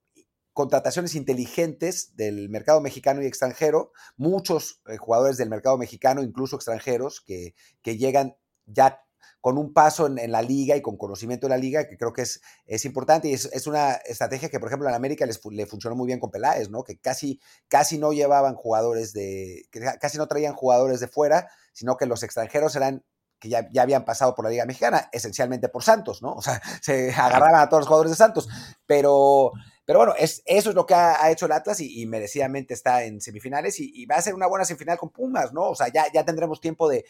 contrataciones 0.53 1.15
inteligentes 1.15 2.17
del 2.17 2.49
mercado 2.49 2.81
mexicano 2.81 3.23
y 3.23 3.27
extranjero, 3.27 3.93
muchos 4.17 4.83
eh, 4.87 4.97
jugadores 4.97 5.37
del 5.37 5.49
mercado 5.49 5.79
mexicano, 5.79 6.23
incluso 6.23 6.57
extranjeros, 6.57 7.21
que, 7.21 7.55
que 7.83 7.97
llegan 7.97 8.37
ya 8.67 9.01
con 9.41 9.57
un 9.57 9.73
paso 9.73 10.07
en, 10.07 10.31
la 10.31 10.43
liga 10.43 10.77
y 10.77 10.83
con 10.83 10.99
conocimiento 10.99 11.47
de 11.47 11.51
la 11.51 11.57
liga, 11.57 11.89
que 11.89 11.97
creo 11.97 12.13
que 12.13 12.23
es, 12.23 12.43
es 12.67 12.85
importante 12.85 13.29
y 13.29 13.33
es, 13.33 13.67
una 13.67 13.93
estrategia 13.93 14.51
que, 14.51 14.61
por 14.61 14.69
ejemplo, 14.69 14.89
en 14.89 14.95
América 14.95 15.25
les, 15.25 15.41
le 15.51 15.67
funcionó 15.67 15.97
muy 15.97 16.07
bien 16.07 16.21
con 16.21 16.31
Peláez, 16.31 16.69
¿no? 16.69 16.85
Que 16.85 16.99
casi, 16.99 17.41
casi 17.69 17.99
no 17.99 18.13
llevaban 18.13 18.55
jugadores 18.55 19.13
de, 19.13 19.67
que 19.71 19.81
casi 19.99 20.19
no 20.19 20.29
traían 20.29 20.55
jugadores 20.55 21.01
de 21.01 21.09
fuera, 21.09 21.49
sino 21.73 21.97
que 21.97 22.07
los 22.07 22.23
extranjeros 22.23 22.77
eran 22.77 23.03
que 23.41 23.49
ya, 23.49 23.69
ya, 23.73 23.83
habían 23.83 24.05
pasado 24.05 24.35
por 24.35 24.45
la 24.45 24.51
Liga 24.51 24.67
Mexicana, 24.67 25.09
esencialmente 25.13 25.69
por 25.69 25.83
Santos, 25.83 26.23
¿no? 26.23 26.35
O 26.35 26.43
sea, 26.43 26.61
se 26.83 27.11
agarraban 27.11 27.57
a 27.57 27.69
todos 27.69 27.81
los 27.81 27.89
jugadores 27.89 28.13
de 28.13 28.17
Santos, 28.17 28.49
pero, 28.87 29.53
pero 29.87 30.01
bueno, 30.01 30.15
es, 30.17 30.43
eso 30.45 30.71
es 30.71 30.77
lo 30.77 30.87
que 30.87 30.95
ha, 30.95 31.31
hecho 31.31 31.47
el 31.47 31.53
Atlas 31.53 31.81
y, 31.81 32.07
merecidamente 32.07 32.75
está 32.75 33.03
en 33.05 33.21
semifinales 33.21 33.81
y, 33.81 34.05
va 34.07 34.17
a 34.17 34.23
ser 34.23 34.35
una 34.35 34.47
buena 34.47 34.65
semifinal 34.65 34.99
con 34.99 35.11
Pumas, 35.11 35.53
¿no? 35.53 35.71
O 35.71 35.75
sea, 35.75 35.89
ya, 35.89 36.05
ya 36.13 36.25
tendremos 36.25 36.61
tiempo 36.61 36.89
de, 36.89 37.05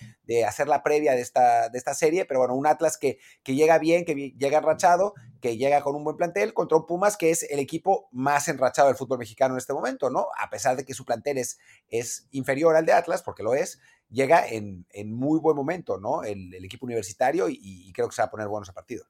hacer 0.47 0.69
la 0.69 0.83
previa 0.83 1.13
de 1.13 1.21
esta, 1.21 1.69
de 1.69 1.77
esta 1.77 1.95
serie, 1.95 2.25
pero 2.25 2.41
bueno, 2.41 2.55
un 2.55 2.67
Atlas 2.67 2.97
que, 2.97 3.19
que 3.43 3.55
llega 3.55 3.79
bien, 3.79 4.05
que 4.05 4.15
llega 4.15 4.59
enrachado, 4.59 5.15
que 5.41 5.57
llega 5.57 5.83
con 5.83 5.97
un 5.97 6.05
buen 6.05 6.17
plantel 6.17 6.55
contra 6.55 6.79
un 6.79 6.87
Pumas 6.87 7.17
que 7.17 7.31
es 7.31 7.43
el 7.43 7.59
equipo 7.59 8.09
más 8.13 8.47
enrachado 8.49 8.89
del 8.89 8.97
fútbol 8.97 9.19
mexicano 9.19 9.55
en 9.55 9.59
este 9.59 9.73
momento, 9.73 10.11
¿no? 10.11 10.29
A 10.39 10.49
pesar 10.49 10.77
de 10.77 10.85
que 10.85 10.95
su 10.95 11.05
plantel 11.05 11.39
es, 11.39 11.59
es 11.89 12.29
inferior 12.31 12.77
al 12.77 12.87
de 12.87 12.93
Atlas, 12.93 13.23
porque 13.23 13.43
lo 13.43 13.55
es, 13.55 13.81
llega 14.11 14.47
en, 14.47 14.87
muy 15.07 15.39
buen 15.39 15.57
momento, 15.57 15.99
¿no? 15.99 16.23
El, 16.23 16.53
equipo 16.65 16.87
universitario 16.87 17.49
y, 17.49 17.93
creo 17.93 18.09
que 18.09 18.15
se 18.15 18.23
va 18.23 18.27
a 18.27 18.31
poner 18.31 18.49
bueno 18.49 18.65
ese 18.65 18.73
partido. 18.73 19.05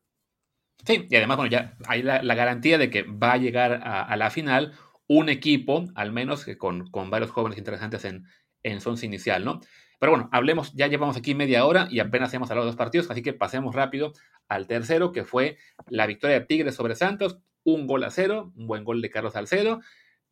Sí, 0.86 1.06
y 1.10 1.16
además, 1.16 1.36
bueno, 1.36 1.50
ya 1.50 1.76
hay 1.86 2.02
la, 2.02 2.34
garantía 2.34 2.78
de 2.78 2.90
que 2.90 3.02
va 3.02 3.32
a 3.32 3.36
llegar 3.36 3.80
a, 3.82 4.16
la 4.16 4.30
final 4.30 4.72
un 5.06 5.28
equipo, 5.28 5.86
al 5.94 6.12
menos 6.12 6.46
con, 6.58 6.88
con 6.90 7.10
varios 7.10 7.30
jóvenes 7.30 7.58
interesantes 7.58 8.04
en, 8.04 8.24
en 8.62 8.80
su 8.80 8.90
once 8.90 9.06
inicial, 9.06 9.44
¿no? 9.44 9.60
Pero 9.98 10.12
bueno, 10.12 10.28
hablemos, 10.32 10.72
ya 10.72 10.86
llevamos 10.86 11.16
aquí 11.16 11.34
media 11.34 11.66
hora 11.66 11.86
y 11.90 12.00
apenas 12.00 12.32
hemos 12.32 12.50
hablado 12.50 12.64
de 12.64 12.70
dos 12.70 12.78
partidos, 12.78 13.10
así 13.10 13.22
que 13.22 13.34
pasemos 13.34 13.74
rápido 13.74 14.14
al 14.48 14.66
tercero, 14.66 15.12
que 15.12 15.24
fue 15.24 15.58
la 15.88 16.06
victoria 16.06 16.40
de 16.40 16.46
Tigres 16.46 16.74
sobre 16.74 16.94
Santos, 16.94 17.38
un 17.64 17.86
gol 17.86 18.04
a 18.04 18.10
cero, 18.10 18.52
un 18.56 18.66
buen 18.66 18.82
gol 18.82 19.02
de 19.02 19.10
Carlos 19.10 19.34
Salcedo, 19.34 19.80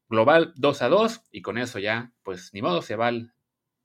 global 0.09 0.55
2 0.57 0.83
a 0.83 0.89
2, 0.89 1.23
y 1.33 1.43
con 1.43 1.59
eso 1.59 1.79
ya, 1.79 2.13
pues 2.23 2.55
ni 2.55 2.63
modo, 2.63 2.81
se 2.81 2.97
va 2.97 3.13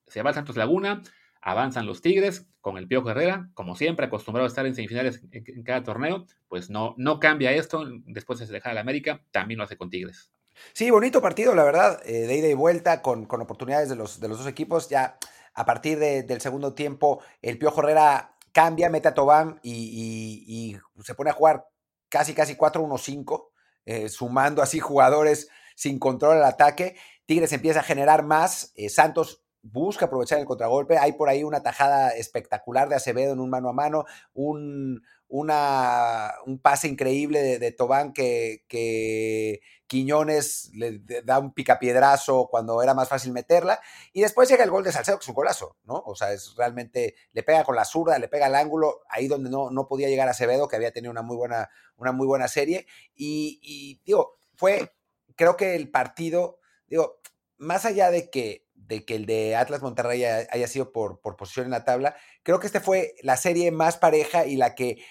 se 0.08 0.22
va 0.22 0.30
al 0.30 0.36
Santos 0.36 0.58
Laguna, 0.58 1.02
avanzan 1.42 1.86
los 1.86 2.02
Tigres 2.02 2.48
con 2.62 2.78
el 2.78 2.88
Piojo 2.88 3.10
Herrera, 3.10 3.50
como 3.54 3.76
siempre, 3.76 4.06
acostumbrado 4.06 4.46
a 4.46 4.48
estar 4.48 4.66
en 4.66 4.76
semifinales 4.76 5.22
en, 5.32 5.64
cada 5.64 5.84
torneo, 5.84 6.26
pues 6.48 6.70
no, 6.70 6.96
no 6.98 7.20
cambia 7.20 7.52
esto, 7.52 7.86
después 8.06 8.40
de 8.40 8.46
dejar 8.46 8.72
al 8.72 8.78
América, 8.78 9.22
también 9.32 9.58
lo 9.58 9.66
hace 9.66 9.76
con 9.76 9.90
Tigres. 9.90 10.32
Sí, 10.72 10.90
bonito 10.90 11.22
partido, 11.22 11.56
la 11.56 11.64
verdad, 11.64 12.02
eh, 12.06 12.28
de 12.28 12.38
ida 12.38 12.48
y 12.48 12.54
vuelta, 12.54 13.02
con, 13.02 13.26
con 13.26 13.42
oportunidades 13.42 13.90
de 13.90 13.96
los, 13.96 14.20
de 14.20 14.28
los, 14.30 14.38
dos 14.38 14.48
equipos. 14.48 14.90
Ya 14.90 15.18
a 15.54 15.66
partir 15.66 16.00
del 16.00 16.42
segundo 16.42 16.74
tiempo, 16.74 17.22
el 17.42 17.58
Piojo 17.58 17.82
Herrera 17.82 18.36
cambia, 18.52 18.90
mete 18.90 19.10
a 19.10 19.14
Tobán 19.14 19.60
y, 19.64 20.78
se 21.04 21.16
pone 21.16 21.32
a 21.32 21.34
jugar 21.34 21.68
casi, 22.08 22.34
casi 22.34 22.56
4-1-5, 22.56 23.50
eh, 23.86 24.10
sumando 24.10 24.62
así 24.62 24.80
jugadores 24.80 25.50
sin 25.76 26.00
control 26.00 26.38
al 26.38 26.46
ataque. 26.46 26.96
Tigres 27.26 27.52
empieza 27.52 27.82
a 27.82 27.84
generar 27.84 28.24
más, 28.24 28.72
eh, 28.76 28.90
Santos 28.90 29.43
busca 29.64 30.06
aprovechar 30.06 30.40
el 30.40 30.46
contragolpe. 30.46 30.98
Hay 30.98 31.14
por 31.14 31.30
ahí 31.30 31.44
una 31.44 31.64
tajada 31.64 32.12
espectacular 32.12 32.90
de 32.90 32.96
Acevedo 32.96 33.34
en 33.34 33.40
un 33.40 33.50
mano 33.50 33.70
a 33.70 33.74
mano, 33.74 34.06
un, 34.34 35.02
un 35.30 36.60
pase 36.62 36.88
increíble 36.88 37.58
de, 37.58 37.72
Tobán 37.72 38.14
que, 38.14 38.66
que, 38.68 39.62
Quiñones 39.88 40.72
le 40.74 41.00
da 41.24 41.40
un 41.40 41.54
picapiedrazo 41.54 42.48
cuando 42.50 42.82
era 42.82 42.94
más 42.94 43.10
fácil 43.10 43.32
meterla. 43.32 43.80
Y 44.12 44.22
después 44.22 44.50
llega 44.50 44.64
el 44.64 44.72
gol 44.72 44.84
de 44.84 44.92
Salcedo, 44.92 45.18
que 45.18 45.24
es 45.24 45.30
un 45.30 45.36
golazo, 45.36 45.78
¿no? 45.84 46.04
O 46.06 46.16
sea, 46.16 46.32
es 46.34 46.56
realmente, 46.56 47.16
le 47.32 47.44
pega 47.44 47.64
con 47.64 47.76
la 47.76 47.86
zurda, 47.86 48.18
le 48.18 48.28
pega 48.28 48.48
al 48.48 48.56
ángulo, 48.56 49.02
ahí 49.08 49.28
donde 49.28 49.50
no, 49.50 49.70
no 49.70 49.88
podía 49.88 50.10
llegar 50.10 50.28
Acevedo, 50.28 50.68
que 50.68 50.76
había 50.76 50.92
tenido 50.92 51.12
una 51.12 51.22
muy 51.22 51.38
buena, 51.38 51.70
una 51.96 52.12
muy 52.12 52.26
buena 52.26 52.48
serie. 52.48 52.88
Y, 53.16 53.60
y 53.62 54.02
digo, 54.04 54.40
fue, 54.56 54.96
creo 55.36 55.58
que 55.58 55.76
el 55.76 55.90
partido, 55.92 56.60
digo, 56.88 57.20
más 57.58 57.86
allá 57.86 58.10
de 58.10 58.30
que 58.30 58.63
de 58.88 59.06
que 59.06 59.16
el 59.16 59.26
de 59.26 59.56
Atlas 59.56 59.82
Monterrey 59.82 60.24
haya 60.24 60.68
sido 60.68 60.92
por, 60.92 61.20
por 61.20 61.36
posición 61.36 61.66
en 61.66 61.72
la 61.72 61.86
tabla. 61.86 62.16
Creo 62.44 62.60
que 62.60 62.68
esta 62.68 62.82
fue 62.82 63.16
la 63.22 63.38
serie 63.38 63.72
más 63.72 63.98
pareja 63.98 64.46
y 64.46 64.56
la 64.56 64.76
que 64.76 65.04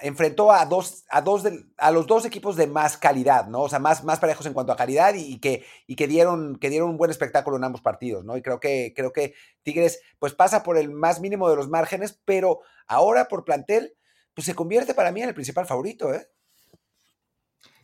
enfrentó 0.00 0.52
a 0.52 0.64
dos, 0.64 1.04
a 1.10 1.20
dos 1.20 1.44
a 1.76 1.90
los 1.90 2.06
dos 2.06 2.24
equipos 2.24 2.56
de 2.56 2.66
más 2.66 2.96
calidad, 2.96 3.46
¿no? 3.46 3.62
O 3.62 3.68
sea, 3.68 3.78
más, 3.78 4.04
más 4.04 4.20
parejos 4.20 4.46
en 4.46 4.52
cuanto 4.52 4.72
a 4.72 4.76
calidad 4.76 5.14
y, 5.14 5.38
que, 5.38 5.64
y 5.86 5.96
que, 5.96 6.06
dieron, 6.06 6.56
que 6.56 6.70
dieron 6.70 6.90
un 6.90 6.96
buen 6.96 7.10
espectáculo 7.10 7.56
en 7.56 7.64
ambos 7.64 7.80
partidos, 7.80 8.24
¿no? 8.24 8.36
Y 8.36 8.42
creo 8.42 8.60
que, 8.60 8.92
creo 8.94 9.12
que 9.12 9.34
Tigres, 9.62 10.00
pues 10.18 10.34
pasa 10.34 10.62
por 10.62 10.78
el 10.78 10.90
más 10.90 11.20
mínimo 11.20 11.48
de 11.50 11.56
los 11.56 11.68
márgenes, 11.68 12.20
pero 12.24 12.60
ahora 12.86 13.28
por 13.28 13.44
plantel, 13.44 13.94
pues 14.34 14.46
se 14.46 14.54
convierte 14.54 14.94
para 14.94 15.10
mí 15.12 15.22
en 15.22 15.28
el 15.28 15.34
principal 15.34 15.66
favorito, 15.66 16.14
¿eh? 16.14 16.28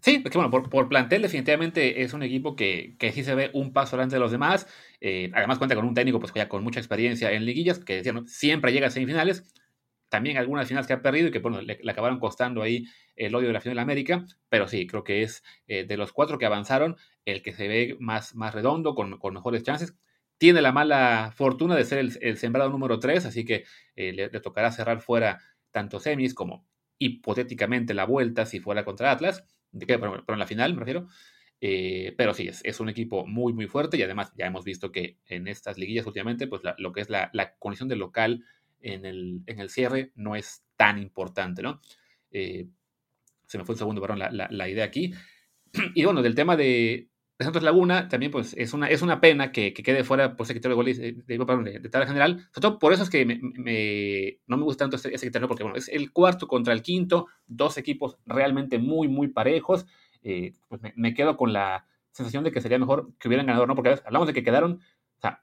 Sí, 0.03 0.19
porque 0.19 0.37
bueno, 0.37 0.51
por, 0.51 0.89
plantel 0.89 1.23
definitivamente 1.23 2.03
es 2.03 2.13
un 2.13 2.25
equipo 2.25 2.57
que, 2.57 2.97
que, 2.99 3.13
sí 3.13 3.23
se 3.23 3.37
ve 3.37 3.51
un 3.55 3.73
paso 3.73 3.97
delante 3.97 4.17
de 4.17 4.21
los 4.21 4.33
demás. 4.33 4.67
Eh, 5.01 5.31
además 5.33 5.59
cuenta 5.59 5.77
con 5.77 5.85
un 5.85 5.95
técnico 5.95 6.19
pues 6.19 6.33
ya 6.35 6.49
con 6.49 6.65
mucha 6.65 6.81
experiencia 6.81 7.31
en 7.31 7.45
liguillas, 7.45 7.79
que 7.79 8.03
siempre 8.27 8.73
llega 8.73 8.89
a 8.89 8.91
semifinales. 8.91 9.45
También 10.09 10.39
algunas 10.39 10.67
finales 10.67 10.89
que 10.89 10.95
ha 10.95 11.03
perdido 11.03 11.29
y 11.29 11.31
que 11.31 11.39
bueno, 11.39 11.63
le, 11.63 11.79
acabaron 11.89 12.19
costando 12.19 12.63
ahí 12.63 12.87
el 13.15 13.33
odio 13.35 13.47
de 13.47 13.53
la 13.53 13.61
final 13.61 13.77
de 13.77 13.83
América. 13.83 14.27
Pero 14.49 14.67
sí, 14.67 14.89
creo 14.89 15.05
que 15.05 15.23
es 15.23 15.45
eh, 15.69 15.85
de 15.85 15.97
los 15.97 16.13
cuatro 16.13 16.37
que 16.37 16.47
avanzaron 16.47 16.97
el 17.25 17.43
que 17.43 17.53
se 17.53 17.69
ve 17.69 17.97
más, 18.01 18.35
más 18.35 18.55
redondo, 18.55 18.97
con, 18.97 19.19
con 19.19 19.35
mejores 19.35 19.63
chances. 19.63 19.95
Tiene 20.37 20.63
la 20.63 20.73
mala 20.73 21.33
fortuna 21.37 21.77
de 21.77 21.85
ser 21.85 21.99
el, 22.21 22.37
sembrado 22.39 22.71
número 22.71 22.99
3, 22.99 23.27
así 23.27 23.45
que 23.45 23.65
eh, 23.95 24.13
le, 24.13 24.29
le 24.31 24.41
tocará 24.41 24.73
cerrar 24.73 25.01
fuera 25.01 25.39
tanto 25.71 26.01
semis 26.01 26.35
como 26.35 26.67
hipotéticamente 26.99 27.95
la 27.95 28.05
vuelta 28.05 28.47
si 28.47 28.59
fuera 28.59 28.85
contra 28.85 29.13
Atlas 29.13 29.45
pero, 29.87 30.25
en 30.27 30.39
la 30.39 30.47
final 30.47 30.75
me 30.75 30.81
refiero. 30.81 31.09
Eh, 31.65 32.13
pero 32.17 32.35
sí, 32.35 32.49
es, 32.49 32.81
un 32.81 32.89
equipo 32.89 33.25
muy, 33.25 33.53
muy 33.53 33.69
fuerte 33.69 33.97
y 33.97 34.03
además 34.03 34.33
ya 34.37 34.47
hemos 34.47 34.65
visto 34.65 34.91
que 34.91 35.19
en 35.29 35.47
estas 35.47 35.79
liguillas 35.79 36.07
últimamente, 36.07 36.49
pues 36.49 36.63
lo 36.77 36.93
que 36.93 37.01
es 37.01 37.09
la, 37.09 37.31
condición 37.61 37.89
del 37.89 38.01
local 38.01 38.45
en 38.81 39.07
el, 39.07 39.43
en 39.47 39.61
el, 39.61 39.71
cierre 39.71 40.11
no 40.17 40.35
es 40.35 40.65
tan 40.77 40.99
importante, 40.99 41.63
¿no? 41.63 41.81
Eh, 42.33 42.67
se 43.47 43.59
me 43.59 43.65
fue 43.65 43.75
un 43.75 43.79
segundo, 43.79 44.01
perdón, 44.01 44.19
la, 44.19 44.49
la, 44.51 44.69
idea 44.69 44.85
aquí. 44.85 45.15
Y 45.95 46.05
bueno, 46.05 46.21
del 46.21 46.35
tema 46.35 46.57
de, 46.57 47.09
Santos 47.45 47.63
Laguna, 47.63 48.09
también 48.09 48.31
pues 48.33 48.55
es 48.57 48.73
una, 48.73 48.89
es 48.89 49.03
una 49.03 49.21
pena 49.21 49.53
que, 49.53 49.73
quede 49.73 50.05
fuera 50.05 50.37
por 50.37 50.47
secretario 50.47 50.77
de 50.77 50.83
goles 50.83 50.99
de, 50.99 51.13
de, 51.13 51.81
de, 51.81 51.89
tal 51.89 52.07
general. 52.07 52.49
Sobre 52.53 52.61
todo 52.61 52.79
por 52.79 52.93
eso 52.93 53.03
es 53.03 53.11
que 53.11 53.25
no 54.47 54.57
me 54.57 54.65
gusta 54.65 54.85
tanto 54.85 54.97
ese, 54.97 55.15
ese 55.15 55.31
porque 55.31 55.63
bueno, 55.63 55.77
es 55.77 55.89
el 55.89 56.13
cuarto 56.13 56.49
contra 56.49 56.73
el 56.73 56.83
quinto, 56.83 57.27
dos 57.47 57.79
equipos 57.79 58.19
realmente 58.27 58.79
muy, 58.79 59.09
muy 59.09 59.29
parejos. 59.29 59.87
Eh, 60.23 60.53
pues 60.69 60.81
me, 60.95 61.15
quedo 61.15 61.37
con 61.37 61.53
la 61.53 61.87
sensación 62.13 62.45
de 62.45 62.53
que 62.53 62.61
sería 62.61 62.79
mejor 62.79 63.13
que 63.19 63.29
hubieran 63.29 63.47
ganado, 63.47 63.67
¿no? 63.67 63.75
Porque 63.75 63.99
hablamos 64.05 64.29
de 64.29 64.35
que 64.35 64.45
quedaron 64.45 64.81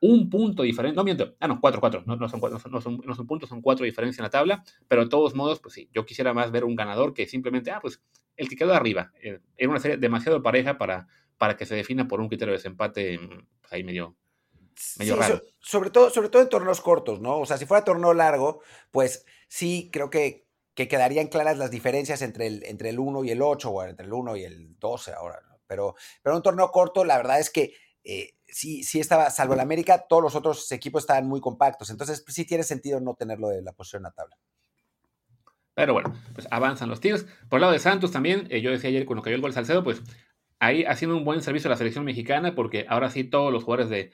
un 0.02 0.30
punto 0.30 0.64
diferente, 0.64 0.96
no 0.96 1.04
miento, 1.04 1.36
ah, 1.40 1.48
no, 1.48 1.62
cuatro, 1.62 1.80
cuatro, 1.80 2.04
no, 2.06 2.18
no, 2.18 2.28
son, 2.28 2.42
no, 2.42 2.82
son, 2.82 3.02
no, 3.06 3.16
son, 3.16 3.28
puntos, 3.28 3.48
son 3.48 3.62
cuatro 3.62 3.86
diferencias 3.86 4.20
en 4.20 4.24
la 4.24 4.30
tabla, 4.30 4.64
pero 4.90 5.06
de 5.06 5.10
todos 5.10 5.36
modos, 5.36 5.62
pues 5.62 5.74
sí, 5.74 5.90
yo 5.94 6.06
quisiera 6.06 6.34
más 6.34 6.52
ver 6.52 6.66
un 6.66 6.76
ganador 6.76 7.14
que 7.14 7.28
simplemente, 7.28 7.72
ah, 7.72 7.80
pues 7.82 8.02
el 8.36 8.50
que 8.50 8.56
quedó 8.56 8.74
arriba. 8.74 9.12
Eh, 9.22 9.40
era 9.58 9.70
una 9.70 9.80
serie 9.80 9.98
demasiado 9.98 10.42
pareja 10.42 10.78
para, 10.78 11.08
para 11.40 11.58
que 11.58 11.66
se 11.66 11.74
defina 11.74 12.08
por 12.08 12.22
un 12.22 12.28
criterio 12.28 12.52
de 12.52 12.58
desempate 12.58 13.18
pues, 13.18 13.74
ahí 13.74 13.84
medio, 13.84 14.16
medio 14.98 15.16
raro. 15.16 15.42
sobre, 15.60 15.90
todo, 15.90 16.12
sobre 16.12 16.30
todo 16.30 16.44
en 16.44 16.50
torneos 16.50 16.82
cortos, 16.82 17.20
¿no? 17.20 17.40
O 17.40 17.46
sea, 17.48 17.58
si 17.58 17.66
fuera 17.66 17.84
torneo 17.84 18.14
largo, 18.14 18.62
pues 18.92 19.26
sí, 19.48 19.90
creo 19.92 20.12
que, 20.12 20.46
que 20.76 20.88
quedarían 20.88 21.28
claras 21.28 21.58
las 21.58 21.72
diferencias 21.72 22.22
entre 22.22 22.46
el, 22.46 22.64
entre 22.66 22.90
el 22.90 23.00
1 23.00 23.24
y 23.24 23.32
el 23.32 23.42
8, 23.42 23.70
o 23.70 23.84
entre 23.84 24.06
el 24.06 24.14
1 24.14 24.36
y 24.36 24.44
el 24.44 24.78
12 24.78 25.14
ahora, 25.14 25.42
¿no? 25.48 25.60
Pero, 25.66 25.96
pero 26.22 26.36
un 26.36 26.44
torneo 26.44 26.70
corto, 26.72 27.06
la 27.06 27.18
verdad 27.18 27.40
es 27.40 27.50
que 27.50 27.74
eh, 28.04 28.34
sí, 28.48 28.84
sí 28.84 29.00
estaba, 29.00 29.30
salvo 29.30 29.54
el 29.54 29.60
América, 29.62 30.06
todos 30.10 30.22
los 30.22 30.36
otros 30.36 30.70
equipos 30.72 31.04
estaban 31.04 31.28
muy 31.28 31.40
compactos. 31.40 31.90
Entonces, 31.90 32.22
pues, 32.22 32.36
sí 32.36 32.46
tiene 32.46 32.64
sentido 32.64 33.00
no 33.00 33.14
tenerlo 33.16 33.50
de 33.50 33.62
la 33.62 33.72
posición 33.72 34.04
la 34.04 34.12
tabla. 34.12 34.38
Pero 35.74 35.94
bueno, 35.94 36.14
pues 36.34 36.46
avanzan 36.52 36.90
los 36.90 37.00
tiros. 37.00 37.26
Por 37.48 37.58
el 37.58 37.62
lado 37.62 37.72
de 37.72 37.80
Santos 37.80 38.12
también, 38.12 38.48
eh, 38.50 38.60
yo 38.60 38.70
decía 38.70 38.90
ayer 38.90 39.06
cuando 39.06 39.24
cayó 39.24 39.38
el 39.38 39.42
gol 39.42 39.54
Salcedo, 39.54 39.82
pues 39.82 40.02
ahí 40.60 40.84
haciendo 40.84 41.18
un 41.18 41.26
buen 41.26 41.42
servicio 41.42 41.68
a 41.68 41.72
la 41.72 41.78
selección 41.78 42.06
mexicana, 42.06 42.56
porque 42.56 42.86
ahora 42.88 43.10
sí 43.10 43.24
todos 43.24 43.52
los 43.52 43.64
jugadores 43.64 43.90
de, 43.90 44.12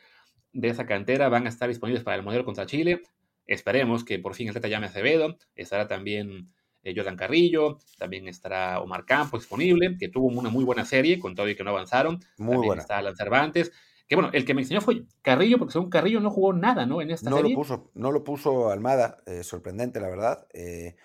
esa 0.70 0.86
cantera 0.86 1.28
van 1.30 1.46
a 1.48 1.50
estar 1.50 1.68
disponibles 1.68 2.04
para 2.04 2.16
el 2.16 2.24
modelo 2.24 2.46
contra 2.46 2.66
Chile. 2.66 3.02
Esperemos 3.46 4.04
que 4.04 4.20
por 4.20 4.36
fin 4.36 4.48
el 4.48 4.54
Teta 4.54 4.68
llame 4.68 4.88
Acevedo. 4.88 5.38
Estará 5.56 5.88
también 5.88 6.54
eh, 6.84 6.94
Jordan 6.96 7.18
Carrillo, 7.18 7.80
también 7.98 8.28
estará 8.28 8.80
Omar 8.80 9.06
Campos 9.06 9.42
disponible, 9.42 9.98
que 10.00 10.08
tuvo 10.08 10.28
una 10.28 10.50
muy 10.50 10.64
buena 10.64 10.86
serie, 10.86 11.20
con 11.20 11.36
todo 11.36 11.50
y 11.50 11.56
que 11.56 11.64
no 11.64 11.72
avanzaron. 11.72 12.20
Muy 12.38 12.54
también 12.54 12.68
buena. 12.68 12.82
está 12.84 12.98
Alan 13.00 13.16
Cervantes. 13.16 13.72
Que 14.08 14.16
bueno, 14.16 14.30
el 14.34 14.46
que 14.46 14.54
me 14.54 14.62
enseñó 14.62 14.82
fue 14.82 15.04
Carrillo, 15.24 15.58
porque 15.58 15.74
según 15.74 15.90
Carrillo 15.90 16.20
no 16.20 16.30
jugó 16.30 16.54
nada, 16.54 16.86
¿no? 16.86 17.02
En 17.02 17.10
esta 17.10 17.30
no 17.30 17.38
serie. 17.38 17.52
Lo 17.52 17.58
puso, 17.58 17.92
no 17.96 18.12
lo 18.12 18.24
puso 18.24 18.70
Almada, 18.70 19.18
eh, 19.26 19.44
sorprendente, 19.44 20.00
la 20.00 20.10
verdad. 20.10 20.48
Eh, 20.54 20.96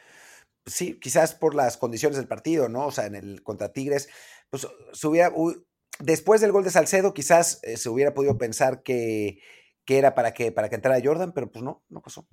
sí, 0.67 0.99
quizás 1.01 1.35
por 1.35 1.55
las 1.55 1.79
condiciones 1.79 2.19
del 2.19 2.29
partido, 2.29 2.69
¿no? 2.69 2.87
O 2.87 2.91
sea, 2.91 3.07
en 3.07 3.15
el 3.15 3.43
contra 3.43 3.73
Tigres, 3.73 4.11
pues 4.51 4.69
se 4.93 5.07
hubiera, 5.07 5.33
después 6.01 6.41
del 6.41 6.53
gol 6.53 6.65
de 6.65 6.71
Salcedo, 6.71 7.15
quizás 7.15 7.61
eh, 7.63 7.77
se 7.77 7.89
hubiera 7.89 8.15
podido 8.15 8.37
pensar 8.37 8.83
que, 8.83 9.41
que 9.85 9.99
era 9.99 10.15
para 10.15 10.33
que, 10.33 10.53
para 10.53 10.69
que 10.69 10.75
entrara 10.75 11.01
Jordan, 11.03 11.33
pero 11.33 11.51
pues 11.51 11.65
no, 11.65 11.83
no 11.89 12.03
pasó. 12.03 12.27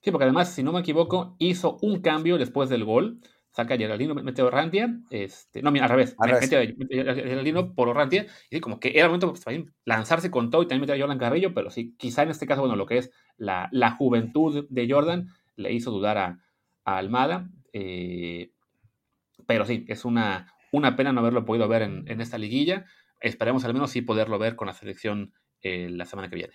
Sí, 0.00 0.10
porque 0.10 0.24
además, 0.24 0.52
si 0.52 0.62
no 0.62 0.72
me 0.72 0.80
equivoco, 0.80 1.36
hizo 1.38 1.78
un 1.82 2.00
cambio 2.00 2.38
después 2.38 2.70
del 2.70 2.84
gol. 2.84 3.20
Saca 3.52 3.74
a 3.74 3.76
Geraldino, 3.76 4.14
mete 4.14 4.42
a 4.42 4.44
Orrantia. 4.44 4.96
Este, 5.10 5.60
no, 5.60 5.72
mira, 5.72 5.86
al 5.86 5.90
revés. 5.90 6.16
Mete 6.20 6.56
a 6.56 7.14
Geraldino 7.14 7.74
por 7.74 7.88
Orrantia. 7.88 8.26
Y 8.48 8.60
como 8.60 8.80
que 8.80 8.90
era 8.90 9.02
el 9.02 9.08
momento 9.08 9.32
pues, 9.32 9.44
lanzarse 9.84 10.30
con 10.30 10.50
todo 10.50 10.62
y 10.62 10.68
también 10.68 10.82
meter 10.82 10.96
a 10.96 11.00
Jordan 11.00 11.18
Carrillo, 11.18 11.52
pero 11.52 11.68
sí, 11.68 11.94
quizá 11.98 12.22
en 12.22 12.30
este 12.30 12.46
caso, 12.46 12.62
bueno, 12.62 12.76
lo 12.76 12.86
que 12.86 12.98
es 12.98 13.10
la, 13.36 13.68
la 13.72 13.90
juventud 13.96 14.66
de 14.70 14.90
Jordan 14.90 15.28
le 15.56 15.72
hizo 15.72 15.90
dudar 15.90 16.16
a, 16.18 16.38
Almada. 16.84 17.48
Eh, 17.72 18.52
pero 19.46 19.64
sí, 19.64 19.84
es 19.86 20.04
una, 20.04 20.52
una 20.70 20.96
pena 20.96 21.12
no 21.12 21.20
haberlo 21.20 21.44
podido 21.44 21.68
ver 21.68 21.82
en, 21.82 22.20
esta 22.20 22.38
liguilla. 22.38 22.86
Esperemos 23.20 23.64
al 23.64 23.74
menos 23.74 23.90
sí 23.90 24.02
poderlo 24.02 24.38
ver 24.38 24.56
con 24.56 24.66
la 24.66 24.74
selección 24.74 25.34
eh, 25.62 25.88
la 25.90 26.06
semana 26.06 26.28
que 26.30 26.36
viene. 26.36 26.54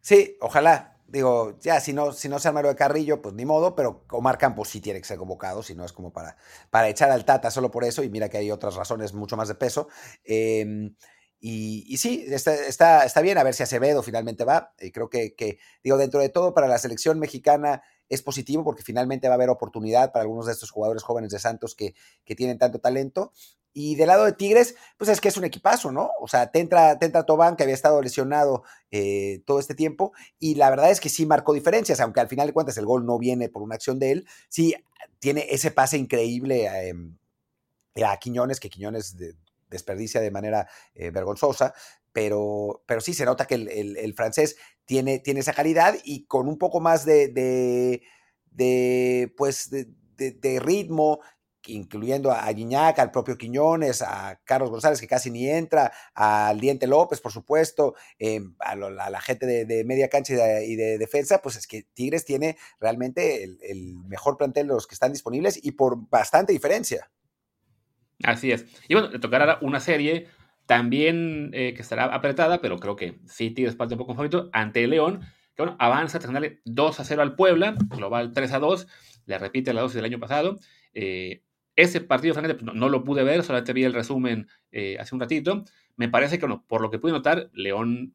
Sí, 0.00 0.36
ojalá. 0.40 0.92
Digo, 1.08 1.56
ya, 1.60 1.78
si 1.78 1.92
no, 1.92 2.12
si 2.12 2.28
no 2.28 2.40
se 2.40 2.48
arma 2.48 2.62
lo 2.62 2.68
de 2.68 2.74
Carrillo, 2.74 3.22
pues 3.22 3.32
ni 3.32 3.44
modo, 3.44 3.76
pero 3.76 4.04
Omar 4.10 4.38
Campos 4.38 4.68
sí 4.68 4.80
tiene 4.80 4.98
que 5.00 5.06
ser 5.06 5.18
convocado, 5.18 5.62
si 5.62 5.76
no 5.76 5.84
es 5.84 5.92
como 5.92 6.12
para, 6.12 6.36
para 6.68 6.88
echar 6.88 7.12
al 7.12 7.24
Tata 7.24 7.48
solo 7.52 7.70
por 7.70 7.84
eso, 7.84 8.02
y 8.02 8.08
mira 8.08 8.28
que 8.28 8.38
hay 8.38 8.50
otras 8.50 8.74
razones 8.74 9.14
mucho 9.14 9.36
más 9.36 9.46
de 9.46 9.54
peso. 9.54 9.88
Em, 10.24 10.96
y, 11.40 11.96
sí, 11.98 12.24
está, 12.28 13.04
está, 13.04 13.20
bien, 13.20 13.38
a 13.38 13.44
ver 13.44 13.54
si 13.54 13.62
Acevedo 13.62 14.02
finalmente 14.02 14.44
va. 14.44 14.74
y 14.80 14.90
creo 14.90 15.08
que, 15.10 15.58
digo, 15.84 15.96
dentro 15.96 16.20
de 16.20 16.28
todo, 16.28 16.54
para 16.54 16.68
la 16.68 16.78
selección 16.78 17.18
mexicana 17.18 17.82
es 18.08 18.22
positivo 18.22 18.64
porque 18.64 18.82
finalmente 18.82 19.28
va 19.28 19.34
a 19.34 19.36
haber 19.36 19.50
oportunidad 19.50 20.12
para 20.12 20.22
algunos 20.22 20.46
de 20.46 20.52
estos 20.52 20.70
jugadores 20.70 21.02
jóvenes 21.02 21.30
de 21.30 21.38
Santos 21.38 21.74
que, 21.74 21.94
que 22.24 22.34
tienen 22.34 22.58
tanto 22.58 22.78
talento. 22.78 23.32
Y 23.78 23.94
del 23.96 24.06
lado 24.06 24.24
de 24.24 24.32
Tigres, 24.32 24.74
pues 24.96 25.10
es 25.10 25.20
que 25.20 25.28
es 25.28 25.36
un 25.36 25.44
equipazo, 25.44 25.92
¿no? 25.92 26.10
O 26.18 26.28
sea, 26.28 26.50
te 26.50 26.60
entra, 26.60 26.98
Tobán, 27.26 27.56
que 27.56 27.62
había 27.62 27.74
estado 27.74 28.00
lesionado 28.00 28.62
eh, 28.90 29.42
todo 29.44 29.60
este 29.60 29.74
tiempo, 29.74 30.12
y 30.38 30.54
la 30.54 30.70
verdad 30.70 30.90
es 30.90 30.98
que 30.98 31.10
sí 31.10 31.26
marcó 31.26 31.52
diferencias, 31.52 32.00
aunque 32.00 32.20
al 32.20 32.28
final 32.28 32.46
de 32.46 32.54
cuentas 32.54 32.78
el 32.78 32.86
gol 32.86 33.04
no 33.04 33.18
viene 33.18 33.50
por 33.50 33.62
una 33.62 33.74
acción 33.74 33.98
de 33.98 34.12
él, 34.12 34.28
sí 34.48 34.74
tiene 35.18 35.46
ese 35.50 35.70
pase 35.70 35.98
increíble 35.98 36.88
em, 36.88 37.18
a 38.02 38.16
Quiñones, 38.16 38.60
que 38.60 38.70
Quiñones 38.70 39.14
desperdicia 39.68 40.20
de 40.20 40.30
manera 40.30 40.68
eh, 40.94 41.10
vergonzosa, 41.10 41.74
pero, 42.12 42.82
pero 42.86 43.00
sí 43.02 43.12
se 43.12 43.26
nota 43.26 43.46
que 43.46 43.56
el, 43.56 44.14
francés 44.14 44.56
tiene, 44.86 45.18
tiene, 45.18 45.40
esa 45.40 45.52
calidad 45.52 45.96
y 46.02 46.24
con 46.24 46.48
un 46.48 46.56
poco 46.56 46.80
más 46.80 47.04
de, 47.04 47.28
de, 48.50 49.34
pues, 49.36 49.68
de, 49.70 50.60
ritmo, 50.60 51.20
incluyendo 51.66 52.30
a 52.32 52.50
Guiñac, 52.50 52.98
al 52.98 53.10
propio 53.10 53.36
Quiñones, 53.36 54.00
a 54.00 54.40
Carlos 54.44 54.70
González, 54.70 54.98
que 54.98 55.06
casi 55.06 55.30
ni 55.30 55.46
entra, 55.46 55.92
al 56.14 56.58
Diente 56.58 56.86
López, 56.86 57.20
por 57.20 57.32
supuesto, 57.32 57.94
em, 58.18 58.54
a, 58.60 58.76
la 58.76 59.20
gente 59.20 59.66
de, 59.66 59.84
media 59.84 60.08
cancha 60.08 60.62
y 60.62 60.74
de, 60.74 60.96
defensa, 60.96 61.42
pues 61.42 61.56
es 61.56 61.66
que 61.66 61.82
Tigres 61.82 62.24
tiene 62.24 62.56
realmente 62.80 63.44
el, 63.44 63.58
el, 63.62 63.94
mejor 64.06 64.38
plantel 64.38 64.68
de 64.68 64.74
los 64.74 64.86
que 64.86 64.94
están 64.94 65.12
disponibles 65.12 65.58
y 65.62 65.72
por 65.72 66.08
bastante 66.08 66.54
diferencia. 66.54 67.10
Así 68.24 68.50
es. 68.50 68.66
Y 68.88 68.94
bueno, 68.94 69.10
le 69.10 69.18
tocará 69.18 69.58
una 69.60 69.80
serie 69.80 70.28
también 70.66 71.50
eh, 71.52 71.74
que 71.74 71.82
estará 71.82 72.04
apretada, 72.06 72.60
pero 72.60 72.78
creo 72.78 72.96
que 72.96 73.18
sí 73.26 73.50
Tigres 73.50 73.76
parte 73.76 73.94
un 73.94 73.98
poco 73.98 74.14
favorito 74.14 74.50
ante 74.52 74.86
León, 74.86 75.20
que 75.54 75.62
bueno, 75.62 75.76
avanza 75.78 76.18
tras 76.18 76.28
ganarle 76.28 76.60
2 76.64 77.00
a 77.00 77.04
0 77.04 77.22
al 77.22 77.36
Puebla, 77.36 77.74
global 77.88 78.32
3 78.32 78.52
a 78.52 78.58
2, 78.58 78.86
le 79.26 79.38
repite 79.38 79.72
la 79.72 79.82
dosis 79.82 79.96
del 79.96 80.04
año 80.04 80.18
pasado. 80.18 80.58
Eh, 80.92 81.42
ese 81.76 82.00
partido, 82.00 82.34
francamente, 82.34 82.64
pues, 82.64 82.74
no, 82.74 82.88
lo 82.88 83.04
pude 83.04 83.22
ver, 83.22 83.42
solamente 83.42 83.74
vi 83.74 83.84
el 83.84 83.92
resumen 83.92 84.48
eh, 84.72 84.96
hace 84.98 85.14
un 85.14 85.20
ratito. 85.20 85.64
Me 85.96 86.08
parece 86.08 86.38
que, 86.38 86.46
bueno, 86.46 86.64
por 86.66 86.80
lo 86.80 86.90
que 86.90 86.98
pude 86.98 87.12
notar, 87.12 87.50
León 87.52 88.14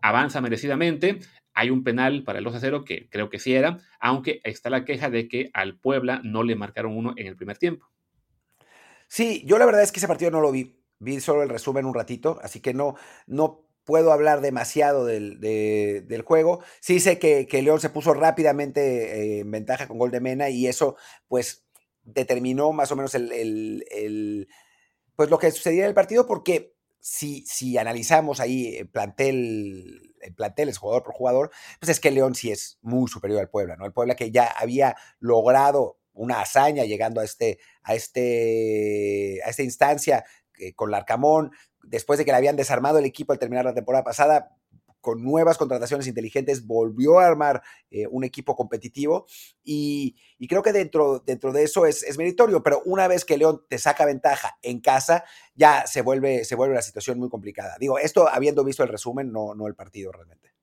avanza 0.00 0.40
merecidamente. 0.40 1.18
Hay 1.52 1.70
un 1.70 1.84
penal 1.84 2.24
para 2.24 2.38
el 2.38 2.44
2 2.44 2.54
a 2.56 2.60
0 2.60 2.84
que 2.84 3.08
creo 3.10 3.30
que 3.30 3.38
sí 3.38 3.54
era, 3.54 3.78
aunque 4.00 4.40
está 4.44 4.70
la 4.70 4.84
queja 4.84 5.10
de 5.10 5.28
que 5.28 5.50
al 5.52 5.78
Puebla 5.78 6.20
no 6.24 6.42
le 6.42 6.56
marcaron 6.56 6.96
uno 6.96 7.12
en 7.16 7.26
el 7.26 7.36
primer 7.36 7.58
tiempo. 7.58 7.93
Sí, 9.14 9.44
yo 9.46 9.58
la 9.58 9.64
verdad 9.64 9.84
es 9.84 9.92
que 9.92 10.00
ese 10.00 10.08
partido 10.08 10.32
no 10.32 10.40
lo 10.40 10.50
vi. 10.50 10.76
Vi 10.98 11.20
solo 11.20 11.44
el 11.44 11.48
resumen 11.48 11.86
un 11.86 11.94
ratito, 11.94 12.40
así 12.42 12.58
que 12.58 12.74
no, 12.74 12.96
no 13.28 13.64
puedo 13.84 14.12
hablar 14.12 14.40
demasiado 14.40 15.04
del, 15.04 15.38
del 15.38 16.22
juego. 16.22 16.64
Sí 16.80 16.98
sé 16.98 17.20
que, 17.20 17.46
que, 17.46 17.62
León 17.62 17.78
se 17.80 17.90
puso 17.90 18.12
rápidamente 18.12 19.36
eh, 19.36 19.40
en 19.42 19.52
ventaja 19.52 19.86
con 19.86 19.98
gol 19.98 20.10
de 20.10 20.18
Mena 20.18 20.48
y 20.50 20.66
eso 20.66 20.96
pues 21.28 21.64
determinó 22.02 22.72
más 22.72 22.90
o 22.90 22.96
menos 22.96 23.14
el, 23.14 23.30
el, 23.92 24.48
pues 25.14 25.30
lo 25.30 25.38
que 25.38 25.52
sucedía 25.52 25.84
en 25.84 25.90
el 25.90 25.94
partido 25.94 26.26
porque 26.26 26.74
si, 26.98 27.46
si 27.46 27.78
analizamos 27.78 28.40
ahí 28.40 28.74
el 28.78 28.88
plantel, 28.88 30.16
el 30.22 30.34
plantel 30.34 30.70
es 30.70 30.78
jugador 30.78 31.04
por 31.04 31.14
jugador, 31.14 31.52
pues 31.78 31.88
es 31.90 32.00
que 32.00 32.10
León 32.10 32.34
sí 32.34 32.50
es 32.50 32.78
muy 32.82 33.08
superior 33.08 33.38
al 33.38 33.48
Puebla, 33.48 33.76
¿no? 33.76 33.86
El 33.86 33.92
Puebla 33.92 34.16
que 34.16 34.32
ya 34.32 34.46
había 34.46 34.96
logrado 35.20 36.00
una 36.14 36.40
hazaña 36.40 36.84
llegando 36.84 37.20
a, 37.20 37.24
este, 37.24 37.58
a, 37.82 37.94
este, 37.94 39.40
a 39.44 39.50
esta 39.50 39.62
instancia 39.62 40.24
eh, 40.58 40.72
con 40.74 40.90
Larcamón, 40.90 41.52
después 41.82 42.18
de 42.18 42.24
que 42.24 42.30
le 42.30 42.38
habían 42.38 42.56
desarmado 42.56 42.98
el 42.98 43.04
equipo 43.04 43.32
al 43.32 43.38
terminar 43.38 43.64
la 43.64 43.74
temporada 43.74 44.04
pasada, 44.04 44.56
con 45.04 45.22
nuevas 45.22 45.58
contrataciones 45.58 46.06
inteligentes, 46.06 46.66
volvió 46.66 47.18
a 47.20 47.26
armar 47.26 47.62
eh, 47.90 48.06
un 48.06 48.24
equipo 48.24 48.56
competitivo 48.56 49.26
y, 49.62 50.16
creo 50.48 50.62
que 50.62 50.72
dentro, 50.72 51.18
dentro 51.18 51.52
de 51.52 51.62
eso 51.62 51.84
es, 51.84 52.16
meritorio, 52.16 52.62
pero 52.62 52.80
una 52.86 53.06
vez 53.06 53.26
que 53.26 53.36
León 53.36 53.62
te 53.68 53.78
saca 53.78 54.06
ventaja 54.06 54.56
en 54.62 54.80
casa, 54.80 55.24
ya 55.54 55.86
se 55.86 56.00
vuelve, 56.00 56.46
se 56.46 56.54
vuelve 56.54 56.74
la 56.74 56.80
situación 56.80 57.18
muy 57.18 57.28
complicada. 57.28 57.76
Digo, 57.78 57.98
esto 57.98 58.28
habiendo 58.28 58.64
visto 58.64 58.82
el 58.82 58.88
resumen, 58.88 59.30
no, 59.30 59.54
no 59.54 59.66
el 59.66 59.74
partido 59.74 60.10
realmente. 60.10 60.54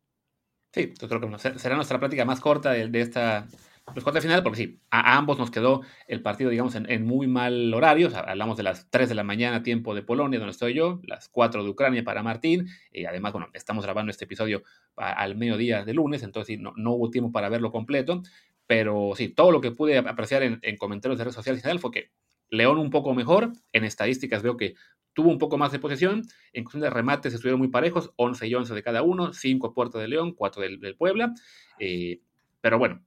Sí, 0.73 0.91
yo 0.99 1.07
creo 1.07 1.21
que 1.21 1.59
será 1.59 1.75
nuestra 1.75 1.99
práctica 1.99 2.25
más 2.25 2.39
corta 2.39 2.71
de 2.71 3.01
esta 3.01 3.47
pues 3.93 4.03
cuartos 4.03 4.23
final, 4.23 4.43
porque 4.43 4.57
sí, 4.57 4.79
a, 4.89 5.17
ambos 5.17 5.37
nos 5.37 5.51
quedó 5.51 5.81
el 6.07 6.21
partido, 6.21 6.49
digamos, 6.49 6.75
en, 6.75 7.05
muy 7.05 7.27
mal 7.27 7.73
horario. 7.73 8.09
hablamos 8.15 8.57
de 8.57 8.63
las 8.63 8.89
3 8.89 9.09
de 9.09 9.15
la 9.15 9.23
mañana, 9.23 9.63
tiempo 9.63 9.95
de 9.95 10.03
Polonia, 10.03 10.39
donde 10.39 10.51
estoy 10.51 10.73
yo, 10.73 10.99
las 11.03 11.29
4 11.29 11.63
de 11.63 11.69
Ucrania 11.69 12.03
para 12.03 12.23
Martín. 12.23 12.67
Y 12.91 13.05
además, 13.05 13.33
bueno, 13.33 13.47
estamos 13.53 13.85
grabando 13.85 14.11
este 14.11 14.25
episodio 14.25 14.63
al 14.95 15.35
mediodía 15.35 15.83
de 15.83 15.93
lunes, 15.93 16.23
entonces 16.23 16.55
sí, 16.55 16.61
no, 16.61 16.73
no, 16.75 16.91
hubo 16.91 17.09
tiempo 17.09 17.31
para 17.31 17.49
verlo 17.49 17.71
completo. 17.71 18.21
Pero 18.67 19.11
sí, 19.15 19.29
todo 19.29 19.51
lo 19.51 19.59
que 19.59 19.71
pude 19.71 19.97
apreciar 19.97 20.43
en, 20.43 20.77
comentarios 20.77 21.17
de 21.17 21.25
redes 21.25 21.35
sociales 21.35 21.59
en 21.59 21.63
general 21.63 21.79
fue 21.79 21.91
que 21.91 22.11
León 22.49 22.77
un 22.77 22.89
poco 22.89 23.13
mejor. 23.13 23.51
En 23.73 23.83
estadísticas 23.83 24.43
veo 24.43 24.55
que 24.55 24.75
tuvo 25.13 25.29
un 25.29 25.37
poco 25.37 25.57
más 25.57 25.71
de 25.71 25.79
posesión. 25.79 26.23
En 26.53 26.63
cuestión 26.63 26.81
de 26.81 26.89
remates 26.89 27.33
estuvieron 27.33 27.59
muy 27.59 27.67
parejos, 27.67 28.13
11 28.15 28.47
y 28.47 28.55
11 28.55 28.73
de 28.73 28.83
cada 28.83 29.01
uno, 29.01 29.33
5 29.33 29.73
puertas 29.73 30.01
de 30.01 30.07
León, 30.07 30.33
4 30.33 30.61
del, 30.61 30.95
Puebla. 30.95 31.33
Eh, 31.79 32.21
pero 32.61 32.77
bueno, 32.77 33.03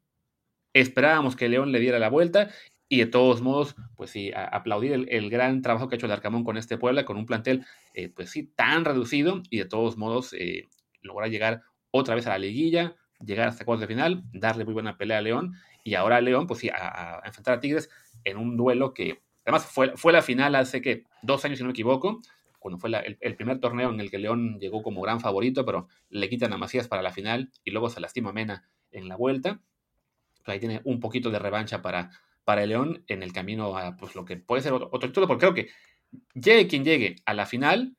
Esperábamos 0.74 1.36
que 1.36 1.48
León 1.48 1.72
le 1.72 1.80
diera 1.80 1.98
la 1.98 2.10
vuelta 2.10 2.50
y 2.88 2.98
de 2.98 3.06
todos 3.06 3.40
modos, 3.40 3.76
pues 3.96 4.10
sí, 4.10 4.30
aplaudir 4.34 4.92
el, 5.08 5.30
gran 5.30 5.62
trabajo 5.62 5.88
que 5.88 5.94
ha 5.94 5.98
hecho 5.98 6.06
el 6.06 6.12
Arcamón 6.12 6.44
con 6.44 6.56
este 6.56 6.76
Puebla, 6.76 7.04
con 7.04 7.16
un 7.16 7.26
plantel, 7.26 7.64
eh, 7.94 8.10
pues 8.10 8.30
sí, 8.30 8.52
tan 8.54 8.84
reducido 8.84 9.42
y 9.50 9.58
de 9.58 9.64
todos 9.64 9.96
modos 9.96 10.34
eh, 10.34 10.68
lograr 11.00 11.30
llegar 11.30 11.62
otra 11.90 12.14
vez 12.14 12.26
a 12.26 12.30
la 12.30 12.38
liguilla, 12.38 12.96
llegar 13.24 13.48
hasta 13.48 13.64
cuartos 13.64 13.82
de 13.82 13.94
final, 13.94 14.22
darle 14.32 14.64
muy 14.64 14.74
buena 14.74 14.98
pelea 14.98 15.18
a 15.18 15.22
León 15.22 15.54
y 15.82 15.94
ahora 15.94 16.20
León, 16.20 16.46
pues 16.46 16.60
sí, 16.60 16.68
a, 16.68 17.20
enfrentar 17.24 17.54
a 17.54 17.60
Tigres 17.60 17.88
en 18.24 18.36
un 18.36 18.56
duelo 18.56 18.92
que 18.92 19.22
además 19.44 19.66
fue, 19.66 19.96
fue 19.96 20.12
la 20.12 20.22
final 20.22 20.54
hace 20.54 20.82
que 20.82 21.04
dos 21.22 21.44
años, 21.44 21.58
si 21.58 21.64
no 21.64 21.68
me 21.68 21.72
equivoco, 21.72 22.20
cuando 22.58 22.78
fue 22.78 22.90
el, 23.20 23.36
primer 23.36 23.60
torneo 23.60 23.90
en 23.90 24.00
el 24.00 24.10
que 24.10 24.18
León 24.18 24.58
llegó 24.58 24.82
como 24.82 25.02
gran 25.02 25.20
favorito, 25.20 25.66
pero 25.66 25.88
le 26.08 26.28
quitan 26.30 26.52
a 26.52 26.58
Macías 26.58 26.88
para 26.88 27.02
la 27.02 27.12
final 27.12 27.50
y 27.62 27.70
luego 27.70 27.90
se 27.90 28.00
lastima 28.00 28.30
a 28.30 28.32
Mena 28.32 28.68
en 28.90 29.08
la 29.08 29.16
vuelta 29.16 29.60
ahí 30.52 30.60
tiene 30.60 30.80
un 30.84 31.00
poquito 31.00 31.30
de 31.30 31.38
revancha 31.38 31.82
para, 31.82 32.10
para 32.44 32.62
el 32.62 32.70
León 32.70 33.04
en 33.08 33.22
el 33.22 33.32
camino 33.32 33.76
a 33.76 33.96
pues, 33.96 34.14
lo 34.14 34.24
que 34.24 34.36
puede 34.36 34.62
ser 34.62 34.72
otro, 34.72 34.98
título, 34.98 35.26
porque 35.26 35.40
creo 35.40 35.54
que 35.54 35.68
llegue 36.34 36.68
quien 36.68 36.84
llegue 36.84 37.16
a 37.24 37.34
la 37.34 37.46
final, 37.46 37.96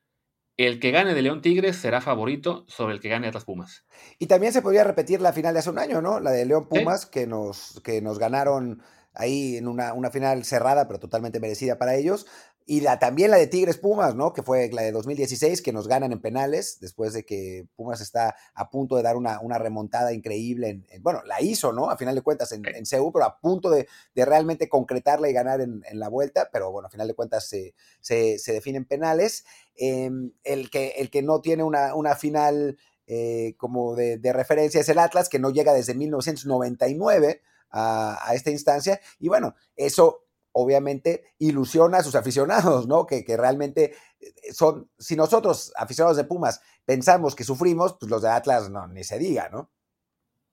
el 0.58 0.80
que 0.80 0.92
gane 0.92 1.14
de 1.14 1.22
León 1.22 1.42
Tigres 1.42 1.76
será 1.76 2.00
favorito 2.00 2.66
sobre 2.68 2.94
el 2.94 3.02
que 3.02 3.10
gane 3.10 3.28
Atlas 3.28 3.46
Pumas. 3.46 3.86
Y 4.20 4.28
también 4.28 4.54
se 4.54 4.62
podría 4.62 4.84
repetir 4.84 5.20
la 5.20 5.34
final 5.34 5.54
de 5.54 5.60
hace 5.60 5.70
un 5.70 5.80
año, 5.80 6.02
¿no? 6.02 6.20
La 6.20 6.32
de 6.32 6.46
León 6.46 6.70
Pumas, 6.70 7.06
que, 7.06 7.28
nos, 7.28 7.82
que 7.84 8.02
nos 8.02 8.20
ganaron 8.20 8.82
ahí 9.14 9.58
en 9.58 9.68
una, 9.68 9.94
una, 9.94 10.12
final 10.12 10.46
cerrada, 10.46 10.88
pero 10.88 11.00
totalmente 11.00 11.40
merecida 11.40 11.78
para 11.78 11.96
ellos. 11.96 12.26
Y 12.68 12.82
la, 12.82 12.98
también 12.98 13.30
la 13.30 13.38
de 13.38 13.46
Tigres 13.46 13.78
Pumas, 13.78 14.16
¿no? 14.16 14.34
Que 14.34 14.42
fue 14.42 14.72
la 14.72 14.82
de 14.82 14.92
2016, 14.92 15.62
que 15.62 15.72
nos 15.72 15.88
ganan 15.88 16.12
en 16.12 16.20
penales, 16.20 16.80
después 16.80 17.14
de 17.14 17.24
que 17.24 17.68
Pumas 17.76 18.02
está 18.02 18.36
a 18.56 18.72
punto 18.72 18.96
de 18.96 19.04
dar 19.04 19.18
una, 19.18 19.40
una 19.40 19.60
remontada 19.60 20.14
increíble. 20.14 20.84
En, 20.90 21.04
bueno, 21.04 21.22
la 21.26 21.42
hizo, 21.42 21.72
¿no? 21.72 21.92
A 21.92 21.98
final 21.98 22.16
de 22.16 22.24
cuentas 22.24 22.52
en, 22.54 22.64
en 22.66 22.88
CEU, 22.88 23.12
pero 23.12 23.26
a 23.26 23.40
punto 23.40 23.70
de, 23.70 23.88
de, 24.16 24.26
realmente 24.26 24.68
concretarla 24.68 25.30
y 25.30 25.34
ganar 25.34 25.62
en, 25.62 25.84
la 25.92 26.10
vuelta. 26.10 26.50
Pero 26.52 26.72
bueno, 26.72 26.88
a 26.88 26.92
final 26.92 27.08
de 27.08 27.14
cuentas 27.14 27.48
se, 27.48 27.76
se, 28.02 28.40
se 28.40 28.54
definen 28.54 28.86
penales. 28.86 29.46
Em, 29.76 30.32
el, 30.44 30.72
que, 30.72 30.94
el 30.98 31.12
que 31.12 31.22
no 31.22 31.42
tiene 31.42 31.64
una, 31.64 31.94
una 31.94 32.16
final 32.16 32.80
eh, 33.06 33.54
como 33.58 33.96
de, 33.96 34.18
de 34.18 34.34
referencia 34.34 34.82
es 34.82 34.90
el 34.90 34.98
Atlas, 34.98 35.30
que 35.30 35.38
no 35.38 35.52
llega 35.52 35.72
desde 35.72 35.94
1999 35.94 37.42
a, 37.76 38.32
esta 38.34 38.52
instancia. 38.52 39.00
Y 39.20 39.28
bueno, 39.28 39.56
eso 39.76 40.25
obviamente 40.58 41.26
ilusiona 41.38 41.98
a 41.98 42.04
sus 42.04 42.16
aficionados, 42.16 42.88
¿no? 42.88 43.06
Que, 43.06 43.24
que, 43.26 43.36
realmente 43.38 43.94
eh, 44.20 44.54
son, 44.54 44.90
si 44.98 45.16
nosotros, 45.16 45.74
aficionados 45.76 46.18
de 46.18 46.24
Pumas, 46.24 46.62
pensamos 46.86 47.36
que 47.36 47.44
sufrimos, 47.44 47.98
pues 48.00 48.10
los 48.10 48.22
de 48.22 48.30
Atlas 48.30 48.70
no, 48.70 48.88
ni 48.88 49.04
se 49.04 49.20
diga, 49.20 49.50
¿no? 49.50 49.70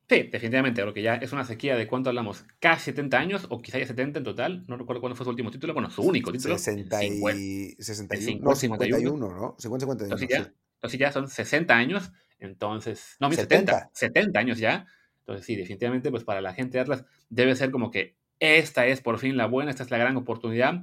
Sí, 0.09 0.25
definitivamente, 0.25 0.85
lo 0.85 0.93
que 0.93 1.03
ya 1.03 1.15
es 1.15 1.33
una 1.33 1.45
sequía 1.45 1.77
de 1.77 1.87
cuánto 1.87 2.11
hablamos, 2.11 2.45
casi 2.59 2.87
70 2.87 3.17
años, 3.17 3.47
o 3.49 3.63
quizá 3.63 3.79
ya 3.79 3.87
70 3.87 4.19
en 4.19 4.25
total, 4.25 4.65
no 4.67 4.77
recuerdo 4.77 5.01
cuándo 5.01 5.17
fue 5.17 5.25
su 5.25 5.31
último 5.31 5.53
título, 5.53 5.73
bueno, 5.73 5.89
su 5.89 6.03
único 6.03 6.33
título. 6.33 6.59
60 6.59 7.05
y, 7.05 7.77
61, 7.79 8.41
no, 8.43 8.55
51, 8.57 9.17
¿no? 9.17 9.57
50, 9.59 9.87
51. 9.87 10.05
Entonces 10.05 10.29
ya, 10.29 10.53
entonces 10.75 11.01
ya 11.01 11.13
son 11.13 11.29
60 11.29 11.75
años, 11.75 12.13
entonces, 12.41 13.17
no, 13.21 13.31
70, 13.31 13.91
70 13.95 14.39
años 14.39 14.59
ya. 14.59 14.87
Entonces 15.21 15.47
sí, 15.47 15.55
definitivamente, 15.55 16.11
pues 16.11 16.25
para 16.25 16.41
la 16.41 16.53
gente 16.53 16.77
de 16.77 16.83
Atlas 16.83 17.05
debe 17.29 17.55
ser 17.55 17.71
como 17.71 17.93
que 17.93 18.17
esta 18.43 18.89
es 18.89 19.01
por 19.01 19.19
fin 19.21 19.37
la 19.37 19.47
buena, 19.47 19.71
esta 19.71 19.85
es 19.85 19.93
la 19.93 19.99
gran 19.99 20.17
oportunidad. 20.17 20.83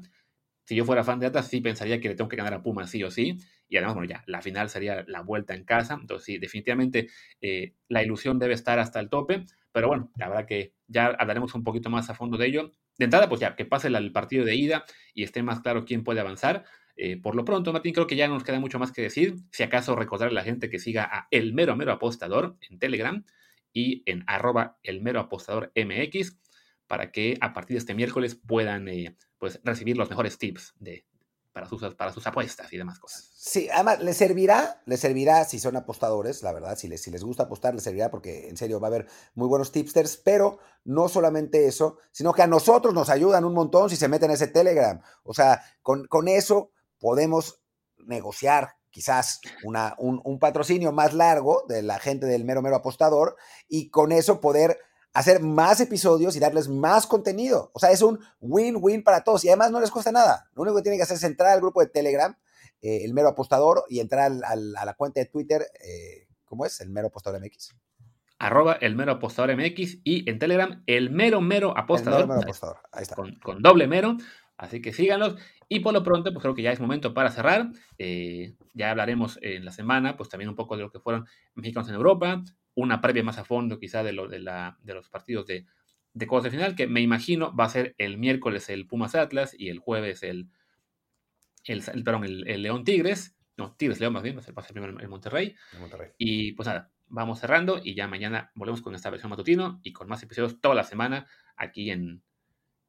Si 0.64 0.76
yo 0.76 0.86
fuera 0.86 1.04
fan 1.04 1.20
de 1.20 1.26
Atlas, 1.26 1.50
sí 1.50 1.60
pensaría 1.60 2.00
que 2.00 2.08
le 2.08 2.16
tengo 2.16 2.30
que 2.30 2.38
ganar 2.38 2.54
a 2.54 2.64
Pumas 2.64 2.90
sí 2.90 3.04
o 3.04 3.12
sí. 3.12 3.38
Y 3.68 3.76
además, 3.76 3.96
bueno, 3.96 4.10
ya, 4.10 4.24
la 4.28 4.42
final 4.42 4.70
sería 4.70 5.04
la 5.08 5.22
vuelta 5.22 5.54
en 5.56 5.66
casa. 5.66 5.98
Entonces, 6.00 6.26
sí, 6.26 6.38
definitivamente 6.38 7.10
eh, 7.42 7.74
la 7.90 8.02
ilusión 8.02 8.40
debe 8.40 8.54
estar 8.54 8.80
hasta 8.80 9.02
el 9.02 9.10
tope. 9.10 9.46
Pero 9.74 9.90
bueno, 9.90 10.10
la 10.16 10.30
verdad 10.30 10.46
que 10.46 10.74
ya 10.88 11.08
hablaremos 11.08 11.54
un 11.54 11.66
poquito 11.66 11.90
más 11.90 12.10
a 12.10 12.16
fondo 12.16 12.38
de 12.38 12.46
ello. 12.46 12.72
De 12.98 13.06
entrada, 13.06 13.28
pues 13.28 13.42
ya, 13.42 13.58
que 13.58 13.66
pase 13.66 13.90
el 13.90 14.12
partido 14.14 14.46
de 14.46 14.56
ida 14.56 14.86
y 15.14 15.24
esté 15.24 15.44
más 15.44 15.60
claro 15.60 15.84
quién 15.84 16.06
puede 16.06 16.22
avanzar. 16.22 16.64
Eh, 16.96 17.18
por 17.22 17.36
lo 17.36 17.44
pronto, 17.44 17.74
Martín, 17.74 17.94
creo 17.94 18.08
que 18.08 18.16
ya 18.16 18.30
no 18.30 18.36
nos 18.36 18.44
queda 18.46 18.60
mucho 18.62 18.80
más 18.80 18.94
que 18.94 19.02
decir. 19.02 19.36
Si 19.52 19.64
acaso 19.64 19.98
recordarle 19.98 20.40
a 20.40 20.44
la 20.44 20.46
gente 20.46 20.70
que 20.70 20.80
siga 20.80 21.04
a 21.04 21.28
El 21.30 21.54
Mero 21.54 21.76
Mero 21.76 21.92
Apostador 21.92 22.58
en 22.70 22.80
Telegram 22.80 23.26
y 23.74 24.04
en 24.06 24.24
arroba 24.28 24.78
El 24.84 25.02
Mero 25.02 25.20
Apostador 25.20 25.74
MX 25.76 26.38
para 26.90 27.12
que 27.12 27.38
a 27.40 27.54
partir 27.54 27.76
de 27.76 27.80
este 27.80 27.94
miércoles 27.94 28.36
puedan 28.36 28.88
eh, 28.88 29.16
pues, 29.38 29.62
recibir 29.64 29.96
los 29.96 30.10
mejores 30.10 30.40
tips 30.40 30.74
de, 30.80 31.06
para 31.54 31.70
sus, 31.70 31.94
para 31.94 32.12
sus 32.12 32.26
apuestas 32.26 32.74
y 32.74 32.78
demás 32.78 32.98
cosas. 32.98 33.30
Sí, 33.36 33.70
además 33.72 34.02
les 34.02 34.18
servirá, 34.18 34.82
les 34.88 35.00
servirá 35.00 35.46
si 35.46 35.60
son 35.60 35.76
apostadores, 35.76 36.42
la 36.42 36.52
verdad, 36.52 36.76
si 36.76 36.88
les, 36.88 37.00
si 37.00 37.12
les 37.12 37.24
gusta 37.24 37.44
apostar, 37.44 37.76
les 37.76 37.84
servirá 37.84 38.10
porque 38.10 38.50
en 38.50 38.58
serio 38.58 38.80
va 38.80 38.88
a 38.88 38.90
haber 38.90 39.08
muy 39.36 39.48
buenos 39.48 39.72
tipsters, 39.72 40.18
pero 40.18 40.58
no 40.84 41.10
solamente 41.10 41.68
eso, 41.68 42.00
sino 42.12 42.34
que 42.34 42.42
a 42.42 42.48
nosotros 42.48 42.92
nos 42.92 43.12
ayudan 43.12 43.46
un 43.46 43.54
montón 43.54 43.92
si 43.92 43.96
se 43.96 44.08
meten 44.08 44.32
en 44.32 44.36
ese 44.36 44.48
Telegram. 44.48 45.00
O 45.22 45.36
sea, 45.36 45.62
con, 45.84 46.08
con 46.08 46.28
eso 46.28 46.72
podemos 46.98 47.62
negociar 48.00 48.78
quizás 48.90 49.42
una, 49.64 49.94
un, 50.00 50.22
un 50.24 50.40
patrocinio 50.40 50.92
más 50.92 51.14
largo 51.14 51.66
de 51.70 51.84
la 51.84 52.00
gente 52.00 52.26
del 52.26 52.46
mero 52.46 52.64
mero 52.64 52.78
apostador 52.78 53.36
y 53.68 53.92
con 53.92 54.12
eso 54.12 54.42
poder 54.42 54.80
hacer 55.14 55.42
más 55.42 55.80
episodios 55.82 56.36
y 56.36 56.40
darles 56.40 56.68
más 56.68 57.08
contenido. 57.08 57.72
O 57.74 57.80
sea, 57.80 57.92
es 57.92 58.02
un 58.02 58.20
win-win 58.40 59.04
para 59.04 59.24
todos 59.24 59.44
y 59.44 59.50
además 59.50 59.72
no 59.72 59.80
les 59.80 59.92
cuesta 59.92 60.12
nada. 60.12 60.50
Lo 60.56 60.62
único 60.62 60.78
que 60.78 60.84
tienen 60.84 61.00
que 61.00 61.04
hacer 61.04 61.18
es 61.18 61.24
entrar 61.24 61.52
al 61.52 61.60
grupo 61.60 61.82
de 61.82 61.88
Telegram, 61.88 62.36
eh, 62.82 63.04
el 63.04 63.14
mero 63.14 63.30
apostador, 63.30 63.84
y 63.90 64.00
entrar 64.00 64.32
a 64.44 64.56
la 64.56 64.94
cuenta 64.94 65.20
de 65.20 65.26
Twitter, 65.26 65.64
eh, 65.84 66.28
¿cómo 66.46 66.66
es? 66.66 66.80
El 66.82 66.90
mero 66.90 67.08
apostador 67.08 67.42
MX. 67.42 67.76
Arroba 68.42 68.74
el 68.80 68.96
mero 68.96 69.12
apostador 69.14 69.54
MX 69.54 69.98
y 70.06 70.30
en 70.30 70.40
Telegram 70.40 70.82
el 70.88 71.10
mero 71.10 71.42
mero 71.42 71.78
apostador. 71.78 72.22
El 72.22 72.28
mero, 72.28 72.42
apostador, 72.42 72.78
ahí 72.94 73.04
está. 73.04 73.16
Con, 73.16 73.62
doble 73.62 73.88
mero. 73.88 74.16
Así 74.56 74.82
que 74.82 74.94
síganlos. 74.94 75.36
Y 75.68 75.82
por 75.82 75.94
lo 75.94 76.04
pronto, 76.04 76.32
pues 76.32 76.42
creo 76.42 76.56
que 76.56 76.62
ya 76.62 76.72
es 76.72 76.80
momento 76.80 77.14
para 77.14 77.32
cerrar. 77.32 77.70
Eh, 77.98 78.56
ya 78.74 78.92
hablaremos 78.92 79.40
en 79.42 79.66
la 79.66 79.72
semana, 79.72 80.16
pues 80.16 80.30
también 80.30 80.50
un 80.50 80.56
poco 80.56 80.78
de 80.78 80.84
lo 80.84 80.92
que 80.92 81.00
fueron 81.00 81.26
mexicanos 81.54 81.90
en 81.90 81.96
Europa, 81.96 82.42
una 82.76 83.02
previa 83.02 83.24
más 83.24 83.38
a 83.38 83.46
fondo 83.46 83.80
quizá 83.80 84.04
de, 84.04 84.14
lo, 84.14 84.28
de, 84.28 84.40
la, 84.40 84.78
de 84.82 84.94
los 84.94 85.10
partidos 85.10 85.48
de, 85.48 85.66
de 86.14 86.26
de 86.26 86.52
final, 86.52 86.76
que 86.76 86.88
me 86.88 87.02
imagino 87.02 87.56
va 87.56 87.66
a 87.66 87.70
ser 87.70 87.96
el 87.98 88.18
miércoles 88.18 88.70
el 88.70 88.88
Pumas 88.88 89.16
Atlas 89.16 89.56
y 89.58 89.70
el 89.70 89.80
jueves 89.80 90.24
el, 90.24 90.50
el, 91.66 91.84
el, 92.48 92.62
León 92.62 92.84
Tigres. 92.84 93.36
No, 93.58 93.76
Tigres 93.76 94.00
León 94.00 94.14
más 94.14 94.24
bien, 94.24 94.38
va 94.38 94.42
a 94.42 94.64
ser, 94.64 94.74
primero 94.74 94.98
el 95.00 95.10
Monterrey. 95.10 95.56
Monterrey. 95.80 96.12
Y 96.18 96.54
pues 96.54 96.68
nada, 96.68 96.92
vamos 97.08 97.40
cerrando 97.40 97.82
y 97.84 97.94
ya 97.96 98.08
mañana 98.08 98.52
volvemos 98.56 98.82
con 98.82 98.96
esta 98.96 99.10
versión 99.10 99.30
matutino 99.30 99.80
y 99.84 99.92
con 99.92 100.08
más 100.08 100.24
episodios 100.24 100.62
toda 100.62 100.76
la 100.76 100.84
semana 100.84 101.28
aquí 101.58 101.92
en, 101.92 102.24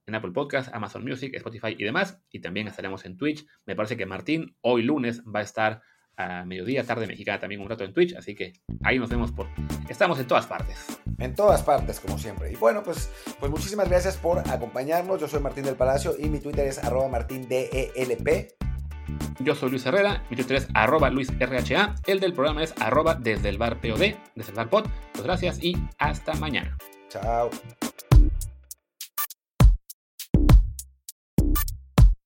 en 0.07 0.15
Apple 0.15 0.33
Podcast, 0.33 0.73
Amazon 0.75 1.05
Music, 1.05 1.35
Spotify 1.35 1.75
y 1.77 1.85
demás. 1.85 2.23
Y 2.31 2.41
también 2.41 2.69
estaremos 2.69 3.05
en 3.05 3.17
Twitch. 3.17 3.47
Me 3.67 3.75
parece 3.75 3.97
que 3.97 4.07
Martín 4.07 4.57
hoy 4.61 4.83
lunes 4.83 5.23
va 5.25 5.41
a 5.41 5.43
estar 5.43 5.83
a 6.17 6.45
mediodía, 6.45 6.85
tarde 6.85 7.07
mexicana 7.07 7.39
también 7.39 7.61
un 7.61 7.69
rato 7.69 7.85
en 7.85 7.93
Twitch, 7.93 8.15
así 8.17 8.35
que 8.35 8.53
ahí 8.83 8.99
nos 8.99 9.09
vemos 9.09 9.33
por... 9.33 9.47
Estamos 9.89 10.19
en 10.19 10.27
todas 10.27 10.47
partes. 10.47 10.77
En 11.19 11.35
todas 11.35 11.63
partes, 11.63 12.01
como 12.01 12.19
siempre. 12.19 12.53
Y 12.53 12.57
bueno, 12.57 12.83
pues, 12.83 13.11
pues 13.39 13.51
muchísimas 13.51 13.89
gracias 13.89 14.17
por 14.17 14.39
acompañarnos. 14.39 15.21
Yo 15.21 15.29
soy 15.29 15.41
Martín 15.41 15.65
del 15.65 15.77
Palacio 15.77 16.15
y 16.19 16.29
mi 16.29 16.41
Twitter 16.41 16.67
es 16.67 16.79
arroba 16.83 17.09
martindelp. 17.09 18.53
Yo 19.41 19.55
soy 19.55 19.71
Luis 19.71 19.87
Herrera, 19.87 20.23
mi 20.31 20.37
Twitter 20.37 20.57
es 20.59 20.69
arroba 20.75 21.11
luisrha, 21.11 21.95
el 22.07 22.21
del 22.21 22.33
programa 22.35 22.63
es 22.63 22.75
arroba 22.79 23.15
desde 23.15 23.49
el 23.49 23.59
bar 23.59 23.81
POD, 23.81 24.15
desde 24.35 24.51
el 24.51 24.55
bar 24.55 24.69
POD. 24.69 24.85
Pues 25.13 25.25
gracias 25.25 25.63
y 25.63 25.77
hasta 25.99 26.35
mañana. 26.35 26.77
Chao. 27.09 27.51